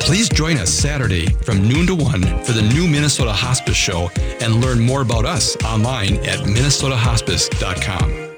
Please 0.00 0.28
join 0.28 0.58
us 0.58 0.68
Saturday 0.68 1.24
from 1.42 1.66
noon 1.66 1.86
to 1.86 1.94
1 1.94 2.44
for 2.44 2.52
the 2.52 2.68
new 2.74 2.86
Minnesota 2.86 3.32
Hospice 3.32 3.76
Show 3.76 4.10
and 4.42 4.60
learn 4.60 4.78
more 4.78 5.00
about 5.00 5.24
us 5.24 5.56
online 5.64 6.16
at 6.26 6.40
minnesotahospice.com. 6.40 8.29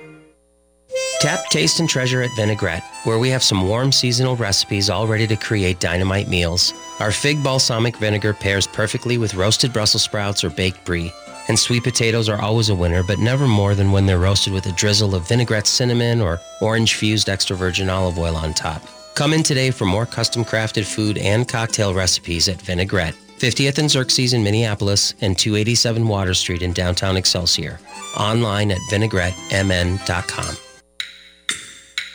Tap, 1.23 1.49
taste, 1.51 1.79
and 1.79 1.89
treasure 1.89 2.21
at 2.21 2.35
Vinaigrette, 2.35 2.83
where 3.05 3.21
we 3.21 3.29
have 3.29 3.45
some 3.45 3.69
warm 3.69 3.93
seasonal 3.93 4.35
recipes 4.35 4.91
all 4.91 5.07
ready 5.07 5.25
to 5.29 5.37
create 5.37 5.79
dynamite 5.79 6.27
meals. 6.27 6.75
Our 6.99 7.13
fig 7.13 7.45
balsamic 7.45 7.97
vinegar 7.97 8.35
pairs 8.35 8.67
perfectly 8.67 9.19
with 9.19 9.37
roasted 9.37 9.73
Brussels 9.73 10.03
sprouts 10.03 10.43
or 10.43 10.51
baked 10.51 10.85
brie. 10.85 11.13
And 11.47 11.57
sweet 11.57 11.85
potatoes 11.85 12.29
are 12.29 12.43
always 12.43 12.71
a 12.71 12.75
winner, 12.75 13.05
but 13.05 13.21
never 13.21 13.47
more 13.47 13.77
than 13.77 13.93
when 13.93 14.05
they're 14.05 14.19
roasted 14.19 14.53
with 14.53 14.67
a 14.67 14.73
drizzle 14.73 15.15
of 15.15 15.29
vinaigrette 15.29 15.69
cinnamon 15.69 16.21
or 16.21 16.41
orange 16.61 16.97
fused 16.97 17.29
extra 17.29 17.55
virgin 17.55 17.89
olive 17.89 18.19
oil 18.19 18.35
on 18.35 18.53
top. 18.53 18.83
Come 19.15 19.33
in 19.33 19.45
today 19.45 19.71
for 19.71 19.85
more 19.85 20.07
custom 20.07 20.45
crafted 20.45 20.93
food 20.93 21.19
and 21.19 21.47
cocktail 21.47 21.95
recipes 21.95 22.49
at 22.49 22.61
Vinaigrette, 22.61 23.15
50th 23.39 23.79
and 23.79 23.89
Xerxes 23.89 24.33
in 24.33 24.43
Minneapolis 24.43 25.15
and 25.21 25.39
287 25.39 26.09
Water 26.09 26.35
Street 26.35 26.63
in 26.63 26.73
downtown 26.73 27.17
Excelsior. 27.17 27.79
Online 28.17 28.73
at 28.73 28.81
vinaigrettemn.com. 28.91 30.57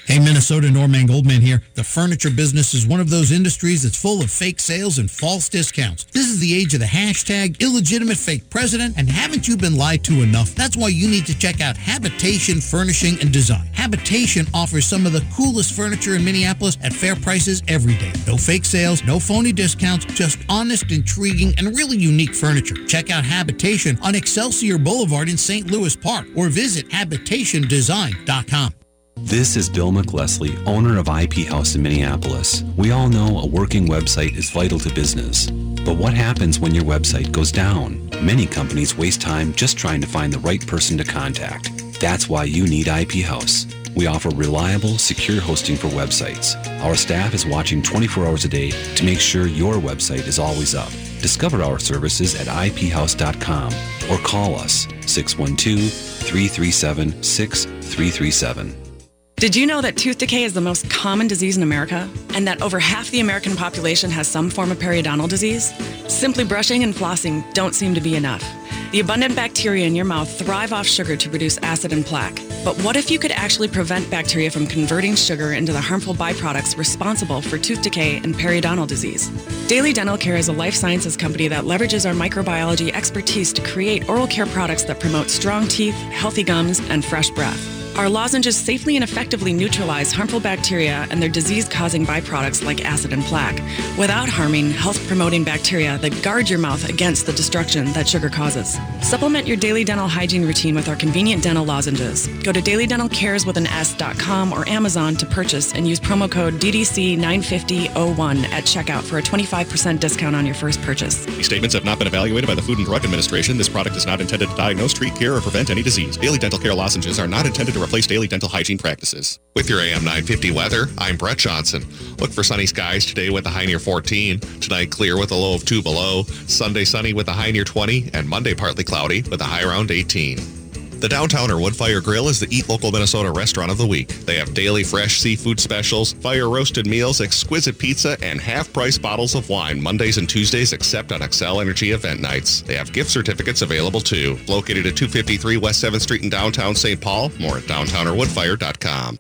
Hey, 0.08 0.20
Minnesota, 0.20 0.72
Norman 0.72 1.06
Goldman 1.06 1.42
here. 1.42 1.62
The 1.74 1.84
furniture 1.84 2.30
business 2.30 2.74
is 2.74 2.88
one 2.88 3.02
of 3.02 3.10
those 3.10 3.34
industries 3.34 3.84
that's 3.84 4.02
full 4.02 4.22
of 4.22 4.32
fake 4.32 4.62
sales 4.62 5.00
and 5.00 5.12
false 5.12 5.50
discounts. 5.50 6.06
This 6.06 6.30
is 6.30 6.40
the 6.40 6.56
age 6.56 6.74
of 6.74 6.80
the 6.80 6.86
hashtag 6.86 7.60
illegitimate 7.60 8.16
fake 8.16 8.50
president, 8.50 8.98
and 8.98 9.10
haven't 9.10 9.50
you 9.50 9.58
been 9.58 9.76
lied 9.76 10.06
to 10.06 10.24
enough? 10.24 10.56
That's 10.56 10.78
why 10.78 10.88
you 10.88 11.10
need 11.10 11.26
to 11.26 11.38
check 11.38 11.60
out 11.60 11.76
Habitation 11.76 12.62
Furnishing 12.62 13.20
and 13.20 13.34
Design. 13.34 13.68
Habitation 13.74 14.46
offers 14.54 14.86
some 14.86 15.06
of 15.06 15.12
the 15.12 15.26
coolest 15.36 15.74
furniture 15.74 16.16
in 16.16 16.24
Minneapolis 16.24 16.78
at 16.82 16.94
fair 16.94 17.18
prices 17.18 17.62
every 17.68 17.98
day. 17.98 18.14
No 18.26 18.38
fake 18.38 18.64
sales, 18.64 19.04
no 19.04 19.20
phony 19.20 19.52
discounts, 19.52 20.06
just 20.06 20.40
honest, 20.48 20.90
intriguing, 20.90 21.54
and 21.58 21.76
really 21.76 21.98
unique 21.98 22.34
furniture. 22.34 22.82
Check 22.86 23.10
out 23.10 23.26
Habitation 23.26 24.00
on 24.02 24.16
Excelsior 24.16 24.78
Boulevard 24.78 25.28
in 25.28 25.36
St. 25.36 25.70
Louis 25.70 25.98
Park 25.98 26.28
or 26.34 26.48
visit 26.48 26.88
habitationdesign.com. 26.92 28.74
This 29.20 29.58
is 29.58 29.70
Bill 29.70 29.92
McLesley, 29.92 30.56
owner 30.66 30.98
of 31.00 31.10
IP 31.10 31.48
House 31.48 31.76
in 31.76 31.82
Minneapolis. 31.82 32.64
We 32.78 32.92
all 32.92 33.10
know 33.10 33.40
a 33.40 33.48
working 33.48 33.88
website 33.88 34.38
is 34.38 34.50
vital 34.50 34.80
to 34.80 34.94
business. 34.94 35.50
But 35.50 35.98
what 35.98 36.14
happens 36.14 36.60
when 36.60 36.74
your 36.74 36.86
website 36.86 37.32
goes 37.32 37.52
down? 37.52 38.10
Many 38.22 38.46
companies 38.46 38.98
waste 38.98 39.20
time 39.20 39.54
just 39.54 39.78
trying 39.78 40.02
to 40.02 40.08
find 40.08 40.32
the 40.32 40.40
right 40.40 40.66
person 40.66 40.98
to 41.00 41.04
contact. 41.04 41.72
That's 42.00 42.30
why 42.30 42.46
you 42.46 42.68
need 42.68 42.88
IP 42.88 43.24
House. 43.26 43.66
We 43.96 44.08
offer 44.08 44.30
reliable, 44.30 44.98
secure 44.98 45.42
hosting 45.42 45.76
for 45.76 45.88
websites. 45.88 46.56
Our 46.84 46.96
staff 46.96 47.34
is 47.34 47.46
watching 47.46 47.82
24 47.82 48.28
hours 48.28 48.46
a 48.46 48.50
day 48.50 48.72
to 48.72 49.04
make 49.04 49.20
sure 49.20 49.48
your 49.48 49.74
website 49.76 50.28
is 50.28 50.40
always 50.40 50.74
up. 50.74 50.90
Discover 51.22 51.64
our 51.64 51.80
services 51.80 52.40
at 52.40 52.48
iphouse.com 52.48 53.74
or 54.12 54.18
call 54.24 54.56
us 54.56 54.88
612 55.06 55.92
337 55.92 57.24
6337. 57.24 58.97
Did 59.40 59.56
you 59.56 59.68
know 59.68 59.82
that 59.82 59.96
tooth 59.96 60.18
decay 60.18 60.46
is 60.46 60.54
the 60.54 60.62
most 60.62 60.90
common 60.90 61.28
disease 61.28 61.58
in 61.58 61.62
America 61.62 62.10
and 62.34 62.48
that 62.48 62.60
over 62.60 62.80
half 62.80 63.12
the 63.12 63.20
American 63.20 63.56
population 63.56 64.10
has 64.10 64.28
some 64.28 64.50
form 64.50 64.72
of 64.72 64.80
periodontal 64.80 65.30
disease? 65.30 65.72
Simply 66.12 66.44
brushing 66.44 66.82
and 66.82 66.92
flossing 66.92 67.44
don't 67.54 67.76
seem 67.76 67.94
to 67.94 68.02
be 68.02 68.16
enough. 68.16 68.44
The 68.92 69.00
abundant 69.00 69.36
bacteria 69.36 69.86
in 69.86 69.94
your 69.94 70.06
mouth 70.06 70.28
thrive 70.40 70.74
off 70.74 70.88
sugar 70.88 71.16
to 71.16 71.30
produce 71.30 71.60
acid 71.60 71.94
and 71.94 72.04
plaque. 72.04 72.42
But 72.66 72.82
what 72.82 72.96
if 72.96 73.12
you 73.12 73.20
could 73.20 73.32
actually 73.32 73.68
prevent 73.68 74.10
bacteria 74.10 74.50
from 74.50 74.66
converting 74.66 75.14
sugar 75.14 75.54
into 75.54 75.72
the 75.72 75.82
harmful 75.82 76.16
byproducts 76.16 76.76
responsible 76.76 77.44
for 77.44 77.60
tooth 77.60 77.84
decay 77.84 78.18
and 78.18 78.34
periodontal 78.34 78.88
disease? 78.88 79.30
Daily 79.68 79.94
Dental 79.94 80.18
Care 80.18 80.38
is 80.38 80.48
a 80.48 80.54
life 80.54 80.74
sciences 80.74 81.16
company 81.16 81.48
that 81.48 81.66
leverages 81.66 82.10
our 82.10 82.16
microbiology 82.16 82.92
expertise 82.92 83.54
to 83.54 83.62
create 83.62 84.10
oral 84.10 84.26
care 84.26 84.48
products 84.48 84.86
that 84.86 85.00
promote 85.00 85.30
strong 85.30 85.68
teeth, 85.68 85.94
healthy 86.10 86.42
gums, 86.42 86.80
and 86.90 87.06
fresh 87.06 87.30
breath. 87.30 87.77
Our 87.98 88.10
lozenges 88.10 88.56
safely 88.56 88.96
and 88.96 89.04
effectively 89.04 89.54
neutralize 89.54 90.12
harmful 90.12 90.40
bacteria 90.40 91.08
and 91.10 91.20
their 91.20 91.30
disease 91.30 91.68
causing 91.68 92.06
byproducts 92.06 92.64
like 92.64 92.86
acid 92.86 93.12
and 93.12 93.24
plaque 93.24 93.60
without 93.98 94.30
harming 94.30 94.70
health 94.70 95.04
promoting 95.08 95.44
bacteria 95.44 95.98
that 95.98 96.22
guard 96.22 96.48
your 96.48 96.60
mouth 96.60 96.88
against 96.90 97.26
the 97.26 97.34
destruction 97.34 97.86
that 97.94 98.08
sugar 98.08 98.30
causes. 98.30 98.78
Supplement 99.02 99.48
your 99.48 99.58
daily 99.58 99.84
dental 99.84 100.08
hygiene 100.08 100.46
routine 100.46 100.76
with 100.76 100.88
our 100.90 100.96
convenient 100.96 101.42
dental 101.42 101.66
lozenges. 101.66 102.28
Go 102.44 102.52
to 102.52 102.62
dailydentalcares 102.62 103.48
with 103.48 103.58
an 103.58 103.66
S.com 103.66 104.54
or 104.54 104.70
Amazon 104.70 105.16
to 105.16 105.26
purchase 105.26 105.74
and 105.74 105.88
use 105.88 106.00
promo 106.00 106.30
code 106.30 106.54
DDC95001 106.56 108.44
at 108.52 108.66
checkout 108.66 109.02
for 109.02 109.18
a 109.18 109.24
25% 109.24 110.00
discount 110.00 110.36
on 110.36 110.46
your 110.46 110.54
first 110.54 110.80
purchase. 110.84 111.26
These 111.26 111.48
statements 111.48 111.74
have 111.74 111.84
not 111.84 111.98
been 111.98 112.06
evaluated 112.08 112.48
by 112.48 112.54
the 112.54 112.62
Food 112.62 112.78
and 112.78 112.86
Drug 112.86 113.04
Administration. 113.04 113.58
This 113.58 113.70
product 113.70 113.96
is 113.96 114.06
not 114.06 114.22
intended 114.22 114.50
to 114.50 114.56
diagnose, 114.56 114.94
treat, 114.94 115.16
cure, 115.16 115.36
or 115.36 115.42
prevent 115.42 115.72
any 115.72 115.82
disease. 115.82 116.16
Daily 116.16 116.38
Dental 116.38 116.60
Care 116.60 116.76
lozenges 116.76 117.20
are 117.20 117.28
not 117.28 117.48
intended 117.48 117.74
to 117.74 117.87
replace 117.88 118.06
daily 118.06 118.28
dental 118.28 118.50
hygiene 118.50 118.78
practices. 118.78 119.40
With 119.56 119.70
your 119.70 119.80
AM 119.80 120.04
950 120.04 120.52
weather, 120.52 120.88
I'm 120.98 121.16
Brett 121.16 121.38
Johnson. 121.38 121.86
Look 122.20 122.32
for 122.32 122.44
sunny 122.44 122.66
skies 122.66 123.06
today 123.06 123.30
with 123.30 123.46
a 123.46 123.50
high 123.50 123.66
near 123.66 123.80
14. 123.80 124.42
Tonight, 124.60 124.92
clear 124.92 125.18
with 125.18 125.32
a 125.32 125.36
low 125.36 125.56
of 125.56 125.64
2 125.64 125.82
below. 125.82 126.24
Sunday, 126.48 126.84
sunny 126.84 127.14
with 127.14 127.30
a 127.30 127.34
high 127.34 127.52
near 127.52 127.64
20. 127.64 128.10
And 128.14 128.28
Monday, 128.28 128.54
partly 128.54 128.84
cloudy 128.84 129.22
with 129.22 129.40
a 129.40 129.46
high 129.46 129.64
around 129.64 129.90
18. 129.90 130.67
The 131.00 131.08
Downtowner 131.08 131.62
Woodfire 131.62 132.04
Grill 132.04 132.28
is 132.28 132.40
the 132.40 132.48
Eat 132.50 132.68
Local 132.68 132.92
Minnesota 132.92 133.32
restaurant 133.32 133.70
of 133.70 133.78
the 133.78 133.86
week. 133.86 134.08
They 134.26 134.38
have 134.38 134.56
daily 134.56 134.84
fresh 134.84 135.20
seafood 135.20 135.60
specials, 135.60 136.14
fire 136.14 136.50
roasted 136.50 136.88
meals, 136.88 137.22
exquisite 137.22 137.78
pizza, 137.78 138.18
and 138.24 138.42
half 138.42 138.74
price 138.74 138.98
bottles 138.98 139.36
of 139.36 139.48
wine 139.48 139.80
Mondays 139.80 140.18
and 140.18 140.28
Tuesdays 140.28 140.74
except 140.74 141.12
on 141.12 141.20
Xcel 141.20 141.62
Energy 141.62 141.92
event 141.92 142.20
nights. 142.20 142.64
They 142.64 142.76
have 142.76 142.92
gift 142.92 143.12
certificates 143.12 143.62
available 143.62 144.02
too. 144.02 144.40
Located 144.48 144.88
at 144.88 144.98
253 144.98 145.58
West 145.58 145.84
7th 145.84 146.02
Street 146.02 146.24
in 146.24 146.32
downtown 146.32 146.74
St. 146.74 147.00
Paul. 147.00 147.32
More 147.40 147.58
at 147.58 147.64
downtownerwoodfire.com. 147.66 149.20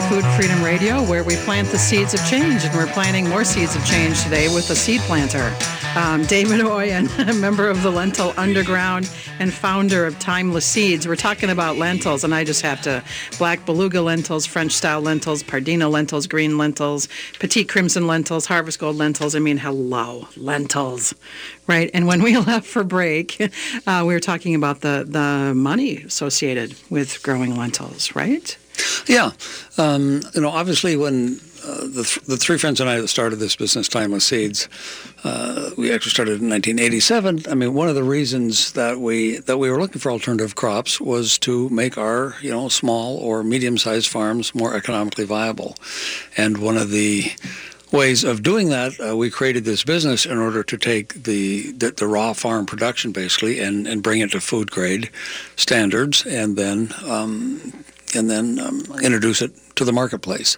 to 0.00 0.08
Food 0.08 0.24
Freedom 0.36 0.62
Radio, 0.62 1.02
where 1.02 1.24
we 1.24 1.36
plant 1.36 1.68
the 1.68 1.78
seeds 1.78 2.14
of 2.14 2.24
change, 2.26 2.64
and 2.64 2.74
we're 2.74 2.86
planting 2.86 3.28
more 3.28 3.44
seeds 3.44 3.74
of 3.74 3.84
change 3.84 4.22
today 4.22 4.52
with 4.52 4.70
a 4.70 4.74
seed 4.74 5.00
planter. 5.02 5.54
Um, 5.96 6.24
David 6.24 6.60
Oien, 6.60 7.08
a 7.18 7.34
member 7.40 7.68
of 7.68 7.82
the 7.82 7.90
Lentil 7.90 8.32
Underground 8.36 9.10
and 9.38 9.52
founder 9.52 10.06
of 10.06 10.18
Timeless 10.18 10.64
Seeds. 10.64 11.08
We're 11.08 11.16
talking 11.16 11.50
about 11.50 11.76
lentils, 11.76 12.24
and 12.24 12.34
I 12.34 12.44
just 12.44 12.62
have 12.62 12.80
to 12.82 13.02
black 13.38 13.66
beluga 13.66 14.00
lentils, 14.00 14.46
French 14.46 14.72
style 14.72 15.00
lentils, 15.00 15.42
Pardina 15.42 15.90
lentils, 15.90 16.26
green 16.26 16.56
lentils, 16.56 17.08
petite 17.38 17.68
crimson 17.68 18.06
lentils, 18.06 18.46
harvest 18.46 18.78
gold 18.78 18.96
lentils. 18.96 19.34
I 19.34 19.38
mean, 19.40 19.58
hello, 19.58 20.28
lentils, 20.36 21.14
right? 21.66 21.90
And 21.92 22.06
when 22.06 22.22
we 22.22 22.36
left 22.38 22.66
for 22.66 22.84
break, 22.84 23.40
uh, 23.86 24.04
we 24.06 24.14
were 24.14 24.20
talking 24.20 24.54
about 24.54 24.80
the, 24.80 25.04
the 25.06 25.52
money 25.54 25.98
associated 25.98 26.74
with 26.90 27.22
growing 27.22 27.56
lentils, 27.56 28.14
right? 28.14 28.56
Yeah. 29.06 29.32
Um, 29.78 30.22
you 30.34 30.40
know, 30.40 30.50
obviously, 30.50 30.96
when 30.96 31.40
uh, 31.66 31.86
the, 31.86 32.04
th- 32.04 32.26
the 32.26 32.36
three 32.36 32.58
friends 32.58 32.80
and 32.80 32.88
I 32.88 33.00
that 33.00 33.08
started 33.08 33.36
this 33.36 33.56
business, 33.56 33.88
Timeless 33.88 34.24
Seeds, 34.24 34.68
uh, 35.24 35.70
we 35.76 35.92
actually 35.92 36.10
started 36.10 36.40
in 36.40 36.48
1987. 36.48 37.44
I 37.50 37.54
mean, 37.54 37.74
one 37.74 37.88
of 37.88 37.94
the 37.94 38.04
reasons 38.04 38.72
that 38.72 38.98
we 39.00 39.38
that 39.40 39.58
we 39.58 39.70
were 39.70 39.78
looking 39.78 40.00
for 40.00 40.10
alternative 40.10 40.54
crops 40.54 41.00
was 41.00 41.38
to 41.40 41.68
make 41.68 41.98
our 41.98 42.34
you 42.40 42.50
know 42.50 42.68
small 42.68 43.18
or 43.18 43.42
medium-sized 43.42 44.08
farms 44.08 44.54
more 44.54 44.74
economically 44.74 45.24
viable, 45.24 45.76
and 46.36 46.58
one 46.58 46.76
of 46.76 46.90
the 46.90 47.30
ways 47.92 48.24
of 48.24 48.42
doing 48.42 48.68
that, 48.68 48.92
uh, 49.00 49.16
we 49.16 49.30
created 49.30 49.64
this 49.64 49.84
business 49.84 50.24
in 50.24 50.38
order 50.38 50.62
to 50.62 50.76
take 50.76 51.14
the, 51.24 51.72
the, 51.72 51.90
the 51.90 52.06
raw 52.06 52.32
farm 52.32 52.66
production 52.66 53.12
basically 53.12 53.58
and, 53.58 53.86
and 53.86 54.02
bring 54.02 54.20
it 54.20 54.30
to 54.30 54.40
food 54.40 54.70
grade 54.70 55.10
standards, 55.56 56.24
and 56.26 56.56
then 56.56 56.94
um, 57.04 57.84
and 58.14 58.30
then 58.30 58.58
um, 58.58 58.82
introduce 59.02 59.42
it 59.42 59.52
to 59.76 59.84
the 59.84 59.92
marketplace. 59.92 60.56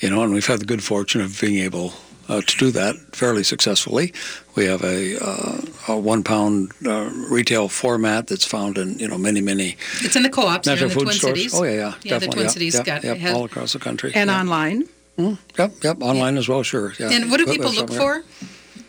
You 0.00 0.10
know, 0.10 0.22
and 0.22 0.32
we've 0.32 0.46
had 0.46 0.60
the 0.60 0.66
good 0.66 0.82
fortune 0.82 1.20
of 1.20 1.40
being 1.40 1.58
able 1.58 1.92
uh, 2.28 2.40
to 2.40 2.56
do 2.56 2.70
that 2.70 2.96
fairly 3.12 3.42
successfully. 3.44 4.12
We 4.56 4.64
have 4.66 4.82
a, 4.82 5.16
uh, 5.22 5.60
a 5.88 5.98
one 5.98 6.22
pound 6.22 6.72
uh, 6.86 7.10
retail 7.28 7.68
format 7.68 8.26
that's 8.28 8.46
found 8.46 8.78
in 8.78 8.98
you 8.98 9.08
know 9.08 9.18
many 9.18 9.40
many 9.40 9.76
It's 10.00 10.16
in 10.16 10.22
the 10.22 10.30
co-ops 10.30 10.68
here 10.68 10.76
in 10.76 10.88
the 10.88 10.94
food 10.94 11.04
Twin 11.04 11.14
stores. 11.14 11.38
Cities. 11.38 11.54
Oh 11.54 11.64
yeah, 11.64 11.72
yeah, 11.72 11.94
Yeah, 12.02 12.18
the. 12.18 12.26
Twin 12.28 12.44
yeah, 12.44 12.50
Cities 12.50 12.74
yeah, 12.74 12.82
got- 12.82 13.04
yeah, 13.20 13.32
all 13.32 13.44
across 13.44 13.72
the 13.72 13.78
country. 13.78 14.12
And 14.14 14.30
yeah. 14.30 14.40
online. 14.40 14.88
Mm, 15.18 15.38
yep, 15.56 15.72
yep, 15.82 16.02
online 16.02 16.36
as 16.36 16.48
well. 16.48 16.62
Sure. 16.64 16.92
Yeah. 16.98 17.10
And 17.10 17.30
what 17.30 17.38
do 17.38 17.46
people 17.46 17.70
look 17.72 17.92
for? 17.92 18.24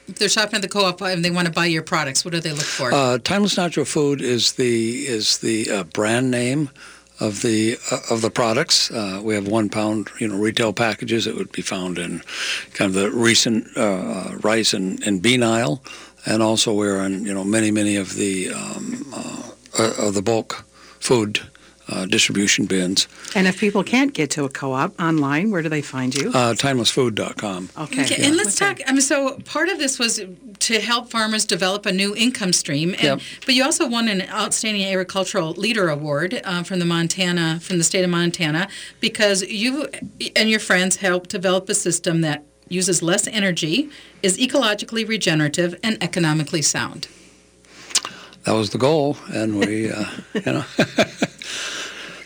If 0.08 0.20
they're 0.20 0.30
shopping 0.30 0.56
at 0.56 0.62
the 0.62 0.68
co-op 0.68 1.02
and 1.02 1.24
they 1.26 1.30
want 1.32 1.48
to 1.48 1.54
buy 1.54 1.66
your 1.66 1.82
products, 1.84 2.24
what 2.26 2.32
do 2.32 2.40
they 2.40 2.52
look 2.52 2.62
for? 2.66 2.92
Uh, 2.92 3.18
Timeless 3.20 3.58
Natural 3.58 3.86
Food 3.86 4.22
is 4.22 4.54
the 4.54 5.06
is 5.08 5.40
the 5.40 5.70
uh, 5.70 5.84
brand 5.84 6.32
name 6.32 6.70
of 7.20 7.42
the 7.42 7.78
uh, 7.92 8.00
of 8.10 8.22
the 8.22 8.30
products. 8.30 8.92
Uh, 8.92 9.22
we 9.24 9.36
have 9.36 9.48
one 9.48 9.70
pound, 9.70 10.10
you 10.20 10.28
know, 10.28 10.36
retail 10.36 10.74
packages 10.74 11.26
that 11.26 11.36
would 11.36 11.52
be 11.52 11.62
found 11.62 11.98
in 11.98 12.22
kind 12.74 12.90
of 12.90 12.94
the 12.94 13.12
recent 13.12 13.68
uh, 13.78 14.38
rice 14.42 14.74
and, 14.74 15.02
and 15.04 15.22
bean 15.22 15.44
aisle, 15.44 15.82
and 16.26 16.44
also 16.44 16.74
we're 16.74 17.04
in 17.06 17.26
you 17.26 17.34
know 17.34 17.44
many 17.44 17.72
many 17.72 17.96
of 17.96 18.16
the 18.16 18.50
um, 18.52 19.06
uh, 19.14 19.94
of 19.98 20.14
the 20.14 20.22
bulk 20.22 20.66
food 21.00 21.42
uh, 21.88 22.06
distribution 22.06 22.66
bins. 22.66 23.08
And 23.36 23.48
if 23.48 23.60
people 23.60 23.84
can't 23.84 24.14
get 24.14 24.32
to 24.32 24.44
a 24.46 24.50
co-op 24.50 25.00
online, 25.00 25.52
where 25.52 25.62
do 25.62 25.70
they 25.70 25.82
find 25.82 26.16
you? 26.16 26.30
Uh, 26.30 26.54
timelessfood.com. 26.54 27.70
Okay. 27.78 28.04
Okay, 28.04 28.24
and 28.26 28.36
let's 28.36 28.56
talk. 28.58 28.80
I 28.88 28.92
mean, 28.92 29.02
so 29.02 29.38
part 29.46 29.70
of 29.70 29.78
this 29.78 30.00
was 30.00 30.22
to 30.60 30.80
help 30.80 31.12
farmers 31.12 31.46
develop 31.46 31.86
a 31.86 31.92
new 31.92 32.16
income 32.16 32.54
stream, 32.54 32.94
and, 32.96 33.04
Yep. 33.04 33.20
but 33.46 33.56
you 33.56 33.64
also 33.64 33.88
won 33.88 34.08
an 34.08 34.24
outstanding 34.30 34.84
agricultural 34.84 35.52
leader 35.54 35.90
award 35.90 36.42
uh, 36.44 36.64
from 36.64 36.80
the 36.80 36.86
Montana, 36.86 37.60
from 37.62 37.78
the 37.78 37.84
state 37.84 38.04
of 38.04 38.10
Montana, 38.10 38.68
because 39.00 39.44
you 39.44 39.88
and 40.36 40.50
your 40.50 40.60
friends 40.60 40.98
helped 40.98 41.30
develop 41.30 41.70
a 41.70 41.76
system 41.76 42.22
that 42.22 42.44
uses 42.68 43.04
less 43.04 43.28
energy, 43.28 43.90
is 44.24 44.38
ecologically 44.40 45.08
regenerative, 45.08 45.76
and 45.84 46.02
economically 46.02 46.64
sound. 46.64 47.08
that 48.46 48.54
was 48.54 48.72
the 48.72 48.78
goal, 48.80 49.18
and 49.34 49.60
we, 49.60 49.92
uh, 49.92 50.06
you 50.34 50.42
know, 50.46 50.66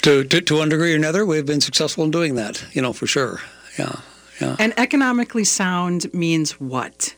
to, 0.02 0.24
to 0.24 0.42
to 0.42 0.58
one 0.58 0.70
degree 0.70 0.94
or 0.94 0.96
another, 0.96 1.26
we've 1.26 1.46
been 1.46 1.62
successful 1.62 2.04
in 2.04 2.12
doing 2.12 2.36
that. 2.36 2.66
You 2.74 2.82
know, 2.82 2.94
for 2.94 3.08
sure. 3.08 3.42
Yeah, 3.78 3.96
yeah. 4.42 4.56
And 4.60 4.74
economically 4.78 5.44
sound 5.44 6.14
means 6.14 6.60
what? 6.60 7.16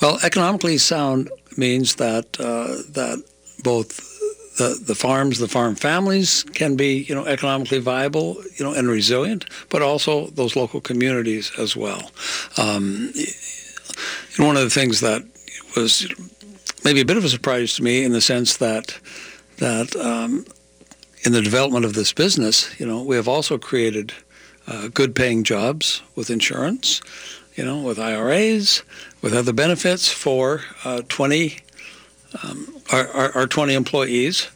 Well, 0.00 0.18
economically 0.22 0.78
sound 0.78 1.30
means 1.56 1.96
that 1.96 2.40
uh, 2.40 2.82
that 2.92 3.22
both 3.62 4.12
the, 4.58 4.78
the 4.84 4.94
farms, 4.94 5.38
the 5.38 5.48
farm 5.48 5.74
families 5.74 6.44
can 6.54 6.76
be, 6.76 7.02
you 7.08 7.14
know, 7.14 7.24
economically 7.24 7.78
viable, 7.78 8.36
you 8.56 8.64
know, 8.64 8.74
and 8.74 8.88
resilient, 8.88 9.44
but 9.70 9.82
also 9.82 10.26
those 10.28 10.56
local 10.56 10.80
communities 10.80 11.52
as 11.58 11.76
well. 11.76 12.10
Um, 12.56 13.12
and 14.36 14.46
one 14.46 14.56
of 14.56 14.62
the 14.62 14.70
things 14.70 15.00
that 15.00 15.22
was 15.76 16.06
maybe 16.84 17.00
a 17.00 17.04
bit 17.04 17.16
of 17.16 17.24
a 17.24 17.28
surprise 17.28 17.74
to 17.76 17.82
me 17.82 18.04
in 18.04 18.12
the 18.12 18.20
sense 18.20 18.56
that 18.58 18.98
that 19.58 19.94
um, 19.96 20.44
in 21.24 21.32
the 21.32 21.42
development 21.42 21.84
of 21.84 21.94
this 21.94 22.12
business, 22.12 22.78
you 22.80 22.86
know, 22.86 23.02
we 23.02 23.16
have 23.16 23.28
also 23.28 23.58
created 23.58 24.12
uh, 24.66 24.88
good-paying 24.88 25.44
jobs 25.44 26.02
with 26.14 26.30
insurance, 26.30 27.00
you 27.54 27.64
know, 27.64 27.80
with 27.80 27.98
IRAs, 27.98 28.82
with 29.20 29.34
other 29.34 29.52
benefits 29.52 30.08
for 30.08 30.62
uh, 30.84 31.02
20 31.08 31.56
um, 32.42 32.66
our, 32.92 33.08
our, 33.08 33.32
our 33.32 33.46
20 33.46 33.74
employees 33.74 34.48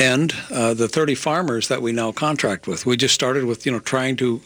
and 0.00 0.34
uh, 0.50 0.72
the 0.74 0.88
30 0.88 1.14
farmers 1.14 1.68
that 1.68 1.82
we 1.82 1.92
now 1.92 2.12
contract 2.12 2.66
with. 2.66 2.86
We 2.86 2.96
just 2.96 3.14
started 3.14 3.44
with 3.44 3.66
you 3.66 3.72
know 3.72 3.80
trying 3.80 4.16
to 4.16 4.40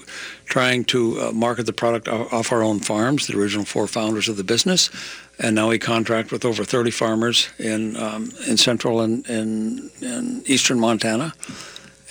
trying 0.47 0.85
to 0.87 1.21
uh, 1.21 1.33
market 1.33 1.67
the 1.67 1.73
product 1.73 2.09
off 2.09 2.53
our 2.53 2.63
own 2.63 2.81
farms, 2.81 3.27
the 3.27 3.39
original 3.39 3.65
four 3.65 3.87
founders 3.87 4.29
of 4.29 4.37
the 4.37 4.45
business, 4.45 4.91
and 5.39 5.55
now 5.55 5.69
we 5.69 5.79
contract 5.79 6.33
with 6.33 6.45
over 6.45 6.65
30 6.65 6.91
farmers 6.91 7.49
in 7.59 7.97
um, 7.97 8.31
in 8.49 8.57
central 8.57 9.01
and 9.01 9.27
in, 9.29 9.91
in 10.01 10.43
eastern 10.47 10.79
Montana. 10.81 11.35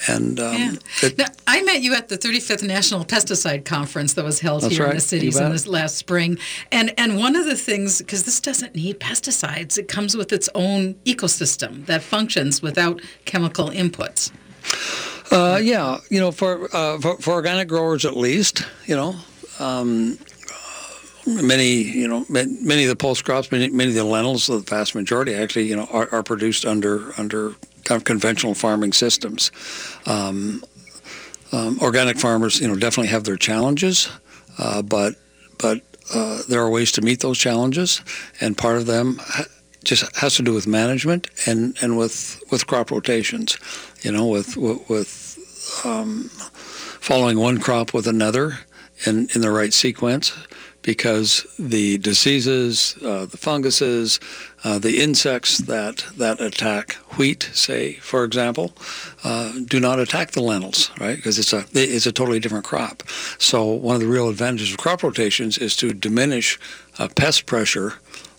And 0.08 0.40
um, 0.40 0.56
Yeah. 0.56 0.74
it- 1.04 1.18
Now, 1.18 1.26
I 1.48 1.62
met 1.64 1.82
you 1.82 1.96
at 1.96 2.10
the 2.10 2.18
35th 2.18 2.62
National 2.64 3.06
Pesticide 3.06 3.64
Conference 3.64 4.14
that 4.14 4.26
was 4.26 4.42
held 4.42 4.70
here 4.70 4.86
in 4.86 4.96
the 4.96 5.02
cities 5.02 5.38
in 5.40 5.52
this 5.54 5.68
last 5.68 5.96
spring. 5.96 6.38
And 6.72 6.94
and 6.98 7.18
one 7.18 7.36
of 7.36 7.46
the 7.46 7.56
things, 7.56 8.00
because 8.00 8.24
this 8.24 8.40
doesn't 8.42 8.76
need 8.76 9.00
pesticides, 9.00 9.78
it 9.78 9.88
comes 9.88 10.16
with 10.18 10.32
its 10.34 10.50
own 10.54 10.96
ecosystem 11.06 11.86
that 11.86 12.04
functions 12.04 12.62
without 12.62 13.02
chemical 13.24 13.70
inputs. 13.70 14.32
Uh, 15.32 15.60
yeah, 15.64 15.98
you 16.10 16.20
know, 16.20 16.32
for, 16.32 16.68
uh, 16.76 17.00
for 17.00 17.18
for 17.18 17.34
organic 17.34 17.68
growers 17.68 18.06
at 18.06 18.16
least, 18.18 18.64
you 18.86 18.96
know, 18.96 19.16
um, 19.60 20.18
many 21.26 21.74
you 21.84 22.08
know 22.08 22.26
many 22.30 22.84
of 22.84 22.90
the 22.90 22.96
pulse 22.96 23.22
crops, 23.22 23.52
many 23.52 23.70
many 23.70 23.90
of 23.90 23.96
the 23.96 24.04
lentils, 24.04 24.48
the 24.48 24.60
vast 24.60 24.96
majority 24.96 25.34
actually, 25.34 25.68
you 25.68 25.76
know, 25.76 25.88
are, 25.92 26.10
are 26.12 26.24
produced 26.24 26.66
under 26.66 27.14
under 27.20 27.52
kind 27.84 28.00
of 28.00 28.04
conventional 28.04 28.54
farming 28.54 28.94
systems. 28.94 29.52
Um, 30.06 30.64
um, 31.52 31.80
organic 31.82 32.18
farmers, 32.18 32.60
you 32.60 32.68
know, 32.68 32.76
definitely 32.76 33.10
have 33.10 33.24
their 33.24 33.38
challenges, 33.38 34.10
uh, 34.58 34.82
but 34.82 35.16
but 35.58 35.82
uh, 36.14 36.42
there 36.50 36.62
are 36.62 36.70
ways 36.70 36.92
to 36.94 37.02
meet 37.02 37.22
those 37.22 37.38
challenges, 37.38 38.02
and 38.42 38.58
part 38.58 38.78
of 38.78 38.86
them 38.86 39.20
ha- 39.22 39.46
just 39.84 40.16
has 40.18 40.36
to 40.36 40.44
do 40.44 40.54
with 40.54 40.68
management 40.68 41.30
and, 41.48 41.78
and 41.82 41.98
with 41.98 42.42
with 42.52 42.68
crop 42.68 42.92
rotations, 42.92 43.58
you 44.02 44.12
know, 44.12 44.26
with 44.26 44.58
with, 44.58 44.90
with 44.90 45.86
um, 45.86 46.30
following 47.00 47.38
one 47.38 47.60
crop 47.60 47.94
with 47.94 48.08
another 48.08 48.60
in, 49.06 49.30
in 49.36 49.42
the 49.42 49.52
right 49.52 49.74
sequence, 49.74 50.34
because 50.86 51.48
the 51.58 51.98
diseases, 51.98 52.96
uh, 53.04 53.26
the 53.26 53.38
funguses, 53.38 54.20
uh, 54.64 54.78
the 54.78 55.02
insects 55.02 55.58
that 55.58 56.06
that 56.16 56.40
attack 56.40 56.94
wheat, 57.18 57.50
say 57.54 57.94
for 57.94 58.24
example, 58.24 58.72
uh, 59.24 59.52
do 59.66 59.80
not 59.80 60.00
attack 60.00 60.32
the 60.32 60.44
lentils, 60.44 60.92
right? 61.00 61.16
Because 61.16 61.40
it's 61.40 61.54
a 61.54 61.66
it's 61.74 62.06
a 62.06 62.12
totally 62.12 62.40
different 62.40 62.66
crop. 62.66 63.02
So 63.40 63.66
one 63.66 63.96
of 63.96 64.02
the 64.02 64.08
real 64.08 64.30
advantages 64.30 64.72
of 64.72 64.78
crop 64.78 65.02
rotations 65.02 65.58
is 65.58 65.76
to 65.78 65.92
diminish 65.92 66.60
uh, 67.00 67.08
pest 67.16 67.48
pressure 67.48 67.96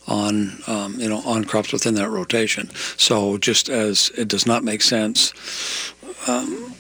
on 0.06 0.62
um, 0.68 1.00
you 1.00 1.08
know 1.08 1.22
on 1.26 1.44
crops 1.44 1.72
within 1.72 1.94
that 1.96 2.10
rotation. 2.10 2.70
So 2.96 3.38
just 3.38 3.68
as 3.68 4.10
it 4.16 4.28
does 4.28 4.46
not 4.46 4.62
make 4.62 4.82
sense. 4.82 5.92
Um, 6.28 6.72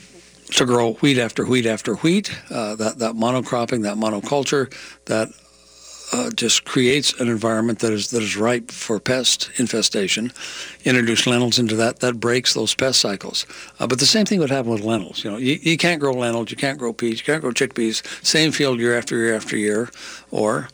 to 0.48 0.64
grow 0.64 0.92
wheat 0.94 1.18
after 1.18 1.44
wheat 1.44 1.66
after 1.66 1.96
wheat, 1.96 2.30
uh, 2.50 2.76
that 2.76 3.00
that 3.00 3.14
monocropping, 3.16 3.82
that 3.82 3.96
monoculture, 3.96 4.72
that 5.06 5.28
uh, 6.12 6.30
just 6.30 6.64
creates 6.64 7.12
an 7.20 7.28
environment 7.28 7.80
that 7.80 7.92
is 7.92 8.10
that 8.10 8.22
is 8.22 8.36
ripe 8.36 8.70
for 8.70 9.00
pest 9.00 9.50
infestation. 9.56 10.32
Introduce 10.84 11.26
lentils 11.26 11.58
into 11.58 11.74
that, 11.76 11.98
that 12.00 12.20
breaks 12.20 12.54
those 12.54 12.74
pest 12.74 13.00
cycles. 13.00 13.44
Uh, 13.80 13.86
but 13.86 13.98
the 13.98 14.06
same 14.06 14.24
thing 14.24 14.38
would 14.38 14.50
happen 14.50 14.70
with 14.70 14.82
lentils. 14.82 15.24
You 15.24 15.30
know, 15.32 15.36
you, 15.36 15.58
you 15.62 15.76
can't 15.76 16.00
grow 16.00 16.12
lentils, 16.12 16.50
you 16.50 16.56
can't 16.56 16.78
grow 16.78 16.92
peas, 16.92 17.18
you 17.18 17.24
can't 17.24 17.40
grow 17.42 17.50
chickpeas, 17.52 18.02
same 18.24 18.52
field 18.52 18.78
year 18.78 18.96
after 18.96 19.16
year 19.16 19.34
after 19.34 19.56
year, 19.56 19.90
or 20.30 20.68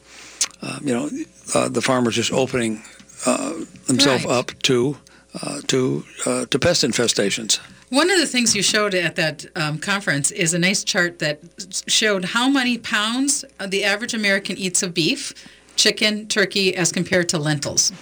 uh, 0.61 0.79
you 0.83 0.93
know, 0.93 1.09
uh, 1.55 1.69
the 1.69 1.81
farmer's 1.83 2.15
just 2.17 2.33
opening 2.33 2.83
uh, 3.27 3.55
himself 3.87 4.25
Right. 4.25 4.33
up 4.39 4.53
to 4.65 4.99
uh, 5.41 5.61
to 5.69 6.05
uh, 6.27 6.45
to 6.47 6.59
pest 6.59 6.85
infestations. 6.85 7.59
One 7.93 8.11
of 8.11 8.19
the 8.19 8.27
things 8.27 8.57
you 8.57 8.63
showed 8.63 8.95
at 8.95 9.17
that 9.17 9.45
um, 9.55 9.77
conference 9.77 10.31
is 10.31 10.55
a 10.55 10.59
nice 10.59 10.83
chart 10.83 11.19
that 11.19 11.41
showed 11.87 12.25
how 12.25 12.49
many 12.49 12.79
pounds 12.79 13.45
uh, 13.61 13.67
the 13.67 13.85
average 13.85 14.15
American 14.15 14.57
eats 14.57 14.83
of 14.83 14.95
beef, 14.95 15.35
chicken, 15.77 16.27
turkey, 16.27 16.75
as 16.75 16.91
compared 16.91 17.29
to 17.29 17.39
lentils. 17.39 17.93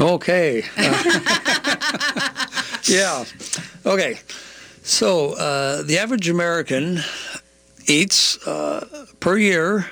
Okay. 0.00 0.64
Uh, 0.78 2.46
yeah. 2.84 3.24
Okay. 3.84 4.18
So 4.82 5.34
uh, 5.34 5.82
the 5.82 5.98
average 5.98 6.28
American 6.30 7.00
eats 7.86 8.38
uh, 8.46 9.06
per 9.20 9.36
year 9.36 9.90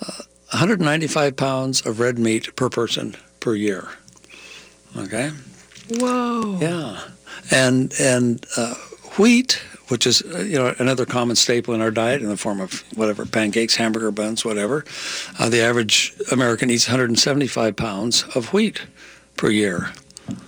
uh, 0.00 0.22
195 0.50 1.34
pounds 1.36 1.84
of 1.84 1.98
red 1.98 2.16
meat 2.18 2.54
per 2.54 2.68
person 2.68 3.16
per 3.40 3.56
year. 3.56 3.88
Okay. 4.96 5.32
Whoa. 5.90 6.58
Yeah. 6.60 7.00
And 7.50 7.92
and 8.00 8.44
uh, 8.56 8.74
wheat, 9.18 9.62
which 9.88 10.06
is 10.06 10.22
uh, 10.22 10.38
you 10.40 10.58
know 10.58 10.74
another 10.78 11.06
common 11.06 11.36
staple 11.36 11.74
in 11.74 11.80
our 11.80 11.90
diet 11.90 12.22
in 12.22 12.28
the 12.28 12.36
form 12.36 12.60
of 12.60 12.84
whatever 12.96 13.26
pancakes, 13.26 13.76
hamburger 13.76 14.10
buns, 14.10 14.44
whatever. 14.44 14.84
Uh, 15.38 15.48
the 15.48 15.60
average 15.60 16.14
American 16.30 16.70
eats 16.70 16.86
175 16.86 17.76
pounds 17.76 18.24
of 18.34 18.52
wheat 18.52 18.82
per 19.36 19.50
year. 19.50 19.92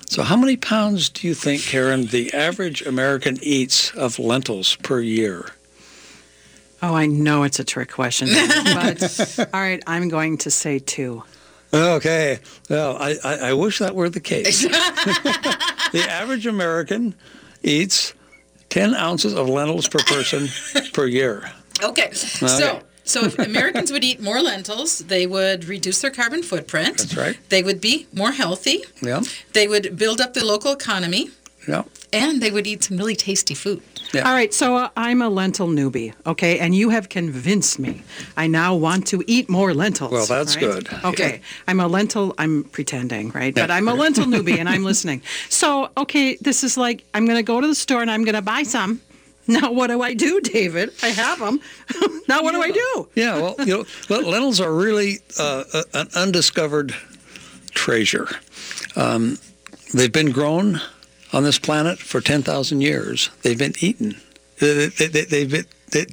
So 0.07 0.23
how 0.23 0.37
many 0.37 0.57
pounds 0.57 1.09
do 1.09 1.27
you 1.27 1.35
think, 1.35 1.63
Karen, 1.63 2.07
the 2.07 2.35
average 2.35 2.83
American 2.83 3.39
eats 3.43 3.95
of 3.95 4.19
lentils 4.19 4.77
per 4.77 5.01
year? 5.01 5.51
Oh, 6.83 6.95
I 6.95 7.07
know 7.07 7.43
it's 7.43 7.61
a 7.61 7.65
trick 7.65 7.91
question. 7.91 8.29
but 8.75 9.49
all 9.55 9.61
right, 9.61 9.83
I'm 9.87 10.09
going 10.09 10.39
to 10.39 10.51
say 10.51 10.79
two. 10.79 11.23
Okay. 11.73 12.39
Well, 12.69 12.97
I, 12.97 13.17
I, 13.23 13.35
I 13.37 13.53
wish 13.53 13.79
that 13.79 13.95
were 13.95 14.09
the 14.09 14.21
case. 14.21 14.63
the 15.93 16.07
average 16.09 16.47
American 16.47 17.15
eats 17.63 18.15
10 18.71 18.95
ounces 18.95 19.35
of 19.35 19.49
lentils 19.49 19.89
per 19.89 20.01
person 20.01 20.49
per 20.93 21.07
year. 21.07 21.51
Okay, 21.83 22.13
so 22.13 22.81
So 23.05 23.25
if 23.25 23.39
Americans 23.39 23.91
would 23.91 24.05
eat 24.05 24.21
more 24.21 24.41
lentils, 24.41 24.99
they 24.99 25.27
would 25.27 25.65
reduce 25.65 26.01
their 26.01 26.11
carbon 26.11 26.43
footprint. 26.43 26.99
That's 26.99 27.17
right. 27.17 27.37
They 27.49 27.63
would 27.63 27.81
be 27.81 28.07
more 28.13 28.31
healthy. 28.31 28.85
Yeah. 29.03 29.23
They 29.53 29.67
would 29.67 29.97
build 29.97 30.21
up 30.21 30.35
the 30.35 30.45
local 30.45 30.73
economy. 30.73 31.31
Yeah. 31.67 31.85
And 32.13 32.41
they 32.41 32.51
would 32.51 32.67
eat 32.67 32.85
some 32.85 32.97
really 32.97 33.17
tasty 33.17 33.55
food. 33.55 33.83
All 34.15 34.23
right, 34.33 34.53
so 34.53 34.77
uh, 34.77 34.89
I'm 34.97 35.23
a 35.23 35.29
lentil 35.29 35.69
newbie, 35.69 36.15
okay, 36.27 36.59
and 36.59 36.75
you 36.75 36.91
have 36.91 37.09
convinced 37.09 37.79
me. 37.79 38.03
I 38.37 38.49
now 38.49 38.75
want 38.75 39.07
to 39.09 39.23
eat 39.27 39.49
more 39.49 39.73
lentils. 39.73 40.11
Well, 40.13 40.27
that's 40.27 40.57
right? 40.57 40.65
good. 40.65 40.89
Okay, 41.05 41.41
I'm 41.69 41.79
a 41.79 41.87
lentil. 41.87 42.35
I'm 42.37 42.65
pretending, 42.65 43.31
right? 43.31 43.55
But 43.55 43.71
I'm 43.71 43.87
a 43.87 43.95
lentil 43.95 44.25
newbie, 44.25 44.59
and 44.59 44.69
I'm 44.69 44.85
listening. 44.85 45.23
So, 45.49 45.91
okay, 45.97 46.37
this 46.37 46.65
is 46.65 46.77
like 46.77 47.05
I'm 47.13 47.27
going 47.27 47.37
to 47.37 47.43
go 47.43 47.61
to 47.61 47.67
the 47.67 47.75
store 47.75 48.03
and 48.03 48.11
I'm 48.11 48.25
going 48.25 48.35
to 48.35 48.43
buy 48.43 48.63
some. 48.63 49.01
Now, 49.47 49.73
what 49.73 49.89
do 49.89 50.01
I 50.01 50.15
do, 50.15 50.41
David? 50.41 50.93
I 51.03 51.09
have 51.09 51.39
them. 51.39 51.61
now, 52.29 52.43
what 52.43 52.53
do 52.53 52.63
I 52.63 52.71
do? 52.71 53.09
Yeah, 53.15 53.37
well, 53.37 53.57
you 53.59 53.85
know, 54.09 54.19
lentils 54.21 54.61
are 54.61 54.73
really 54.73 55.19
uh, 55.39 55.65
an 55.93 56.09
undiscovered 56.15 56.95
treasure. 57.73 58.29
Um, 58.97 59.39
they've 59.93 60.13
been 60.13 60.31
grown 60.31 60.81
on 61.33 61.45
this 61.45 61.59
planet 61.59 61.99
for 61.99 62.21
10,000 62.21 62.81
years. 62.81 63.31
They've 63.43 63.59
been 63.59 63.75
eaten. 63.81 64.21
They, 64.59 64.87
they, 64.87 65.07
they, 65.07 65.25
they've, 65.25 65.51
been, 65.51 65.67
they, 65.91 66.07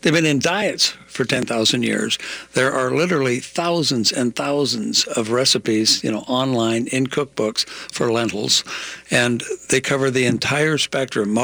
they've 0.00 0.12
been 0.12 0.26
in 0.26 0.38
diets 0.38 0.94
for 1.06 1.24
10,000 1.24 1.82
years. 1.82 2.18
There 2.52 2.72
are 2.72 2.90
literally 2.90 3.40
thousands 3.40 4.12
and 4.12 4.36
thousands 4.36 5.04
of 5.04 5.30
recipes, 5.30 6.04
you 6.04 6.10
know, 6.10 6.20
online 6.20 6.86
in 6.88 7.06
cookbooks 7.06 7.66
for 7.68 8.12
lentils, 8.12 8.64
and 9.10 9.42
they 9.70 9.80
cover 9.80 10.10
the 10.10 10.26
entire 10.26 10.78
spectrum. 10.78 11.36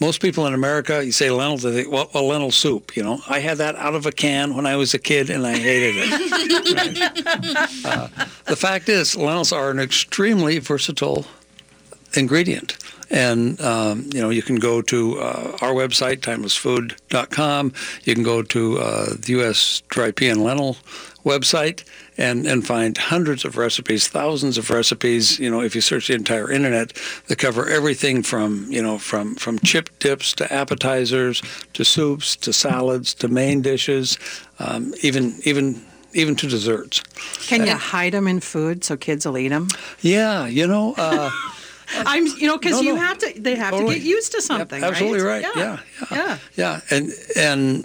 Most 0.00 0.20
people 0.20 0.46
in 0.46 0.54
America, 0.54 1.04
you 1.04 1.12
say 1.12 1.30
lentils, 1.30 1.62
they 1.62 1.72
think, 1.72 1.90
well, 1.90 2.10
well, 2.12 2.26
lentil 2.26 2.50
soup. 2.50 2.96
You 2.96 3.04
know, 3.04 3.20
I 3.28 3.38
had 3.38 3.58
that 3.58 3.76
out 3.76 3.94
of 3.94 4.06
a 4.06 4.12
can 4.12 4.54
when 4.54 4.66
I 4.66 4.76
was 4.76 4.92
a 4.92 4.98
kid, 4.98 5.30
and 5.30 5.46
I 5.46 5.56
hated 5.56 5.94
it. 5.96 6.30
Uh, 7.84 8.08
the 8.46 8.56
fact 8.56 8.88
is, 8.88 9.14
lentils 9.14 9.52
are 9.52 9.70
an 9.70 9.78
extremely 9.78 10.58
versatile 10.58 11.26
ingredient. 12.16 12.76
And, 13.10 13.60
um, 13.60 14.08
you 14.12 14.20
know, 14.20 14.30
you 14.30 14.42
can 14.42 14.56
go 14.56 14.82
to 14.82 15.20
uh, 15.20 15.58
our 15.60 15.72
website, 15.72 16.18
timelessfood.com. 16.18 17.72
You 18.04 18.14
can 18.14 18.24
go 18.24 18.42
to 18.42 18.78
uh, 18.78 19.06
the 19.18 19.32
U.S. 19.32 19.82
Dry 19.88 20.10
Pea 20.10 20.30
and 20.30 20.42
Lentil 20.42 20.76
website 21.24 21.84
and, 22.16 22.46
and 22.46 22.66
find 22.66 22.96
hundreds 22.96 23.44
of 23.44 23.56
recipes, 23.56 24.08
thousands 24.08 24.58
of 24.58 24.70
recipes, 24.70 25.38
you 25.38 25.50
know, 25.50 25.60
if 25.60 25.74
you 25.74 25.80
search 25.80 26.08
the 26.08 26.14
entire 26.14 26.50
internet, 26.50 26.92
that 27.26 27.38
cover 27.38 27.68
everything 27.68 28.22
from, 28.22 28.66
you 28.70 28.82
know, 28.82 28.98
from, 28.98 29.34
from 29.34 29.58
chip 29.60 29.90
dips 29.98 30.32
to 30.34 30.52
appetizers 30.52 31.42
to 31.72 31.84
soups 31.84 32.36
to 32.36 32.52
salads 32.52 33.14
to 33.14 33.28
main 33.28 33.62
dishes, 33.62 34.18
um, 34.58 34.94
even, 35.02 35.34
even, 35.44 35.84
even 36.12 36.36
to 36.36 36.46
desserts. 36.46 37.00
Can 37.46 37.66
you 37.66 37.74
hide 37.74 38.12
them 38.12 38.28
in 38.28 38.40
food 38.40 38.84
so 38.84 38.96
kids 38.96 39.26
will 39.26 39.38
eat 39.38 39.48
them? 39.48 39.68
Yeah, 40.00 40.46
you 40.46 40.66
know, 40.66 40.94
uh, 40.96 41.30
I'm, 42.06 42.26
you 42.26 42.46
know, 42.46 42.58
because 42.58 42.72
No, 42.72 42.80
you 42.82 42.94
no. 42.94 43.00
have 43.00 43.18
to. 43.18 43.32
They 43.40 43.54
have 43.56 43.70
Totally. 43.72 43.94
to 43.94 44.00
get 44.00 44.08
used 44.08 44.32
to 44.32 44.42
something. 44.42 44.82
absolutely 44.82 45.20
right. 45.20 45.44
right. 45.44 45.56
Yeah, 45.56 45.78
yeah. 46.10 46.38
Yeah, 46.56 46.80
and 46.90 47.10
and 47.36 47.84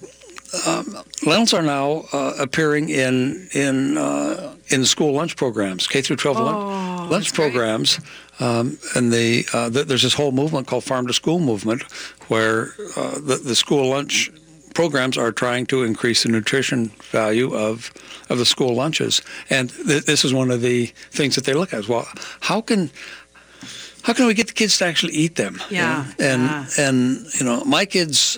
um, 0.65 0.97
lentils 1.25 1.53
are 1.53 1.61
now 1.61 2.05
uh, 2.11 2.33
appearing 2.39 2.89
in 2.89 3.47
in 3.53 3.97
uh, 3.97 4.55
in 4.69 4.85
school 4.85 5.13
lunch 5.13 5.35
programs, 5.35 5.87
K 5.87 6.01
through 6.01 6.15
12 6.17 6.37
Oh, 6.37 6.43
lunch, 6.43 7.11
lunch 7.11 7.33
programs, 7.33 7.99
um, 8.39 8.77
and 8.95 9.11
the, 9.11 9.45
uh, 9.53 9.69
th- 9.69 9.87
there's 9.87 10.03
this 10.03 10.13
whole 10.13 10.31
movement 10.31 10.67
called 10.67 10.83
Farm 10.83 11.05
to 11.07 11.13
School 11.13 11.39
movement, 11.39 11.83
where 12.29 12.69
uh, 12.95 13.15
the, 13.19 13.39
the 13.43 13.55
school 13.55 13.89
lunch 13.89 14.31
programs 14.75 15.17
are 15.17 15.31
trying 15.31 15.65
to 15.65 15.83
increase 15.83 16.23
the 16.23 16.29
nutrition 16.29 16.91
value 17.11 17.53
of 17.53 17.91
of 18.29 18.37
the 18.37 18.45
school 18.45 18.73
lunches, 18.75 19.21
and 19.49 19.69
th- 19.87 20.05
this 20.05 20.23
is 20.25 20.33
one 20.33 20.49
of 20.51 20.61
the 20.61 20.87
things 21.11 21.35
that 21.35 21.43
they 21.45 21.53
look 21.53 21.73
at. 21.73 21.79
As 21.79 21.87
well, 21.89 22.07
how 22.41 22.61
can 22.61 22.89
how 24.03 24.13
can 24.13 24.25
we 24.27 24.33
get 24.33 24.47
the 24.47 24.53
kids 24.53 24.77
to 24.77 24.85
actually 24.85 25.13
eat 25.13 25.35
them? 25.35 25.61
Yeah, 25.69 26.05
and 26.19 26.43
yeah. 26.43 26.67
and 26.77 27.25
you 27.39 27.45
know, 27.45 27.63
my 27.65 27.85
kids 27.85 28.37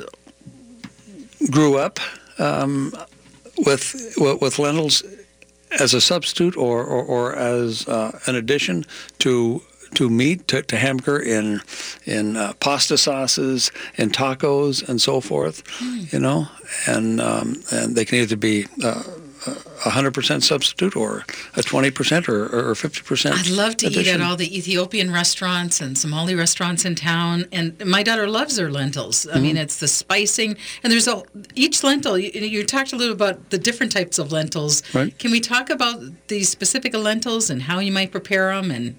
grew 1.49 1.77
up 1.77 1.99
um, 2.39 2.93
with 3.65 4.15
with 4.17 4.59
lentils 4.59 5.03
as 5.79 5.93
a 5.93 6.01
substitute 6.01 6.57
or 6.57 6.83
or, 6.83 7.03
or 7.03 7.35
as 7.35 7.87
uh, 7.87 8.19
an 8.27 8.35
addition 8.35 8.85
to 9.19 9.61
to 9.95 10.09
meat 10.09 10.47
to, 10.47 10.61
to 10.63 10.77
hamburger 10.77 11.19
in 11.19 11.61
in 12.05 12.37
uh, 12.37 12.53
pasta 12.59 12.97
sauces 12.97 13.71
and 13.97 14.13
tacos 14.13 14.87
and 14.87 15.01
so 15.01 15.19
forth 15.19 15.63
you 16.13 16.19
know 16.19 16.47
and 16.87 17.19
um, 17.19 17.61
and 17.71 17.95
they 17.95 18.05
can 18.05 18.19
either 18.19 18.37
be 18.37 18.67
uh, 18.83 19.03
a 19.85 19.89
hundred 19.89 20.13
percent 20.13 20.43
substitute 20.43 20.95
or 20.95 21.25
a 21.55 21.63
twenty 21.63 21.89
percent 21.91 22.29
or 22.29 22.47
or 22.69 22.75
fifty 22.75 23.01
percent. 23.01 23.35
I'd 23.39 23.47
love 23.49 23.75
to 23.77 23.87
eat 23.87 24.07
at 24.07 24.21
all 24.21 24.35
the 24.35 24.55
Ethiopian 24.55 25.11
restaurants 25.11 25.81
and 25.81 25.97
Somali 25.97 26.35
restaurants 26.35 26.85
in 26.85 26.95
town. 26.95 27.45
And 27.51 27.83
my 27.85 28.03
daughter 28.03 28.27
loves 28.29 28.57
her 28.57 28.69
lentils. 28.71 29.27
I 29.33 29.39
mean, 29.39 29.55
Mhm. 29.55 29.61
it's 29.63 29.77
the 29.77 29.87
spicing, 29.87 30.57
and 30.83 30.91
there's 30.93 31.07
a 31.07 31.23
each 31.55 31.83
lentil. 31.83 32.17
You, 32.17 32.29
you 32.31 32.63
talked 32.65 32.93
a 32.93 32.95
little 32.95 33.13
about 33.13 33.49
the 33.49 33.57
different 33.57 33.91
types 33.91 34.19
of 34.19 34.31
lentils. 34.31 34.83
Right. 34.93 35.17
Can 35.17 35.31
we 35.31 35.39
talk 35.39 35.69
about 35.69 36.27
the 36.27 36.43
specific 36.43 36.93
lentils 36.93 37.49
and 37.49 37.63
how 37.63 37.79
you 37.79 37.91
might 37.91 38.11
prepare 38.11 38.53
them? 38.53 38.69
And 38.71 38.95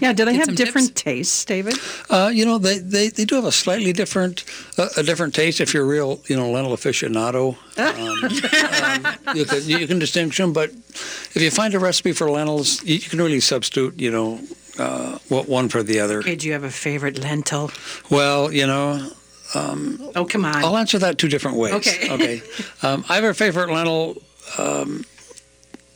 Yeah, 0.00 0.12
do 0.12 0.24
they 0.24 0.34
have 0.34 0.46
some 0.46 0.54
different 0.54 0.94
tastes, 0.94 1.44
David? 1.44 1.74
Uh, 2.08 2.30
you 2.32 2.44
know, 2.44 2.58
they, 2.58 2.78
they, 2.78 3.08
they 3.08 3.24
do 3.24 3.34
have 3.34 3.44
a 3.44 3.52
slightly 3.52 3.92
different 3.92 4.44
uh, 4.76 4.88
a 4.96 5.02
different 5.02 5.34
taste. 5.34 5.60
If 5.60 5.74
you're 5.74 5.84
a 5.84 5.86
real, 5.86 6.20
you 6.26 6.36
know, 6.36 6.50
lentil 6.50 6.72
aficionado, 6.76 7.56
um, 7.78 9.06
um, 9.26 9.36
you 9.36 9.44
can 9.44 9.62
you 9.64 9.86
can 9.86 9.98
distinguish 9.98 10.36
them. 10.36 10.52
But 10.52 10.70
if 10.70 11.42
you 11.42 11.50
find 11.50 11.74
a 11.74 11.78
recipe 11.78 12.12
for 12.12 12.30
lentils, 12.30 12.82
you, 12.84 12.94
you 12.94 13.08
can 13.08 13.18
really 13.18 13.40
substitute, 13.40 13.98
you 13.98 14.10
know, 14.10 14.40
uh, 14.78 15.18
what 15.28 15.48
one 15.48 15.68
for 15.68 15.82
the 15.82 16.00
other. 16.00 16.20
Okay, 16.20 16.36
do 16.36 16.46
you 16.46 16.52
have 16.52 16.64
a 16.64 16.70
favorite 16.70 17.18
lentil? 17.18 17.70
Well, 18.10 18.52
you 18.52 18.66
know. 18.66 19.10
Um, 19.54 20.10
oh, 20.14 20.26
come 20.26 20.44
on. 20.44 20.62
I'll 20.62 20.76
answer 20.76 20.98
that 20.98 21.16
two 21.16 21.28
different 21.28 21.56
ways. 21.56 21.72
Okay. 21.74 22.12
Okay. 22.12 22.42
Um, 22.82 23.04
I 23.08 23.16
have 23.16 23.24
a 23.24 23.34
favorite 23.34 23.70
lentil 23.70 24.22
um, 24.56 25.04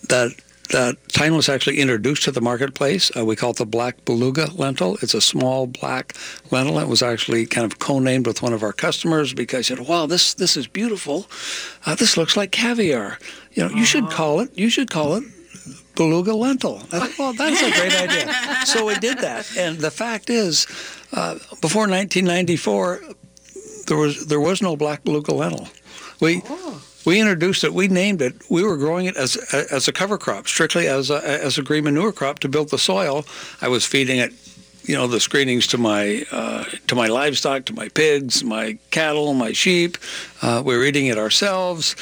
that 0.09 0.33
that 0.73 0.97
was 1.31 1.49
actually 1.49 1.79
introduced 1.79 2.25
to 2.25 2.33
the 2.33 2.41
marketplace. 2.41 3.11
Uh, 3.17 3.25
we 3.25 3.37
call 3.37 3.51
it 3.51 3.57
the 3.57 3.67
black 3.67 4.05
beluga 4.05 4.49
lentil. 4.55 4.97
It's 5.01 5.15
a 5.15 5.21
small 5.21 5.67
black 5.67 6.15
lentil. 6.51 6.79
It 6.79 6.89
was 6.89 7.03
actually 7.03 7.47
kind 7.47 7.65
of 7.65 7.79
co-named 7.79 8.27
with 8.27 8.43
one 8.43 8.53
of 8.53 8.63
our 8.63 8.73
customers 8.73 9.33
because 9.33 9.71
you 9.71 9.77
know, 9.77 9.85
wow, 9.85 10.07
this 10.07 10.35
this 10.35 10.57
is 10.57 10.67
beautiful. 10.67 11.27
Uh, 11.87 11.95
this 11.95 12.17
looks 12.17 12.37
like 12.37 12.51
caviar. 12.51 13.19
You 13.53 13.69
know, 13.69 13.75
you 13.75 13.85
should 13.85 14.11
call 14.11 14.41
it. 14.41 14.51
You 14.59 14.69
should 14.69 14.91
call 14.91 15.15
it 15.15 15.25
beluga 15.95 16.35
lentil. 16.35 16.79
Thought, 16.79 17.19
well, 17.19 17.33
that's 17.33 17.63
a 17.63 17.71
great 17.71 17.95
idea. 17.95 18.33
So 18.67 18.87
we 18.87 18.95
did 18.97 19.19
that. 19.19 19.57
And 19.57 19.79
the 19.79 19.91
fact 19.91 20.31
is, 20.31 20.67
uh, 21.13 21.35
before 21.61 21.87
1994, 21.89 23.01
there 23.87 23.97
was 23.97 24.27
there 24.27 24.41
was 24.41 24.63
no 24.63 24.77
black 24.77 25.05
beluga 25.05 25.35
lentil. 25.35 25.69
We 26.21 26.43
we 27.05 27.21
introduced 27.21 27.65
it. 27.65 27.73
We 27.75 27.89
named 27.89 28.23
it. 28.23 28.35
We 28.49 28.63
were 28.63 28.77
growing 28.77 29.07
it 29.07 29.17
as 29.17 29.37
as 29.53 29.89
a 29.89 29.93
cover 29.93 30.19
crop, 30.19 30.47
strictly 30.47 30.87
as 30.89 31.11
a, 31.11 31.23
as 31.45 31.59
a 31.59 31.63
green 31.63 31.85
manure 31.85 32.13
crop 32.13 32.39
to 32.41 32.49
build 32.49 32.71
the 32.71 32.79
soil. 32.79 33.25
I 33.61 33.69
was 33.69 33.85
feeding 33.85 34.19
it. 34.19 34.33
You 34.85 34.97
know 34.97 35.07
the 35.07 35.21
screenings 35.21 35.69
to 35.69 35.79
my 35.79 36.25
uh, 36.33 36.65
to 36.89 36.95
my 36.95 37.07
livestock, 37.07 37.67
to 37.67 37.73
my 37.73 37.89
pigs, 37.89 38.43
my 38.43 38.79
cattle, 38.91 39.33
my 39.35 39.53
sheep. 39.53 39.97
Uh, 40.41 40.63
we 40.65 40.77
were 40.77 40.85
eating 40.85 41.07
it 41.07 41.19
ourselves. 41.19 41.95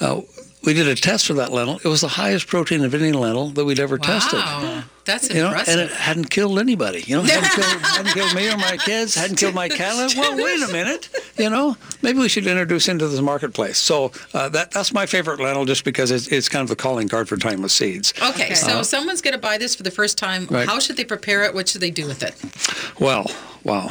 Uh, 0.00 0.20
we 0.68 0.74
did 0.74 0.86
a 0.86 0.94
test 0.94 1.26
for 1.26 1.32
that 1.32 1.50
lentil. 1.50 1.78
It 1.82 1.88
was 1.88 2.02
the 2.02 2.08
highest 2.08 2.46
protein 2.46 2.84
of 2.84 2.92
any 2.94 3.10
lentil 3.10 3.48
that 3.56 3.64
we'd 3.64 3.80
ever 3.80 3.96
tested. 3.96 4.38
wow, 4.38 4.82
that's 5.06 5.30
You 5.30 5.36
know, 5.40 5.54
and 5.66 5.80
it 5.80 5.90
hadn't 5.90 6.28
killed 6.28 6.58
anybody. 6.58 7.00
You 7.06 7.16
know, 7.16 7.22
hadn't 7.22 7.52
killed, 7.52 7.82
hadn't 7.82 8.12
killed 8.12 8.34
me 8.34 8.50
or 8.52 8.58
my 8.58 8.76
kids, 8.76 9.14
hadn't 9.14 9.36
killed 9.36 9.54
my 9.54 9.70
cattle. 9.70 10.08
Well, 10.20 10.36
wait 10.36 10.62
a 10.68 10.70
minute. 10.70 11.08
You 11.38 11.48
know, 11.48 11.74
maybe 12.02 12.18
we 12.18 12.28
should 12.28 12.46
introduce 12.46 12.86
into 12.86 13.08
this 13.08 13.22
marketplace. 13.22 13.78
So 13.78 14.12
uh, 14.34 14.50
that 14.50 14.70
that's 14.70 14.92
my 14.92 15.06
favorite 15.06 15.40
lentil, 15.40 15.64
just 15.64 15.84
because 15.86 16.10
it's, 16.10 16.26
it's 16.28 16.50
kind 16.50 16.62
of 16.62 16.68
the 16.68 16.76
calling 16.76 17.08
card 17.08 17.30
for 17.30 17.38
timeless 17.38 17.72
seeds. 17.72 18.12
okay, 18.22 18.52
so 18.52 18.80
Uh, 18.80 18.82
someone's 18.82 19.22
going 19.22 19.32
to 19.32 19.40
buy 19.40 19.56
this 19.56 19.74
for 19.74 19.84
the 19.84 19.90
first 19.90 20.18
time. 20.18 20.46
Right. 20.50 20.68
How 20.68 20.80
should 20.80 20.98
they 20.98 21.04
prepare 21.06 21.44
it? 21.44 21.54
What 21.54 21.66
should 21.68 21.80
they 21.80 21.90
do 21.90 22.06
with 22.06 22.22
it? 22.22 22.34
Well, 23.00 23.24
wow. 23.64 23.90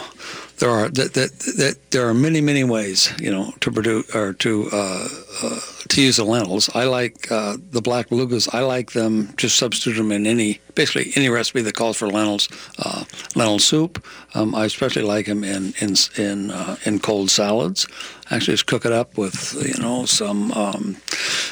There 0.60 0.70
are 0.70 0.90
that, 0.90 1.14
that, 1.16 1.32
that 1.58 1.76
there 1.92 2.08
are 2.08 2.14
many 2.14 2.42
many 2.42 2.64
ways 2.64 3.12
you 3.20 3.32
know 3.32 3.54
to 3.62 3.72
produce 3.72 4.14
or 4.16 4.34
to 4.34 4.70
uh, 4.74 5.08
uh, 5.44 5.60
to 5.90 6.02
use 6.02 6.18
the 6.18 6.24
lentils. 6.24 6.70
I 6.76 6.86
like 6.86 7.32
uh, 7.32 7.58
the 7.72 7.82
black 7.82 8.10
belugas. 8.10 8.54
I 8.54 8.62
like 8.62 8.92
them. 8.92 9.34
Just 9.38 9.58
substitute 9.58 9.98
them 9.98 10.12
in 10.12 10.26
any 10.26 10.60
basically 10.76 11.12
any 11.16 11.30
recipe 11.30 11.62
that 11.62 11.76
calls 11.76 11.98
for 11.98 12.08
lentils. 12.08 12.50
Uh, 12.80 13.04
lentil 13.36 13.60
soup. 13.60 14.06
Um, 14.34 14.54
I 14.56 14.66
especially 14.66 15.04
like 15.04 15.26
them 15.26 15.44
in 15.44 15.74
in 15.80 15.96
in 16.18 16.52
uh, 16.52 16.78
in 16.86 17.00
cold 17.00 17.30
salads. 17.30 17.88
Actually, 18.30 18.54
just 18.54 18.68
cook 18.68 18.86
it 18.86 18.92
up 18.92 19.18
with 19.18 19.56
you 19.66 19.82
know 19.82 20.06
some 20.06 20.52
um, 20.54 20.98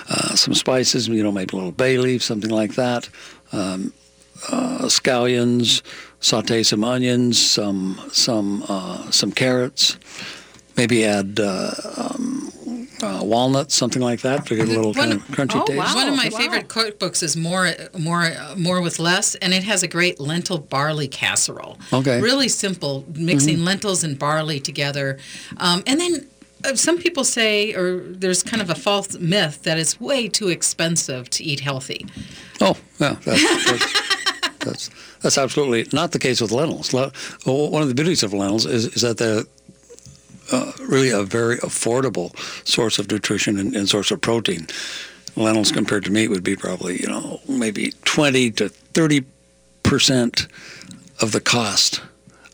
uh, 0.09 0.35
some 0.35 0.53
spices. 0.53 1.07
You 1.07 1.23
know, 1.23 1.31
maybe 1.31 1.53
a 1.53 1.57
little 1.57 1.71
bay 1.71 1.97
leaf, 1.97 2.23
something 2.23 2.51
like 2.51 2.75
that. 2.75 3.09
Um, 3.51 3.93
uh, 4.51 4.83
scallions, 4.83 5.81
saute 6.19 6.63
some 6.63 6.83
onions, 6.83 7.41
some 7.41 7.99
some 8.11 8.63
uh, 8.67 9.09
some 9.11 9.31
carrots, 9.31 9.97
maybe 10.77 11.05
add 11.05 11.39
um, 11.39 12.51
uh, 13.05 13.23
walnuts, 13.23 13.75
something 13.75 14.01
like 14.01 14.21
that, 14.21 14.45
to 14.47 14.55
get 14.55 14.67
a 14.67 14.71
little 14.71 14.93
kind 14.93 15.13
of 15.13 15.21
crunchy 15.27 15.61
Oh, 15.61 15.65
taste. 15.65 15.77
wow. 15.77 15.95
One 15.95 16.07
of 16.09 16.15
my 16.15 16.29
wow. 16.31 16.37
favorite 16.39 16.67
cookbooks 16.67 17.21
is 17.23 17.37
more, 17.37 17.69
more, 17.97 18.31
more 18.57 18.81
with 18.81 18.97
less, 18.99 19.35
and 19.35 19.53
it 19.53 19.63
has 19.63 19.83
a 19.83 19.87
great 19.87 20.19
lentil 20.19 20.57
barley 20.57 21.07
casserole. 21.07 21.77
Okay. 21.93 22.19
Really 22.21 22.49
simple, 22.49 23.05
mixing 23.15 23.63
lentils 23.63 24.03
and 24.03 24.17
barley 24.17 24.59
together, 24.59 25.17
um, 25.57 25.83
and 25.87 25.99
then. 25.99 26.27
uh, 26.65 26.75
Some 26.75 26.97
people 26.97 27.23
say, 27.23 27.73
or 27.75 27.99
there's 28.21 28.41
kind 28.43 28.61
of 28.61 28.69
a 28.71 28.75
false 28.75 29.17
myth 29.19 29.61
that 29.63 29.77
it's 29.77 30.01
way 30.01 30.27
too 30.27 30.47
expensive 30.49 31.29
to 31.29 31.43
eat 31.43 31.59
healthy. 31.59 32.05
Oh, 32.59 32.75
yeah, 32.99 33.15
that's, 33.23 33.65
that's, 33.69 33.93
that's, 34.65 34.89
that's 35.21 35.37
absolutely 35.37 35.85
not 35.93 36.11
the 36.11 36.17
case 36.19 36.41
with 36.41 36.51
lentils. 36.51 36.91
One 36.93 37.81
of 37.83 37.87
the 37.87 37.93
beauties 37.93 38.23
of 38.23 38.33
lentils 38.33 38.65
is, 38.65 38.85
is 38.95 39.01
that 39.03 39.17
they're 39.17 39.43
uh, 40.51 40.71
really 40.79 41.09
a 41.09 41.23
very 41.23 41.57
affordable 41.57 42.35
source 42.67 42.99
of 42.99 43.09
nutrition 43.09 43.57
and, 43.57 43.75
and 43.75 43.89
source 43.89 44.11
of 44.11 44.21
protein. 44.21 44.67
Lentils 45.35 45.71
compared 45.71 46.05
to 46.05 46.11
meat 46.11 46.29
would 46.29 46.43
be 46.43 46.55
probably, 46.55 47.01
you 47.01 47.07
know, 47.07 47.41
maybe 47.47 47.93
20 48.05 48.51
to 48.51 48.69
30 48.69 49.25
percent 49.83 50.47
of 51.21 51.31
the 51.31 51.41
cost 51.41 52.01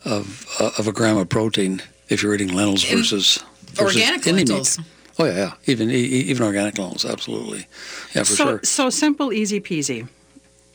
of, 0.04 0.46
uh, 0.60 0.70
of 0.78 0.86
a 0.86 0.92
gram 0.92 1.16
of 1.16 1.28
protein 1.28 1.82
if 2.08 2.22
you're 2.22 2.34
eating 2.34 2.48
lentils 2.48 2.84
versus, 2.84 3.42
versus 3.72 3.96
Organic 3.96 4.26
any 4.26 4.44
meat. 4.44 4.78
Oh 5.18 5.24
yeah, 5.24 5.36
yeah. 5.36 5.52
Even 5.66 5.90
e- 5.90 5.94
e- 5.94 6.30
even 6.30 6.44
organic 6.44 6.78
lentils, 6.78 7.04
absolutely. 7.04 7.66
Yeah, 8.14 8.22
for 8.22 8.32
so, 8.32 8.44
sure. 8.44 8.60
so 8.62 8.90
simple, 8.90 9.32
easy 9.32 9.60
peasy. 9.60 10.08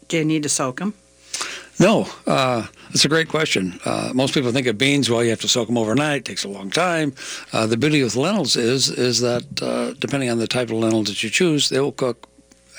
Do 0.07 0.17
you 0.17 0.25
need 0.25 0.43
to 0.43 0.49
soak 0.49 0.79
them? 0.79 0.93
No, 1.79 2.07
uh, 2.25 2.65
that's 2.89 3.05
a 3.05 3.09
great 3.09 3.29
question. 3.29 3.79
Uh, 3.85 4.11
most 4.13 4.33
people 4.33 4.51
think 4.51 4.65
of 4.65 4.77
beans. 4.77 5.09
Well, 5.09 5.23
you 5.23 5.29
have 5.29 5.41
to 5.41 5.47
soak 5.47 5.67
them 5.67 5.77
overnight. 5.77 6.21
It 6.21 6.25
takes 6.25 6.43
a 6.43 6.49
long 6.49 6.71
time. 6.71 7.13
Uh, 7.53 7.67
the 7.67 7.77
beauty 7.77 8.03
with 8.03 8.15
lentils 8.15 8.55
is 8.55 8.89
is 8.89 9.21
that 9.21 9.61
uh, 9.61 9.93
depending 9.99 10.29
on 10.29 10.39
the 10.39 10.47
type 10.47 10.69
of 10.69 10.77
lentils 10.77 11.07
that 11.07 11.21
you 11.23 11.29
choose, 11.29 11.69
they 11.69 11.79
will 11.79 11.91
cook 11.91 12.27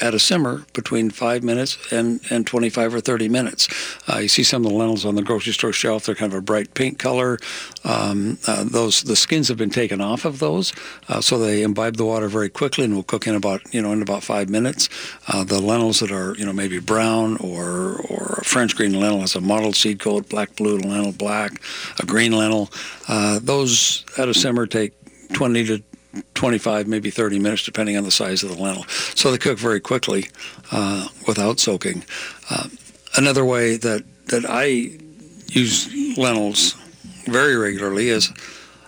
at 0.00 0.14
a 0.14 0.18
simmer 0.18 0.64
between 0.72 1.10
five 1.10 1.42
minutes 1.42 1.78
and, 1.92 2.20
and 2.30 2.46
25 2.46 2.94
or 2.94 3.00
30 3.00 3.28
minutes. 3.28 3.68
Uh, 4.08 4.18
you 4.18 4.28
see 4.28 4.42
some 4.42 4.64
of 4.64 4.70
the 4.70 4.76
lentils 4.76 5.04
on 5.04 5.14
the 5.14 5.22
grocery 5.22 5.52
store 5.52 5.72
shelf. 5.72 6.06
They're 6.06 6.14
kind 6.14 6.32
of 6.32 6.38
a 6.38 6.42
bright 6.42 6.74
pink 6.74 6.98
color. 6.98 7.38
Um, 7.84 8.38
uh, 8.46 8.64
those 8.64 9.02
the 9.02 9.16
skins 9.16 9.48
have 9.48 9.56
been 9.56 9.70
taken 9.70 10.00
off 10.00 10.24
of 10.24 10.38
those, 10.38 10.72
uh, 11.08 11.20
so 11.20 11.38
they 11.38 11.62
imbibe 11.62 11.96
the 11.96 12.04
water 12.04 12.28
very 12.28 12.48
quickly 12.48 12.84
and 12.84 12.94
will 12.94 13.02
cook 13.02 13.26
in 13.26 13.34
about 13.34 13.62
you 13.72 13.82
know 13.82 13.92
in 13.92 14.02
about 14.02 14.22
five 14.22 14.48
minutes. 14.48 14.88
Uh, 15.26 15.44
the 15.44 15.60
lentils 15.60 16.00
that 16.00 16.10
are 16.10 16.34
you 16.36 16.44
know 16.44 16.52
maybe 16.52 16.78
brown 16.78 17.36
or 17.38 18.00
or 18.08 18.38
a 18.40 18.44
French 18.44 18.76
green 18.76 18.98
lentil 18.98 19.20
has 19.20 19.34
a 19.34 19.40
mottled 19.40 19.76
seed 19.76 20.00
coat, 20.00 20.28
black 20.28 20.54
blue 20.56 20.78
lentil, 20.78 21.12
black, 21.12 21.60
a 21.98 22.06
green 22.06 22.32
lentil. 22.32 22.70
Uh, 23.08 23.38
those 23.42 24.04
at 24.18 24.28
a 24.28 24.34
simmer 24.34 24.66
take 24.66 24.92
20 25.32 25.64
to 25.66 25.82
25, 26.34 26.86
maybe 26.86 27.10
30 27.10 27.38
minutes, 27.38 27.64
depending 27.64 27.96
on 27.96 28.04
the 28.04 28.10
size 28.10 28.42
of 28.42 28.50
the 28.56 28.62
lentil. 28.62 28.84
So 29.14 29.30
they 29.30 29.38
cook 29.38 29.58
very 29.58 29.80
quickly 29.80 30.28
uh, 30.72 31.08
without 31.26 31.60
soaking. 31.60 32.04
Uh, 32.50 32.68
another 33.16 33.44
way 33.44 33.76
that, 33.76 34.04
that 34.26 34.44
I 34.48 34.98
use 35.48 36.16
lentils 36.16 36.74
very 37.26 37.56
regularly 37.56 38.08
is 38.08 38.32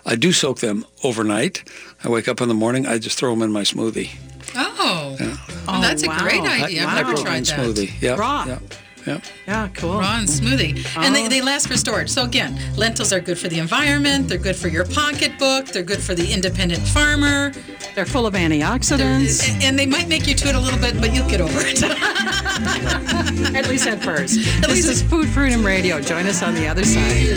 I 0.06 0.16
do 0.16 0.32
soak 0.32 0.60
them 0.60 0.84
overnight. 1.04 1.62
I 2.02 2.08
wake 2.08 2.26
up 2.28 2.40
in 2.40 2.48
the 2.48 2.54
morning, 2.54 2.86
I 2.86 2.98
just 2.98 3.18
throw 3.18 3.30
them 3.30 3.42
in 3.42 3.52
my 3.52 3.62
smoothie. 3.62 4.10
Oh, 4.56 5.16
Oh, 5.68 5.80
that's 5.80 6.04
wow. 6.06 6.16
a 6.16 6.20
great 6.20 6.40
idea. 6.42 6.84
I've 6.86 7.06
never 7.06 7.14
tried 7.22 7.44
that. 7.44 7.58
smoothie. 7.58 8.00
Yep, 8.00 8.18
Raw. 8.18 8.44
Yep, 8.46 8.62
yep. 9.06 9.22
Yeah, 9.46 9.68
cool. 9.74 9.98
Raw 9.98 10.18
and 10.18 10.28
smoothie. 10.28 10.84
And 10.96 11.14
they, 11.14 11.26
Oh. 11.26 11.28
they 11.28 11.40
last 11.42 11.68
for 11.68 11.76
storage. 11.76 12.08
So 12.10 12.24
again, 12.24 12.58
lentils 12.76 13.12
are 13.12 13.20
good 13.20 13.38
for 13.38 13.48
the 13.48 13.58
environment. 13.58 14.28
They're 14.28 14.38
good 14.38 14.56
for 14.56 14.68
your 14.68 14.84
pocketbook. 14.84 15.66
They're 15.66 15.82
good 15.82 16.02
for 16.02 16.14
the 16.14 16.32
independent 16.32 16.82
farmer. 16.88 17.52
They're 17.94 18.06
full 18.06 18.26
of 18.26 18.34
antioxidants. 18.34 19.48
And- 19.48 19.62
And 19.64 19.78
they 19.78 19.86
might 19.86 20.08
make 20.08 20.26
you 20.26 20.34
toot 20.34 20.54
a 20.54 20.60
little 20.60 20.78
bit, 20.80 21.00
but 21.00 21.14
you'll 21.14 21.28
get 21.28 21.40
over 21.40 21.60
it. 21.62 21.82
At 23.54 23.68
least 23.68 23.86
at 23.86 24.02
first. 24.02 24.38
At 24.38 24.68
this 24.68 24.86
least 24.86 24.88
is 24.90 25.02
Food 25.02 25.28
Freedom 25.28 25.64
Radio. 25.64 26.00
Join 26.00 26.26
us 26.26 26.42
on 26.42 26.54
the 26.54 26.66
other 26.68 26.84
side. 26.84 27.36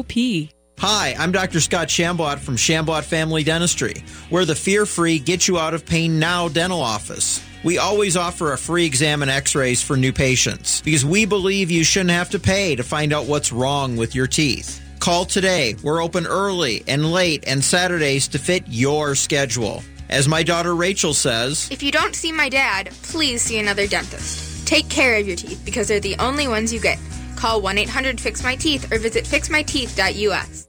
seward.coop. 0.01 0.49
Hi, 0.79 1.15
I'm 1.17 1.31
Dr. 1.31 1.59
Scott 1.59 1.89
Shambot 1.89 2.39
from 2.39 2.55
Shambot 2.55 3.03
Family 3.03 3.43
Dentistry. 3.43 4.03
We're 4.31 4.45
the 4.45 4.55
fear 4.55 4.87
free, 4.87 5.19
get 5.19 5.47
you 5.47 5.59
out 5.59 5.75
of 5.75 5.85
pain 5.85 6.17
now 6.17 6.47
dental 6.47 6.81
office. 6.81 7.43
We 7.63 7.77
always 7.77 8.17
offer 8.17 8.53
a 8.53 8.57
free 8.57 8.87
exam 8.87 9.21
and 9.21 9.29
x 9.29 9.53
rays 9.53 9.83
for 9.83 9.95
new 9.95 10.11
patients 10.11 10.81
because 10.81 11.05
we 11.05 11.25
believe 11.25 11.69
you 11.69 11.83
shouldn't 11.83 12.09
have 12.09 12.31
to 12.31 12.39
pay 12.39 12.75
to 12.75 12.81
find 12.81 13.13
out 13.13 13.27
what's 13.27 13.51
wrong 13.51 13.95
with 13.95 14.15
your 14.15 14.25
teeth. 14.25 14.81
Call 14.99 15.25
today. 15.25 15.75
We're 15.83 16.01
open 16.01 16.25
early 16.25 16.83
and 16.87 17.11
late 17.11 17.43
and 17.45 17.63
Saturdays 17.63 18.27
to 18.29 18.39
fit 18.39 18.63
your 18.67 19.13
schedule. 19.13 19.83
As 20.09 20.27
my 20.27 20.41
daughter 20.41 20.73
Rachel 20.75 21.13
says, 21.13 21.69
If 21.69 21.83
you 21.83 21.91
don't 21.91 22.15
see 22.15 22.31
my 22.31 22.49
dad, 22.49 22.89
please 23.03 23.43
see 23.43 23.59
another 23.59 23.85
dentist. 23.85 24.67
Take 24.67 24.89
care 24.89 25.17
of 25.17 25.27
your 25.27 25.35
teeth 25.35 25.61
because 25.63 25.87
they're 25.87 25.99
the 25.99 26.17
only 26.17 26.47
ones 26.47 26.73
you 26.73 26.79
get. 26.79 26.97
Call 27.41 27.59
1 27.59 27.79
800 27.79 28.21
Fix 28.21 28.43
My 28.43 28.55
Teeth 28.55 28.91
or 28.91 28.99
visit 28.99 29.25
fixmyteeth.us. 29.25 30.67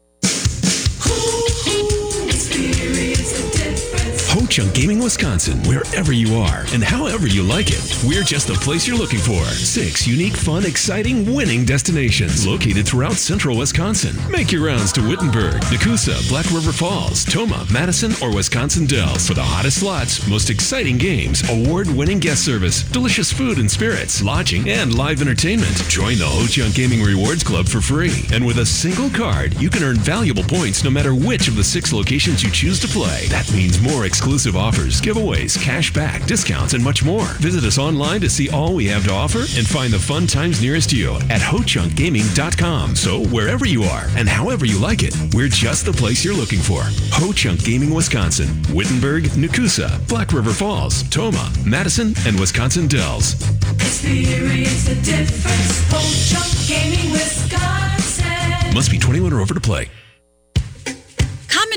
Chunk 4.52 4.74
Gaming 4.74 4.98
Wisconsin, 4.98 5.62
wherever 5.62 6.12
you 6.12 6.36
are 6.36 6.66
and 6.74 6.84
however 6.84 7.26
you 7.26 7.42
like 7.42 7.68
it, 7.70 8.04
we're 8.06 8.22
just 8.22 8.48
the 8.48 8.52
place 8.52 8.86
you're 8.86 8.98
looking 8.98 9.18
for. 9.18 9.42
Six 9.46 10.06
unique, 10.06 10.36
fun, 10.36 10.66
exciting, 10.66 11.34
winning 11.34 11.64
destinations 11.64 12.46
located 12.46 12.86
throughout 12.86 13.14
central 13.14 13.56
Wisconsin. 13.56 14.14
Make 14.30 14.52
your 14.52 14.66
rounds 14.66 14.92
to 14.92 15.08
Wittenberg, 15.08 15.62
Nekoosa, 15.72 16.28
Black 16.28 16.44
River 16.50 16.70
Falls, 16.70 17.24
Tomah, 17.24 17.66
Madison, 17.72 18.12
or 18.20 18.34
Wisconsin 18.34 18.84
Dells 18.84 19.26
for 19.26 19.32
the 19.32 19.42
hottest 19.42 19.80
slots, 19.80 20.28
most 20.28 20.50
exciting 20.50 20.98
games, 20.98 21.42
award 21.48 21.88
winning 21.88 22.18
guest 22.18 22.44
service, 22.44 22.82
delicious 22.82 23.32
food 23.32 23.56
and 23.56 23.70
spirits, 23.70 24.22
lodging, 24.22 24.68
and 24.68 24.92
live 24.92 25.22
entertainment. 25.22 25.82
Join 25.88 26.18
the 26.18 26.26
Ho 26.26 26.46
Chunk 26.46 26.74
Gaming 26.74 27.02
Rewards 27.02 27.42
Club 27.42 27.68
for 27.68 27.80
free. 27.80 28.26
And 28.34 28.44
with 28.44 28.58
a 28.58 28.66
single 28.66 29.08
card, 29.08 29.58
you 29.58 29.70
can 29.70 29.82
earn 29.82 29.96
valuable 29.96 30.44
points 30.44 30.84
no 30.84 30.90
matter 30.90 31.14
which 31.14 31.48
of 31.48 31.56
the 31.56 31.64
six 31.64 31.90
locations 31.90 32.42
you 32.42 32.50
choose 32.50 32.78
to 32.80 32.88
play. 32.88 33.28
That 33.28 33.50
means 33.54 33.80
more 33.80 34.04
exclusive 34.04 34.41
offers, 34.50 35.00
giveaways, 35.00 35.60
cash 35.62 35.92
back, 35.92 36.26
discounts, 36.26 36.74
and 36.74 36.82
much 36.82 37.04
more. 37.04 37.26
Visit 37.38 37.64
us 37.64 37.78
online 37.78 38.20
to 38.20 38.28
see 38.28 38.50
all 38.50 38.74
we 38.74 38.86
have 38.86 39.04
to 39.04 39.12
offer 39.12 39.40
and 39.40 39.66
find 39.66 39.92
the 39.92 39.98
fun 39.98 40.26
times 40.26 40.60
nearest 40.60 40.90
to 40.90 40.96
you 40.96 41.14
at 41.30 41.40
HoChunkGaming.com. 41.40 42.96
So 42.96 43.24
wherever 43.26 43.64
you 43.66 43.84
are 43.84 44.06
and 44.16 44.28
however 44.28 44.66
you 44.66 44.78
like 44.78 45.02
it, 45.02 45.14
we're 45.32 45.48
just 45.48 45.86
the 45.86 45.92
place 45.92 46.24
you're 46.24 46.34
looking 46.34 46.58
for. 46.58 46.82
Ho 47.12 47.32
Chunk 47.32 47.64
Gaming 47.64 47.94
Wisconsin, 47.94 48.48
Wittenberg, 48.74 49.24
Nekoosa, 49.36 50.06
Black 50.08 50.32
River 50.32 50.52
Falls, 50.52 51.02
Tomah, 51.10 51.52
Madison, 51.64 52.14
and 52.26 52.38
Wisconsin 52.38 52.88
Dells. 52.88 53.34
Experience 53.74 54.84
the 54.84 54.96
difference. 54.96 55.84
Ho 55.90 56.00
Chunk 56.26 56.68
Gaming, 56.68 57.12
Wisconsin. 57.12 58.74
Must 58.74 58.90
be 58.90 58.98
21 58.98 59.32
or 59.32 59.40
over 59.40 59.54
to 59.54 59.60
play. 59.60 59.88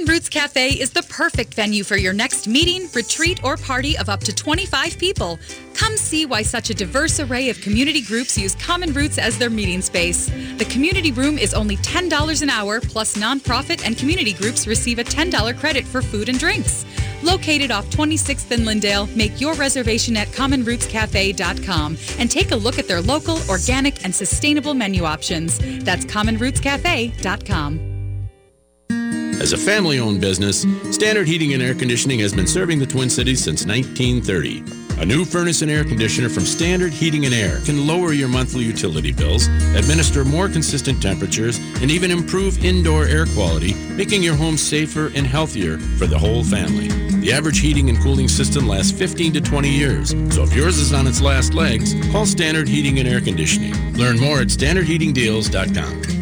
Common 0.06 0.18
Roots 0.18 0.30
Cafe 0.30 0.70
is 0.70 0.92
the 0.92 1.02
perfect 1.02 1.56
venue 1.56 1.84
for 1.84 1.98
your 1.98 2.14
next 2.14 2.48
meeting, 2.48 2.88
retreat, 2.94 3.44
or 3.44 3.58
party 3.58 3.98
of 3.98 4.08
up 4.08 4.20
to 4.20 4.36
25 4.36 5.00
people. 5.00 5.40
Come 5.74 5.98
see 5.98 6.28
why 6.28 6.44
such 6.44 6.70
a 6.70 6.76
diverse 6.76 7.20
array 7.20 7.50
of 7.50 7.60
community 7.60 8.02
groups 8.02 8.38
use 8.38 8.54
Common 8.54 8.94
Roots 8.94 9.18
as 9.18 9.40
their 9.40 9.50
meeting 9.50 9.82
space. 9.82 10.30
The 10.58 10.66
community 10.66 11.12
room 11.12 11.40
is 11.40 11.56
only 11.56 11.78
$10 11.78 12.44
an 12.44 12.52
hour, 12.52 12.82
plus 12.82 13.18
nonprofit 13.18 13.84
and 13.84 13.98
community 13.98 14.34
groups 14.34 14.68
receive 14.68 15.00
a 15.00 15.04
$10 15.04 15.58
credit 15.58 15.86
for 15.86 16.04
food 16.04 16.30
and 16.30 16.38
drinks. 16.38 16.86
Located 17.24 17.72
off 17.72 17.90
26th 17.90 18.52
and 18.52 18.64
Lyndale, 18.64 19.08
make 19.16 19.42
your 19.42 19.56
reservation 19.56 20.16
at 20.18 20.28
commonrootscafe.com 20.28 21.98
and 22.20 22.30
take 22.30 22.52
a 22.52 22.56
look 22.56 22.78
at 22.78 22.88
their 22.88 23.02
local, 23.02 23.40
organic, 23.50 24.06
and 24.06 24.14
sustainable 24.14 24.76
menu 24.76 25.04
options. 25.04 25.58
That's 25.84 26.06
commonrootscafe.com. 26.06 27.95
As 29.42 29.54
a 29.54 29.58
family 29.58 30.00
owned 30.00 30.22
business, 30.22 30.66
Standard 30.92 31.28
Heating 31.28 31.54
and 31.54 31.62
Air 31.62 31.76
Conditioning 31.76 32.20
has 32.20 32.34
been 32.34 32.48
serving 32.48 32.80
the 32.80 32.86
Twin 32.86 33.10
Cities 33.10 33.44
since 33.44 33.66
1930. 33.66 34.64
A 35.02 35.06
new 35.06 35.26
furnace 35.26 35.62
and 35.62 35.70
air 35.70 35.84
conditioner 35.84 36.30
from 36.30 36.46
Standard 36.46 36.94
Heating 36.94 37.26
and 37.26 37.34
Air 37.34 37.60
can 37.66 37.86
lower 37.86 38.14
your 38.14 38.30
monthly 38.30 38.64
utility 38.64 39.12
bills, 39.12 39.48
administer 39.76 40.24
more 40.24 40.48
consistent 40.48 41.02
temperatures, 41.02 41.60
and 41.82 41.92
even 41.92 42.12
improve 42.12 42.64
indoor 42.64 43.06
air 43.06 43.26
quality, 43.26 43.74
making 43.92 44.24
your 44.24 44.36
home 44.36 44.56
safer 44.58 45.12
and 45.16 45.28
healthier 45.28 45.78
for 45.98 46.08
the 46.08 46.18
whole 46.18 46.44
family. 46.44 46.88
The 47.20 47.34
average 47.34 47.60
heating 47.60 47.90
and 47.90 48.00
cooling 48.00 48.30
system 48.30 48.70
lasts 48.70 48.94
15 48.94 49.34
to 49.34 49.42
20 49.42 49.70
years, 49.70 50.12
so 50.34 50.44
if 50.44 50.54
yours 50.54 50.78
is 50.78 50.94
on 50.94 51.08
its 51.08 51.22
last 51.22 51.54
legs, 51.54 51.94
call 52.12 52.26
Standard 52.26 52.70
Heating 52.70 53.00
and 53.00 53.08
Air 53.08 53.20
Conditioning. 53.20 53.96
Learn 53.98 54.18
more 54.18 54.40
at 54.40 54.48
standardheatingdeals.com. 54.48 56.15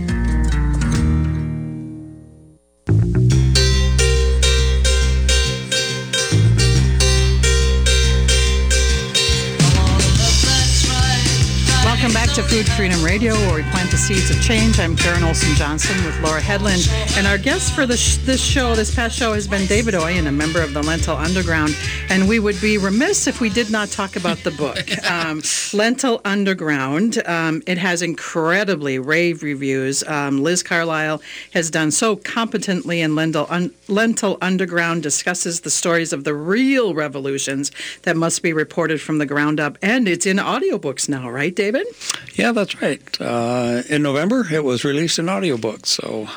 Freedom 12.76 13.04
Radio, 13.04 13.34
where 13.34 13.56
we 13.56 13.62
plant 13.70 13.92
the 13.92 13.98
seeds 13.98 14.32
of 14.32 14.42
change. 14.42 14.80
I'm 14.80 14.96
Karen 14.96 15.24
Olson 15.24 15.54
Johnson 15.54 15.96
with 16.06 16.20
Laura 16.22 16.42
Headland, 16.42 16.90
and 17.16 17.28
our 17.28 17.38
guest 17.38 17.74
for 17.74 17.86
this 17.86 18.18
this 18.26 18.44
show, 18.44 18.74
this 18.74 18.94
past 18.94 19.16
show, 19.16 19.34
has 19.34 19.48
been 19.48 19.68
David 19.68 19.94
Oien, 19.94 20.26
a 20.26 20.32
member 20.32 20.60
of 20.60 20.74
the 20.74 20.82
Lentil 20.82 21.16
Underground. 21.16 21.78
And 22.10 22.28
we 22.28 22.40
would 22.40 22.60
be 22.60 22.80
remiss 22.80 23.28
if 23.28 23.40
we 23.40 23.50
did 23.50 23.70
not 23.70 23.90
talk 23.90 24.16
about 24.16 24.40
the 24.40 24.52
book, 24.52 24.80
um, 25.10 25.44
Lentil 25.72 26.20
Underground. 26.26 27.22
Um, 27.28 27.62
it 27.68 27.78
has 27.78 28.02
incredibly 28.02 28.98
rave 28.98 29.44
reviews. 29.44 30.04
Um, 30.04 30.42
Liz 30.42 30.64
Carlisle 30.64 31.22
has 31.54 31.70
done 31.70 31.92
so 31.92 32.16
competently 32.16 33.02
in 33.02 33.14
Lentil, 33.16 33.46
Un- 33.52 33.72
Lentil 33.88 34.40
Underground, 34.42 35.04
discusses 35.04 35.62
the 35.62 35.70
stories 35.70 36.12
of 36.12 36.24
the 36.24 36.34
real 36.34 36.96
revolutions 36.96 37.72
that 38.02 38.18
must 38.18 38.42
be 38.42 38.52
reported 38.52 39.00
from 39.00 39.20
the 39.20 39.28
ground 39.28 39.60
up, 39.60 39.78
and 39.84 40.08
it's 40.08 40.26
in 40.26 40.38
audiobooks 40.38 41.08
now, 41.08 41.30
right, 41.30 41.56
David? 41.56 41.86
Yeah, 42.34 42.52
that's 42.64 42.82
right. 42.82 43.22
Uh, 43.22 43.84
in 43.90 44.02
November, 44.02 44.46
it 44.50 44.64
was 44.64 44.86
released 44.86 45.20
in 45.20 45.30
audiobook, 45.30 45.86
so 45.86 46.30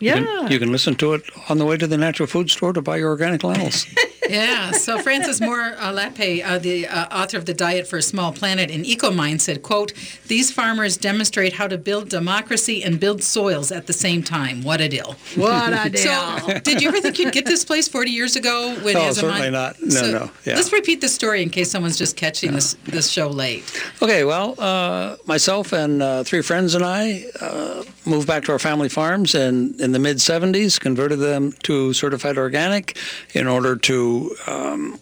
you, 0.00 0.12
can, 0.12 0.50
you 0.50 0.58
can 0.58 0.72
listen 0.72 0.96
to 0.96 1.14
it 1.14 1.22
on 1.48 1.58
the 1.58 1.64
way 1.64 1.76
to 1.76 1.86
the 1.86 1.96
natural 1.96 2.26
food 2.26 2.50
store 2.50 2.72
to 2.72 2.82
buy 2.82 2.96
your 2.96 3.10
organic 3.10 3.44
lentils. 3.44 3.86
Yeah. 4.32 4.70
So 4.72 4.98
Frances 4.98 5.40
Moore 5.40 5.74
uh, 5.78 5.92
Lappé, 5.92 6.44
uh, 6.44 6.58
the 6.58 6.86
uh, 6.86 7.06
author 7.22 7.36
of 7.36 7.44
The 7.46 7.54
Diet 7.54 7.86
for 7.86 7.98
a 7.98 8.02
Small 8.02 8.32
Planet 8.32 8.70
in 8.70 8.82
EcoMind, 8.82 9.40
said, 9.40 9.62
quote, 9.62 9.92
These 10.26 10.50
farmers 10.50 10.96
demonstrate 10.96 11.52
how 11.52 11.68
to 11.68 11.78
build 11.78 12.08
democracy 12.08 12.82
and 12.82 12.98
build 12.98 13.22
soils 13.22 13.70
at 13.70 13.86
the 13.86 13.92
same 13.92 14.22
time. 14.22 14.62
What 14.62 14.80
a 14.80 14.88
deal. 14.88 15.16
What 15.36 15.72
a 15.72 15.90
deal. 15.90 16.02
So, 16.02 16.58
did 16.60 16.80
you 16.82 16.88
ever 16.88 17.00
think 17.00 17.18
you'd 17.18 17.32
get 17.32 17.44
this 17.44 17.64
place 17.64 17.88
40 17.88 18.10
years 18.10 18.36
ago? 18.36 18.74
When 18.82 18.96
Oh, 18.96 19.12
certainly 19.12 19.50
mon- 19.50 19.52
not. 19.52 19.80
No, 19.82 19.88
So 19.88 20.10
no. 20.10 20.30
Yeah. 20.44 20.56
Let's 20.56 20.72
repeat 20.72 21.00
the 21.00 21.08
story 21.08 21.42
in 21.42 21.50
case 21.50 21.70
someone's 21.70 21.98
just 21.98 22.16
catching 22.16 22.52
this, 22.52 22.74
this 22.84 23.08
show 23.10 23.28
late. 23.28 23.64
Okay, 24.00 24.24
well, 24.24 24.54
uh, 24.58 25.16
myself 25.26 25.72
and 25.72 26.02
uh, 26.02 26.24
three 26.24 26.42
friends 26.42 26.74
and 26.74 26.84
I 26.84 27.24
uh, 27.40 27.82
moved 28.04 28.26
back 28.26 28.44
to 28.44 28.52
our 28.52 28.58
family 28.58 28.88
farms 28.88 29.34
in, 29.34 29.74
in 29.80 29.92
the 29.92 29.98
mid 29.98 30.18
70s, 30.18 30.78
converted 30.78 31.18
them 31.18 31.52
to 31.64 31.92
certified 31.92 32.38
organic 32.38 32.96
in 33.34 33.46
order 33.46 33.76
to 33.76 34.34
um, 34.46 34.98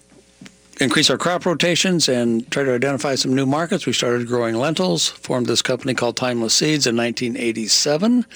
increase 0.81 1.11
our 1.11 1.19
crop 1.19 1.47
rotations 1.47 2.09
and 2.09 2.51
try 2.51 2.63
to 2.63 2.75
identify 2.75 3.15
some 3.15 3.35
new 3.35 3.47
markets. 3.47 3.87
We 3.87 3.93
started 3.93 4.27
growing 4.27 4.55
lentils, 4.55 5.09
formed 5.09 5.47
this 5.47 5.63
company 5.63 5.95
called 5.95 6.17
Timeless 6.17 6.55
Seeds 6.55 6.87
in 6.87 6.97
1987. 6.97 8.27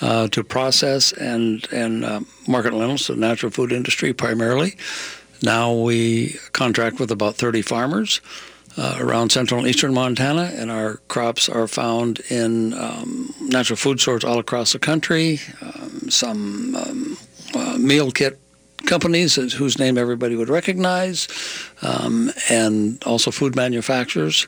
Uh, 0.00 0.28
to 0.28 0.44
process 0.44 1.10
and 1.14 1.66
and 1.72 2.04
uh, 2.04 2.20
market 2.46 2.72
lentils 2.72 3.06
to 3.06 3.14
the 3.14 3.20
natural 3.20 3.50
food 3.50 3.72
industry 3.72 4.12
primarily. 4.12 4.76
Now 5.42 5.72
we 5.72 6.36
contract 6.52 7.00
with 7.00 7.10
about 7.10 7.34
30 7.34 7.62
farmers 7.62 8.20
uh, 8.78 8.96
around 9.00 9.32
central 9.32 9.58
and 9.60 9.68
eastern 9.68 9.92
Montana, 9.92 10.52
and 10.54 10.70
our 10.70 10.98
crops 11.08 11.48
are 11.48 11.66
found 11.66 12.20
in 12.30 12.72
um, 12.74 13.34
natural 13.40 13.76
food 13.76 14.00
stores 14.00 14.24
all 14.24 14.38
across 14.38 14.72
the 14.72 14.78
country. 14.78 15.40
Um, 15.60 16.08
some 16.10 16.76
um, 16.76 17.18
uh, 17.54 17.76
meal 17.78 18.10
kit 18.12 18.38
companies 18.86 19.34
whose- 19.34 19.78
name 19.78 19.98
everybody 19.98 20.36
would 20.36 20.48
recognize, 20.48 21.28
um, 21.82 22.30
and 22.48 23.02
also 23.04 23.30
food 23.30 23.56
manufacturers. 23.56 24.46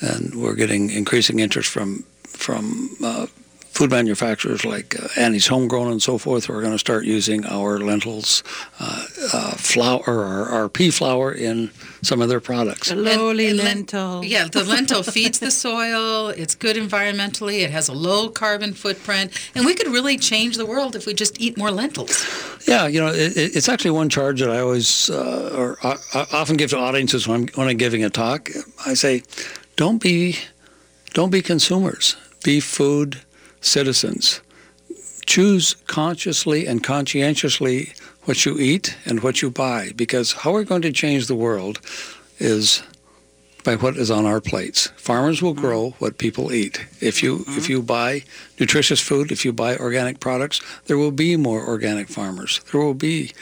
And 0.00 0.34
we're 0.34 0.54
getting 0.54 0.90
increasing 0.90 1.40
interest 1.40 1.68
from 1.68 2.04
from 2.26 2.90
uh, 3.04 3.26
food 3.72 3.90
manufacturers 3.90 4.64
like 4.66 4.94
uh, 5.02 5.08
Annie's 5.16 5.46
Homegrown 5.46 5.90
and 5.90 6.02
so 6.02 6.18
forth. 6.18 6.48
We're 6.48 6.60
going 6.60 6.74
to 6.74 6.78
start 6.78 7.04
using 7.06 7.46
our 7.46 7.78
lentils 7.78 8.42
uh, 8.78 9.06
uh, 9.32 9.52
flour 9.52 10.02
or 10.06 10.24
our, 10.24 10.48
our 10.50 10.68
pea 10.68 10.90
flour 10.90 11.32
in 11.32 11.70
some 12.02 12.20
of 12.20 12.28
their 12.28 12.40
products. 12.40 12.90
The 12.90 12.96
lowly 12.96 13.46
And- 13.48 13.58
and 13.60 13.66
len- 13.68 13.76
lentil. 13.78 14.24
Yeah, 14.24 14.46
the 14.46 14.62
lentil 14.74 15.02
feeds 15.02 15.38
the 15.38 15.50
soil. 15.50 16.28
It's 16.28 16.54
good 16.54 16.76
environmentally. 16.76 17.60
It 17.62 17.70
has 17.70 17.88
a 17.88 17.94
low 17.94 18.28
carbon 18.28 18.74
footprint, 18.74 19.32
and 19.54 19.64
we 19.64 19.74
could 19.74 19.88
really 19.88 20.18
change 20.18 20.56
the 20.58 20.66
world 20.66 20.94
if 20.94 21.06
we 21.06 21.14
just 21.14 21.40
eat 21.40 21.56
more 21.56 21.70
lentils. 21.70 22.26
Yeah, 22.68 22.86
you 22.86 23.00
know, 23.00 23.08
it, 23.08 23.36
it- 23.36 23.56
it's 23.56 23.68
actually 23.70 23.92
one 23.92 24.08
charge 24.10 24.40
that 24.40 24.50
I 24.50 24.60
always 24.60 25.08
uh, 25.08 25.54
or 25.56 25.78
I, 25.82 25.96
I 26.14 26.26
often 26.32 26.56
give 26.58 26.70
to 26.70 26.78
audiences 26.78 27.26
when 27.26 27.42
I'm, 27.42 27.48
when 27.54 27.68
I'm 27.68 27.78
giving 27.78 28.04
a 28.04 28.10
talk. 28.10 28.50
I 28.86 28.92
say, 28.94 29.22
don't 29.76 30.00
be, 30.02 30.36
don't 31.14 31.30
be 31.30 31.40
consumers. 31.40 32.16
Be 32.44 32.60
food 32.60 33.20
citizens. 33.62 34.42
Choose 35.24 35.74
consciously 35.86 36.66
and 36.66 36.84
conscientiously 36.84 37.94
what 38.24 38.44
you 38.44 38.58
eat 38.58 38.96
and 39.06 39.22
what 39.22 39.40
you 39.40 39.50
buy, 39.50 39.92
because 39.96 40.32
how 40.32 40.52
we're 40.52 40.64
going 40.64 40.82
to 40.82 40.92
change 40.92 41.26
the 41.26 41.34
world 41.34 41.80
is 42.38 42.82
by 43.64 43.76
what 43.76 43.96
is 43.96 44.10
on 44.10 44.26
our 44.26 44.40
plates. 44.40 44.88
Farmers 44.96 45.40
will 45.40 45.52
mm-hmm. 45.52 45.60
grow 45.60 45.90
what 45.98 46.18
people 46.18 46.52
eat. 46.52 46.84
If 47.00 47.22
you 47.22 47.38
mm-hmm. 47.38 47.58
if 47.58 47.68
you 47.68 47.82
buy 47.82 48.24
nutritious 48.58 49.00
food, 49.00 49.30
if 49.30 49.44
you 49.44 49.52
buy 49.52 49.76
organic 49.76 50.20
products, 50.20 50.60
there 50.86 50.98
will 50.98 51.12
be 51.12 51.36
more 51.36 51.66
organic 51.66 52.08
farmers. 52.08 52.60
There 52.70 52.80
will 52.80 52.94
be 52.94 53.32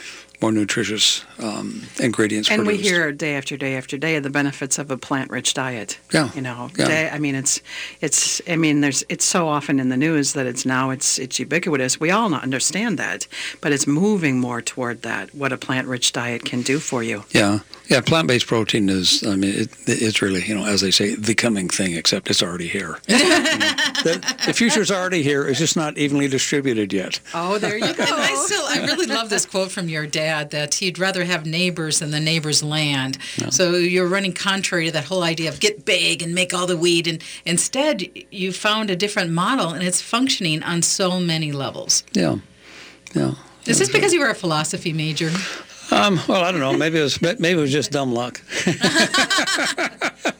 more 0.41 0.51
nutritious 0.51 1.23
um, 1.39 1.83
ingredients 1.99 2.49
And 2.49 2.65
we 2.65 2.77
hear 2.77 3.11
day 3.11 3.35
after 3.35 3.55
day 3.57 3.75
after 3.75 3.97
day 3.97 4.15
of 4.15 4.23
the 4.23 4.29
benefits 4.29 4.79
of 4.79 4.89
a 4.89 4.97
plant-rich 4.97 5.53
diet. 5.53 5.99
Yeah, 6.11 6.29
You 6.33 6.41
know, 6.41 6.69
yeah. 6.77 6.87
day, 6.87 7.09
I 7.09 7.19
mean, 7.19 7.35
it's, 7.35 7.61
it's. 8.01 8.41
I 8.49 8.55
mean, 8.55 8.81
there's. 8.81 9.03
It's 9.07 9.25
so 9.25 9.47
often 9.47 9.79
in 9.79 9.89
the 9.89 9.97
news 9.97 10.33
that 10.33 10.47
it's 10.47 10.65
now 10.65 10.89
it's 10.89 11.19
it's 11.19 11.39
ubiquitous. 11.39 11.99
We 11.99 12.09
all 12.09 12.29
not 12.29 12.43
understand 12.43 12.97
that, 12.97 13.27
but 13.61 13.71
it's 13.71 13.85
moving 13.85 14.39
more 14.39 14.61
toward 14.61 15.03
that. 15.03 15.33
What 15.35 15.53
a 15.53 15.57
plant-rich 15.57 16.11
diet 16.11 16.43
can 16.43 16.61
do 16.63 16.79
for 16.79 17.03
you. 17.03 17.23
Yeah, 17.31 17.59
yeah. 17.87 18.01
Plant-based 18.01 18.47
protein 18.47 18.89
is. 18.89 19.23
I 19.23 19.35
mean, 19.35 19.53
it, 19.53 19.69
it's 19.85 20.21
really 20.21 20.43
you 20.43 20.55
know, 20.55 20.65
as 20.65 20.81
they 20.81 20.91
say, 20.91 21.13
the 21.15 21.35
coming 21.35 21.69
thing. 21.69 21.93
Except 21.95 22.29
it's 22.29 22.41
already 22.41 22.67
here. 22.67 22.97
You 23.07 23.17
know, 23.19 23.43
the, 24.03 24.35
the 24.47 24.53
future's 24.53 24.89
already 24.89 25.21
here. 25.21 25.47
It's 25.47 25.59
just 25.59 25.77
not 25.77 25.97
evenly 25.97 26.27
distributed 26.27 26.91
yet. 26.91 27.19
Oh, 27.35 27.59
there 27.59 27.77
you 27.77 27.93
go. 27.93 28.05
I 28.07 28.33
still, 28.35 28.65
I 28.65 28.85
really 28.85 29.05
love 29.05 29.29
this 29.29 29.45
quote 29.45 29.69
from 29.71 29.87
your 29.87 30.07
dad 30.07 30.30
that 30.51 30.75
he'd 30.75 30.97
rather 30.99 31.25
have 31.25 31.45
neighbors 31.45 31.99
than 31.99 32.11
the 32.11 32.19
neighbor's 32.19 32.63
land. 32.63 33.17
So 33.49 33.71
you're 33.71 34.07
running 34.07 34.33
contrary 34.33 34.85
to 34.87 34.91
that 34.91 35.05
whole 35.05 35.23
idea 35.23 35.49
of 35.49 35.59
get 35.59 35.85
big 35.85 36.21
and 36.21 36.33
make 36.33 36.53
all 36.53 36.67
the 36.67 36.77
weed, 36.77 37.07
and 37.07 37.23
instead 37.45 38.07
you 38.31 38.51
found 38.51 38.89
a 38.89 38.95
different 38.95 39.31
model, 39.31 39.69
and 39.69 39.83
it's 39.83 40.01
functioning 40.01 40.63
on 40.63 40.81
so 40.81 41.19
many 41.19 41.51
levels. 41.51 42.03
Yeah, 42.13 42.37
yeah. 43.13 43.33
Is 43.65 43.77
this 43.79 43.89
because 43.89 44.13
you 44.13 44.19
were 44.21 44.29
a 44.29 44.35
philosophy 44.35 44.93
major? 44.93 45.29
Um, 45.91 46.19
well, 46.27 46.43
I 46.43 46.51
don't 46.51 46.61
know. 46.61 46.73
Maybe 46.73 46.99
it 46.99 47.03
was 47.03 47.21
maybe 47.21 47.49
it 47.49 47.55
was 47.55 47.71
just 47.71 47.91
dumb 47.91 48.13
luck. 48.13 48.41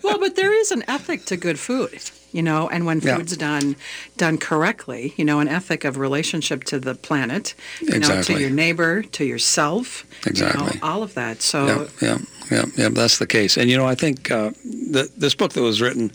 well, 0.02 0.18
but 0.20 0.36
there 0.36 0.54
is 0.54 0.72
an 0.72 0.84
ethic 0.88 1.26
to 1.26 1.38
good 1.38 1.60
food, 1.60 2.00
you 2.32 2.42
know, 2.42 2.68
and 2.70 2.86
when 2.86 3.00
Yeah. 3.02 3.18
food's 3.18 3.36
done 3.38 3.76
done 4.18 4.38
correctly, 4.38 5.14
you 5.18 5.26
know, 5.26 5.40
an 5.40 5.48
ethic 5.48 5.84
of 5.86 5.98
relationship 5.98 6.64
to 6.66 6.80
the 6.80 6.96
planet, 6.96 7.54
you 7.82 8.00
know, 8.00 8.22
to 8.24 8.40
your 8.40 8.50
neighbor, 8.50 9.02
to 9.04 9.24
yourself, 9.26 10.06
you 10.26 10.42
know, 10.42 10.48
Exactly. 10.48 10.80
all 10.82 11.04
of 11.04 11.14
that. 11.16 11.42
So 11.42 11.88
Yeah, 12.02 12.08
yeah, 12.08 12.18
yeah, 12.52 12.66
yeah. 12.78 12.90
That's 12.90 13.18
the 13.18 13.28
case. 13.28 13.58
And 13.58 13.70
you 13.70 13.78
know, 13.78 13.86
I 13.86 13.96
think 13.96 14.32
uh, 14.32 14.52
the, 14.64 15.10
this 15.18 15.36
book 15.36 15.54
that 15.54 15.62
was 15.62 15.82
written 15.82 16.12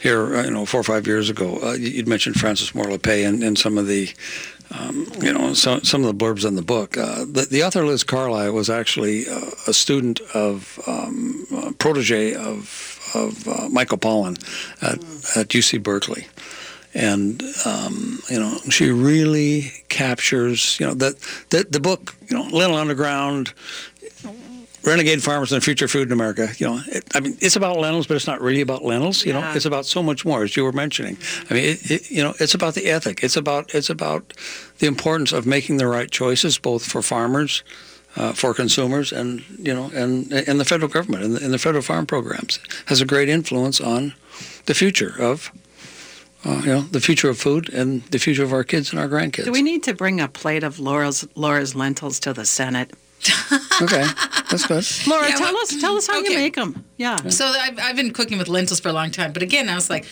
here, 0.00 0.36
uh, 0.36 0.44
you 0.44 0.50
know, 0.50 0.66
four 0.66 0.80
or 0.80 0.84
five 0.84 1.06
years 1.06 1.28
ago, 1.30 1.58
uh, 1.62 1.72
you- 1.72 1.90
you'd 1.90 2.08
mentioned 2.08 2.36
Frances 2.36 2.74
Moore 2.74 2.86
Lappé 2.86 3.26
and, 3.28 3.42
and 3.42 3.58
some 3.58 3.76
of 3.78 3.86
the, 3.86 4.10
um, 4.72 5.06
you 5.20 5.32
know, 5.32 5.52
some 5.54 5.82
some 5.82 6.04
of 6.04 6.06
the 6.06 6.24
blurbs 6.24 6.44
in 6.46 6.54
the 6.54 6.62
book. 6.62 6.96
Uh, 6.96 7.24
the, 7.24 7.46
the 7.50 7.62
author 7.64 7.84
Liz 7.84 8.04
Carlisle 8.04 8.52
was 8.52 8.70
actually 8.70 9.28
uh, 9.28 9.50
a 9.66 9.72
student 9.74 10.20
of 10.32 10.78
um, 10.86 11.44
uh, 11.54 11.72
protege 11.78 12.34
of 12.34 12.89
of 13.14 13.46
uh, 13.48 13.68
Michael 13.68 13.98
Pollan 13.98 14.38
at, 14.82 14.98
at 15.36 15.48
UC 15.48 15.82
Berkeley. 15.82 16.26
And 16.92 17.42
um, 17.64 18.18
you 18.28 18.40
know, 18.40 18.58
she 18.68 18.90
really 18.90 19.72
captures 19.88 20.78
you 20.80 20.86
know 20.86 20.94
that 20.94 21.18
the, 21.50 21.64
the 21.68 21.78
book 21.78 22.16
you 22.28 22.36
know 22.36 22.42
Lentil 22.44 22.76
Underground, 22.76 23.52
Renegade 24.82 25.22
Farmers 25.22 25.52
and 25.52 25.60
the 25.60 25.64
Future 25.64 25.86
Food 25.86 26.08
in 26.08 26.12
America. 26.12 26.48
You 26.58 26.66
know, 26.66 26.80
it, 26.86 27.04
I 27.14 27.20
mean, 27.20 27.36
it's 27.40 27.54
about 27.54 27.78
lentils, 27.78 28.06
but 28.06 28.16
it's 28.16 28.26
not 28.26 28.40
really 28.40 28.60
about 28.60 28.82
lentils. 28.82 29.24
You 29.24 29.34
know, 29.34 29.52
it's 29.54 29.66
about 29.66 29.86
so 29.86 30.02
much 30.02 30.24
more, 30.24 30.42
as 30.42 30.56
you 30.56 30.64
were 30.64 30.72
mentioning. 30.72 31.18
I 31.48 31.54
mean, 31.54 31.64
it, 31.64 31.90
it, 31.90 32.10
you 32.10 32.24
know, 32.24 32.34
it's 32.40 32.54
about 32.54 32.74
the 32.74 32.86
ethic. 32.88 33.22
It's 33.22 33.36
about 33.36 33.74
it's 33.74 33.90
about 33.90 34.32
the 34.78 34.86
importance 34.86 35.32
of 35.32 35.46
making 35.46 35.76
the 35.76 35.86
right 35.86 36.10
choices, 36.10 36.58
both 36.58 36.84
for 36.84 37.02
farmers, 37.02 37.62
uh, 38.16 38.32
for 38.32 38.54
consumers, 38.54 39.12
and 39.12 39.42
you 39.58 39.74
know, 39.74 39.90
and 39.94 40.32
and 40.32 40.58
the 40.60 40.64
federal 40.64 40.88
government 40.90 41.24
and 41.24 41.36
the, 41.36 41.44
and 41.44 41.52
the 41.52 41.58
federal 41.58 41.82
farm 41.82 42.06
programs 42.06 42.58
has 42.86 43.00
a 43.00 43.04
great 43.06 43.28
influence 43.28 43.80
on 43.80 44.14
the 44.66 44.74
future 44.74 45.14
of. 45.18 45.50
Uh, 46.42 46.58
you 46.64 46.72
know 46.72 46.80
the 46.80 47.00
future 47.00 47.28
of 47.28 47.38
food 47.38 47.68
and 47.68 48.02
the 48.12 48.18
future 48.18 48.42
of 48.42 48.50
our 48.50 48.64
kids 48.64 48.92
and 48.92 48.98
our 48.98 49.06
grandkids. 49.08 49.44
Do 49.44 49.52
we 49.52 49.60
need 49.60 49.82
to 49.82 49.92
bring 49.92 50.22
a 50.22 50.26
plate 50.28 50.64
of 50.64 50.78
Laura's 50.78 51.28
Laura's 51.34 51.74
lentils 51.74 52.18
to 52.20 52.32
the 52.32 52.46
Senate? 52.46 52.94
okay, 53.82 54.06
that's 54.50 54.64
good. 54.66 54.84
Laura, 55.06 55.28
Yeah, 55.28 55.36
tell 55.36 55.52
well, 55.52 55.62
us 55.62 55.80
tell 55.80 55.96
us 55.98 56.06
how 56.06 56.18
you 56.20 56.34
make 56.34 56.54
them. 56.54 56.82
Yeah. 57.00 57.16
So 57.30 57.46
I've, 57.46 57.78
I've 57.78 57.96
been 57.96 58.12
cooking 58.12 58.36
with 58.36 58.48
lentils 58.48 58.78
for 58.78 58.90
a 58.90 58.92
long 58.92 59.10
time, 59.10 59.32
but 59.32 59.42
again, 59.42 59.70
I 59.70 59.74
was 59.74 59.88
like, 59.88 60.04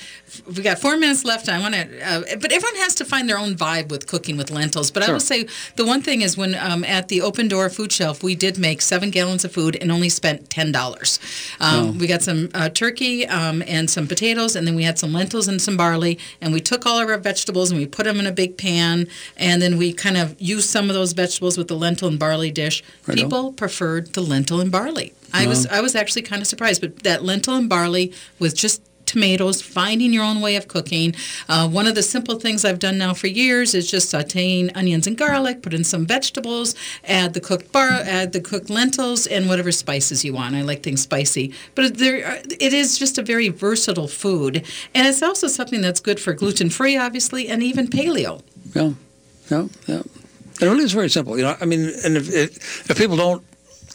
we 0.46 0.62
got 0.62 0.78
four 0.78 0.96
minutes 0.96 1.22
left. 1.22 1.46
I 1.50 1.60
want 1.60 1.74
to, 1.74 1.82
uh, 2.02 2.22
but 2.40 2.50
everyone 2.50 2.76
has 2.76 2.94
to 2.94 3.04
find 3.04 3.28
their 3.28 3.36
own 3.36 3.54
vibe 3.56 3.88
with 3.90 4.06
cooking 4.06 4.38
with 4.38 4.50
lentils. 4.50 4.90
But 4.90 5.02
I 5.02 5.12
will 5.12 5.20
say 5.20 5.46
the 5.76 5.84
one 5.84 6.00
thing 6.00 6.22
is 6.22 6.38
when 6.38 6.54
um, 6.54 6.84
at 6.84 7.08
the 7.08 7.20
open 7.20 7.46
door 7.46 7.68
food 7.68 7.92
shelf, 7.92 8.22
we 8.22 8.34
did 8.34 8.56
make 8.58 8.80
seven 8.80 9.10
gallons 9.10 9.44
of 9.44 9.52
food 9.52 9.76
and 9.80 9.92
only 9.92 10.08
spent 10.08 10.48
ten 10.48 10.72
dollars. 10.72 11.18
Um, 11.60 11.78
Oh. 11.78 11.92
We 12.00 12.06
got 12.06 12.22
some 12.22 12.48
uh, 12.54 12.70
turkey 12.70 13.26
um, 13.26 13.62
and 13.66 13.90
some 13.90 14.06
potatoes, 14.06 14.56
and 14.56 14.66
then 14.66 14.74
we 14.74 14.84
had 14.84 14.98
some 14.98 15.12
lentils 15.12 15.46
and 15.46 15.60
some 15.60 15.76
barley, 15.76 16.18
and 16.40 16.54
we 16.54 16.60
took 16.60 16.86
all 16.86 16.98
of 16.98 17.08
our 17.10 17.18
vegetables 17.18 17.70
and 17.70 17.78
we 17.78 17.86
put 17.86 18.04
them 18.04 18.18
in 18.18 18.26
a 18.26 18.32
big 18.32 18.56
pan, 18.56 19.06
and 19.36 19.60
then 19.60 19.76
we 19.76 19.92
kind 19.92 20.16
of 20.16 20.34
used 20.40 20.70
some 20.70 20.88
of 20.88 20.94
those 20.94 21.12
vegetables 21.12 21.58
with 21.58 21.68
the 21.68 21.76
lentil 21.76 22.08
and 22.08 22.18
barley 22.18 22.50
dish. 22.50 22.82
Right 23.06 23.18
on. 23.18 23.24
People 23.24 23.52
preferred 23.52 24.14
the 24.14 24.22
lentil 24.22 24.60
and 24.60 24.72
barley. 24.72 25.12
I 25.32 25.46
was 25.46 25.66
I 25.66 25.80
was 25.80 25.94
actually 25.94 26.22
kind 26.22 26.40
of 26.42 26.48
surprised, 26.48 26.80
but 26.80 27.02
that 27.04 27.24
lentil 27.24 27.54
and 27.54 27.68
barley 27.68 28.12
with 28.38 28.54
just 28.56 28.82
tomatoes, 29.06 29.62
finding 29.62 30.12
your 30.12 30.22
own 30.22 30.38
way 30.42 30.54
of 30.56 30.68
cooking. 30.68 31.14
Uh, 31.48 31.66
one 31.66 31.86
of 31.86 31.94
the 31.94 32.02
simple 32.02 32.38
things 32.38 32.62
I've 32.62 32.78
done 32.78 32.98
now 32.98 33.14
for 33.14 33.26
years 33.26 33.74
is 33.74 33.90
just 33.90 34.12
sautéing 34.12 34.70
onions 34.76 35.06
and 35.06 35.16
garlic, 35.16 35.62
put 35.62 35.72
in 35.72 35.82
some 35.82 36.04
vegetables, 36.04 36.74
add 37.06 37.32
the 37.32 37.40
cooked 37.40 37.72
bar, 37.72 37.88
add 37.88 38.34
the 38.34 38.40
cooked 38.42 38.68
lentils, 38.68 39.26
and 39.26 39.48
whatever 39.48 39.72
spices 39.72 40.26
you 40.26 40.34
want. 40.34 40.54
I 40.54 40.60
like 40.60 40.82
things 40.82 41.00
spicy, 41.00 41.54
but 41.74 41.96
there 41.96 42.26
are- 42.26 42.42
it 42.60 42.74
is 42.74 42.98
just 42.98 43.16
a 43.16 43.22
very 43.22 43.48
versatile 43.48 44.08
food, 44.08 44.62
and 44.94 45.06
it's 45.06 45.22
also 45.22 45.48
something 45.48 45.80
that's 45.80 46.00
good 46.00 46.20
for 46.20 46.34
gluten 46.34 46.68
free, 46.68 46.98
obviously, 46.98 47.48
and 47.48 47.62
even 47.62 47.88
paleo. 47.88 48.42
Yeah, 48.74 48.92
yeah, 49.50 49.68
yeah. 49.86 50.02
It 50.60 50.66
really 50.66 50.84
is 50.84 50.92
very 50.92 51.08
simple. 51.08 51.38
You 51.38 51.44
know, 51.44 51.56
I 51.62 51.64
mean, 51.64 51.90
and 52.04 52.16
if 52.18 52.28
if, 52.30 52.90
if 52.90 52.98
people 52.98 53.16
don't, 53.16 53.42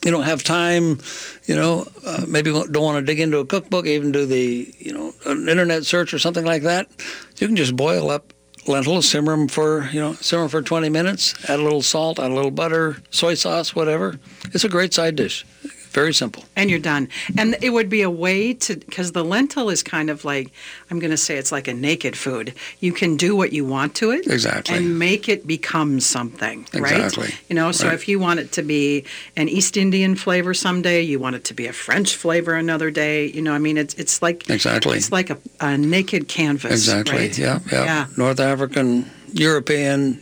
you 0.04 0.12
don't 0.12 0.24
have 0.24 0.44
time, 0.44 1.00
you 1.46 1.56
know, 1.56 1.88
uh, 2.06 2.26
maybe 2.28 2.52
don't 2.52 2.76
want 2.76 2.98
to 2.98 3.04
dig 3.04 3.20
into 3.20 3.38
a 3.40 3.46
cookbook, 3.46 3.86
even 3.86 4.12
do 4.12 4.26
the, 4.26 4.74
you 4.78 4.94
know, 4.94 5.14
an 5.26 5.48
internet 5.48 5.86
search 5.86 6.14
or 6.14 6.20
something 6.20 6.46
like 6.46 6.64
that, 6.64 6.90
you 7.38 7.48
can 7.48 7.56
just 7.56 7.76
boil 7.76 8.10
up 8.10 8.34
lentils, 8.68 9.08
simmer 9.08 9.36
them 9.36 9.48
for, 9.48 9.90
you 9.92 10.00
know, 10.00 10.14
simmer 10.16 10.48
for 10.48 10.62
20 10.62 10.90
minutes, 10.90 11.34
add 11.50 11.60
a 11.60 11.64
little 11.64 11.82
salt, 11.82 12.20
add 12.20 12.32
a 12.32 12.34
little 12.34 12.52
butter, 12.52 12.98
soy 13.10 13.34
sauce, 13.34 13.76
whatever. 13.76 14.20
It's 14.54 14.64
a 14.64 14.70
great 14.70 14.94
side 14.94 15.16
dish. 15.16 15.46
Very 15.94 16.14
simple. 16.14 16.44
And 16.56 16.70
you're 16.72 16.80
done. 16.80 17.08
And 17.38 17.56
it 17.62 17.70
would 17.70 17.88
be 17.88 18.02
a 18.02 18.10
way 18.10 18.54
to, 18.56 18.76
because 18.76 19.12
the 19.12 19.24
lentil 19.24 19.70
is 19.70 19.84
kind 19.84 20.10
of 20.10 20.26
like, 20.26 20.52
I'm 20.90 20.98
going 21.00 21.12
to 21.12 21.18
say 21.18 21.38
it's 21.38 21.52
like 21.52 21.68
a 21.68 21.74
naked 21.74 22.18
food. 22.18 22.54
You 22.80 22.92
can 22.94 23.16
do 23.16 23.36
what 23.36 23.54
you 23.54 23.64
want 23.64 23.94
to 23.96 24.10
it. 24.12 24.26
Exactly. 24.26 24.76
And 24.76 24.98
make 24.98 25.30
it 25.30 25.46
become 25.46 26.00
something, 26.00 26.66
right? 26.74 26.94
Exactly. 27.00 27.30
You 27.48 27.56
know, 27.56 27.72
so 27.72 27.86
Right. 27.88 27.94
if 27.94 28.08
you 28.08 28.18
want 28.20 28.40
it 28.40 28.52
to 28.54 28.64
be 28.64 29.06
an 29.38 29.48
East 29.50 29.78
Indian 29.78 30.16
flavor 30.16 30.54
someday, 30.56 31.02
you 31.04 31.20
want 31.20 31.36
it 31.36 31.44
to 31.46 31.54
be 31.54 31.68
a 31.68 31.74
French 31.74 32.16
flavor 32.16 32.56
another 32.56 32.90
day, 32.90 33.28
you 33.28 33.42
know, 33.42 33.54
I 33.54 33.60
mean, 33.60 33.78
it's 33.78 33.94
it's 33.96 34.22
like, 34.22 34.50
Exactly. 34.50 34.98
it's 34.98 35.12
like 35.12 35.30
a, 35.30 35.38
a 35.60 35.78
naked 35.78 36.28
canvas. 36.28 36.72
Exactly. 36.72 37.18
right? 37.18 37.38
Yeah, 37.38 37.60
yeah, 37.72 37.84
Yeah. 37.86 38.06
North 38.18 38.40
African, 38.40 39.10
European. 39.34 40.20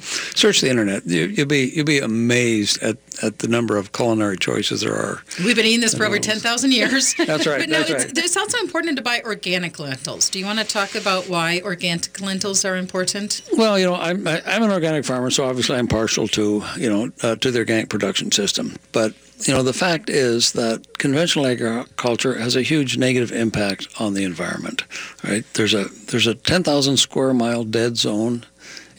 Search 0.00 0.60
the 0.60 0.68
internet. 0.70 1.06
You, 1.06 1.26
you'll 1.26 1.46
be 1.46 1.70
you'll 1.74 1.84
be 1.84 1.98
amazed 1.98 2.82
at, 2.82 2.96
at 3.22 3.38
the 3.40 3.48
number 3.48 3.76
of 3.76 3.92
culinary 3.92 4.36
choices 4.36 4.80
there 4.80 4.94
are. 4.94 5.22
We've 5.44 5.56
been 5.56 5.66
eating 5.66 5.80
this 5.80 5.94
for 5.94 6.04
over 6.04 6.18
10,000 6.18 6.72
years. 6.72 7.14
That's 7.18 7.46
right, 7.46 7.60
But 7.60 7.68
no, 7.68 7.78
that's 7.78 7.90
it's, 7.90 8.04
right. 8.06 8.18
it's 8.18 8.36
also 8.36 8.58
important 8.58 8.96
to 8.96 9.02
buy 9.02 9.20
organic 9.24 9.78
lentils. 9.78 10.30
Do 10.30 10.38
you 10.38 10.46
want 10.46 10.58
to 10.58 10.64
talk 10.64 10.94
about 10.94 11.28
why 11.28 11.60
organic 11.64 12.20
lentils 12.20 12.64
are 12.64 12.76
important? 12.76 13.42
Well, 13.56 13.78
you 13.78 13.86
know, 13.86 13.94
I'm 13.94 14.26
I- 14.26 14.42
I'm 14.46 14.62
an 14.62 14.70
organic 14.70 15.04
farmer, 15.04 15.30
so 15.30 15.44
obviously 15.44 15.76
I'm 15.76 15.88
partial 15.88 16.28
to 16.28 16.62
you 16.76 16.88
know 16.90 17.10
uh, 17.22 17.36
to 17.36 17.50
the 17.50 17.58
organic 17.60 17.88
production 17.88 18.30
system. 18.32 18.76
But 18.92 19.14
you 19.46 19.54
know, 19.54 19.62
the 19.62 19.72
fact 19.72 20.10
is 20.10 20.52
that 20.52 20.98
conventional 20.98 21.46
agriculture 21.46 22.34
has 22.38 22.56
a 22.56 22.62
huge 22.62 22.98
negative 22.98 23.32
impact 23.32 23.88
on 23.98 24.12
the 24.14 24.24
environment. 24.24 24.84
Right? 25.24 25.44
There's 25.54 25.72
a 25.74 25.84
there's 26.10 26.26
a 26.26 26.34
10,000 26.34 26.96
square 26.98 27.32
mile 27.32 27.64
dead 27.64 27.96
zone 27.96 28.44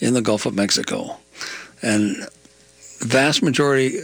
in 0.02 0.14
the 0.14 0.20
Gulf 0.20 0.46
of 0.46 0.54
Mexico, 0.54 1.16
and 1.80 2.28
vast 2.98 3.42
majority 3.42 3.98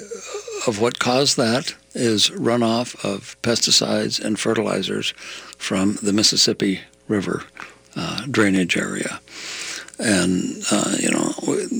of 0.66 0.80
what 0.80 0.98
caused 0.98 1.36
that 1.36 1.74
is 1.94 2.30
runoff 2.30 3.04
of 3.04 3.36
pesticides 3.42 4.24
and 4.24 4.38
fertilizers 4.38 5.10
from 5.58 5.96
the 6.02 6.12
Mississippi 6.12 6.80
River 7.08 7.44
uh, 7.96 8.24
drainage 8.30 8.76
area. 8.76 9.20
And 9.98 10.62
uh, 10.70 10.94
you 11.00 11.10
know 11.10 11.32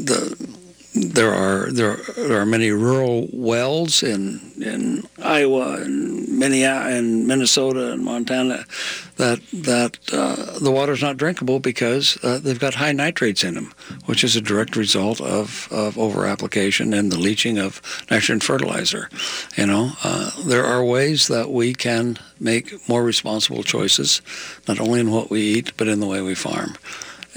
the 0.04 0.56
there 0.94 1.32
are 1.32 1.70
there 1.70 1.92
are, 1.92 2.12
there 2.16 2.40
are 2.40 2.46
many 2.46 2.70
rural 2.72 3.28
wells 3.32 4.02
in 4.02 4.40
in 4.60 5.04
Iowa 5.22 5.82
and 5.82 6.07
And 6.43 7.26
Minnesota 7.26 7.93
and 7.93 8.05
Montana 8.05 8.64
that 9.16 9.41
that 9.53 9.99
uh, 10.12 10.59
the 10.59 10.70
water's 10.70 11.03
not 11.03 11.16
drinkable 11.16 11.61
because 11.61 12.18
uh, 12.22 12.39
they've 12.39 12.59
got 12.59 12.74
high 12.74 12.93
nitrates 12.93 13.45
in 13.45 13.55
them, 13.55 13.72
which 14.07 14.24
is 14.24 14.36
a 14.36 14.41
direct 14.41 14.76
result 14.76 15.20
of 15.20 15.68
of 15.70 15.99
over 15.99 16.26
application 16.26 16.95
and 16.95 17.12
the 17.12 17.18
leaching 17.18 17.59
of 17.59 17.82
nitrogen 18.11 18.41
fertilizer. 18.41 19.09
You 19.57 19.66
know, 19.66 19.93
uh, 20.03 20.30
there 20.45 20.64
are 20.64 20.84
ways 20.84 21.28
that 21.28 21.51
we 21.51 21.74
can 21.74 22.18
make 22.41 22.89
more 22.89 23.03
responsible 23.03 23.62
choices, 23.62 24.22
not 24.66 24.80
only 24.80 25.01
in 25.01 25.11
what 25.11 25.30
we 25.30 25.43
eat 25.43 25.72
but 25.76 25.89
in 25.89 26.01
the 26.01 26.07
way 26.07 26.20
we 26.22 26.34
farm 26.34 26.76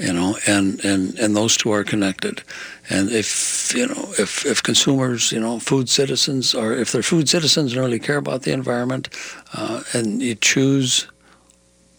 you 0.02 0.12
know, 0.12 0.36
and, 0.48 0.84
and, 0.84 1.16
and 1.18 1.36
those 1.36 1.56
two 1.56 1.70
are 1.70 1.84
connected. 1.84 2.42
And 2.90 3.10
if 3.10 3.72
you 3.74 3.86
know, 3.86 4.12
if, 4.18 4.44
if 4.44 4.62
consumers, 4.62 5.30
you 5.30 5.38
know, 5.38 5.60
food 5.60 5.88
citizens, 5.88 6.54
or 6.54 6.72
if 6.72 6.90
they're 6.90 7.02
food 7.02 7.28
citizens 7.28 7.72
and 7.72 7.80
really 7.80 8.00
care 8.00 8.16
about 8.16 8.42
the 8.42 8.52
environment, 8.52 9.08
uh, 9.54 9.84
and 9.94 10.20
you 10.20 10.34
choose 10.34 11.06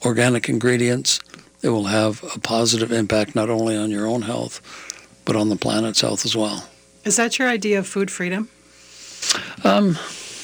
organic 0.06 0.50
ingredients, 0.50 1.22
it 1.62 1.70
will 1.70 1.86
have 1.86 2.22
a 2.36 2.40
positive 2.40 2.92
impact 2.92 3.36
not 3.36 3.50
only 3.50 3.78
on 3.78 3.90
your 3.90 4.06
own 4.06 4.24
health, 4.24 4.62
but 5.24 5.38
on 5.38 5.48
the 5.48 5.56
planet's 5.56 6.02
health 6.02 6.26
as 6.26 6.36
well. 6.36 6.68
Is 7.06 7.16
that 7.16 7.40
your 7.40 7.48
idea 7.48 7.80
of 7.80 7.88
food 7.88 8.12
freedom? 8.12 8.50
Um, 9.64 9.98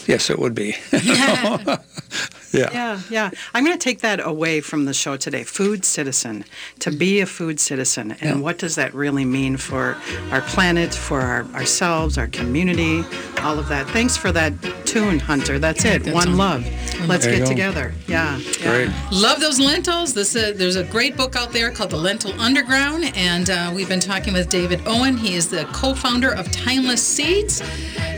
yes, 0.07 0.29
it 0.29 0.39
would 0.39 0.55
be. 0.55 0.75
yeah. 2.51 2.69
Yeah, 2.71 2.99
yeah. 3.09 3.29
I'm 3.53 3.63
going 3.65 3.77
to 3.77 3.83
take 3.83 3.99
that 4.01 4.19
away 4.25 4.61
from 4.61 4.85
the 4.85 4.93
show 4.93 5.17
today. 5.17 5.43
Food 5.43 5.85
citizen. 5.85 6.45
To 6.79 6.91
be 6.91 7.19
a 7.21 7.25
food 7.25 7.59
citizen. 7.59 8.11
And 8.11 8.21
Yeah. 8.21 8.35
what 8.37 8.57
does 8.57 8.75
that 8.75 8.93
really 8.93 9.25
mean 9.25 9.57
for 9.57 9.97
our 10.31 10.41
planet, 10.41 10.93
for 10.93 11.21
our, 11.21 11.43
ourselves, 11.53 12.17
our 12.17 12.27
community, 12.27 13.03
all 13.41 13.59
of 13.59 13.67
that. 13.69 13.87
Thanks 13.89 14.17
for 14.17 14.31
that 14.31 14.53
tune, 14.85 15.19
Hunter. 15.19 15.59
That's 15.59 15.85
it. 15.85 16.03
Good 16.03 16.13
One 16.13 16.27
song. 16.27 16.37
love. 16.37 16.65
Let's 17.07 17.25
There 17.25 17.35
get 17.35 17.43
go. 17.43 17.49
together. 17.49 17.93
Yeah. 18.07 18.39
Great. 18.61 18.89
Love 19.11 19.39
those 19.39 19.59
lentils. 19.59 20.13
This 20.13 20.35
uh, 20.35 20.51
there's 20.55 20.75
a 20.75 20.83
great 20.83 21.15
book 21.15 21.35
out 21.35 21.51
there 21.53 21.71
called 21.71 21.91
The 21.91 21.97
Lentil 21.97 22.33
Underground, 22.41 23.11
and 23.15 23.49
uh, 23.49 23.71
we've 23.73 23.87
been 23.87 23.99
talking 24.01 24.33
with 24.33 24.49
David 24.49 24.85
Oien. 24.87 25.15
He 25.17 25.35
is 25.35 25.47
the 25.49 25.63
co-founder 25.71 26.31
of 26.33 26.51
Timeless 26.51 27.01
Seeds. 27.05 27.61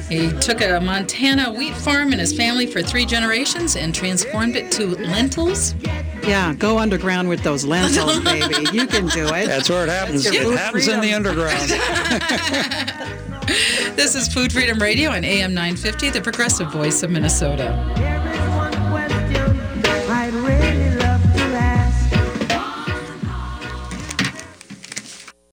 He 0.10 0.30
took 0.40 0.62
a 0.62 0.80
Montana 0.82 1.54
wheat 1.54 1.74
farm 1.76 2.12
and 2.12 2.20
his 2.20 2.34
family 2.36 2.66
for 2.66 2.82
three 2.82 3.06
generations 3.06 3.76
and 3.76 3.94
transformed 3.96 4.21
it 4.56 4.72
to 4.74 4.88
lentils. 4.88 5.76
Yeah, 6.24 6.54
go 6.54 6.78
underground 6.80 7.30
with 7.30 7.44
those 7.44 7.66
lentils, 7.66 8.20
baby. 8.24 8.68
You 8.72 8.88
can 8.88 9.08
do 9.08 9.28
it. 9.28 9.48
That's 9.48 9.70
where 9.70 9.84
it 9.84 9.90
happens. 9.90 10.26
It 10.26 10.44
food 10.44 10.58
happens 10.58 10.88
in 10.88 11.02
the 11.02 11.14
underground. 11.14 11.72
This 13.96 14.16
is 14.16 14.34
Food 14.34 14.54
Freedom 14.54 14.80
Radio 14.80 15.10
on 15.12 15.26
AM 15.26 15.54
950, 15.54 16.12
the 16.12 16.22
progressive 16.22 16.72
voice 16.72 17.04
of 17.04 17.12
Minnesota. 17.12 18.21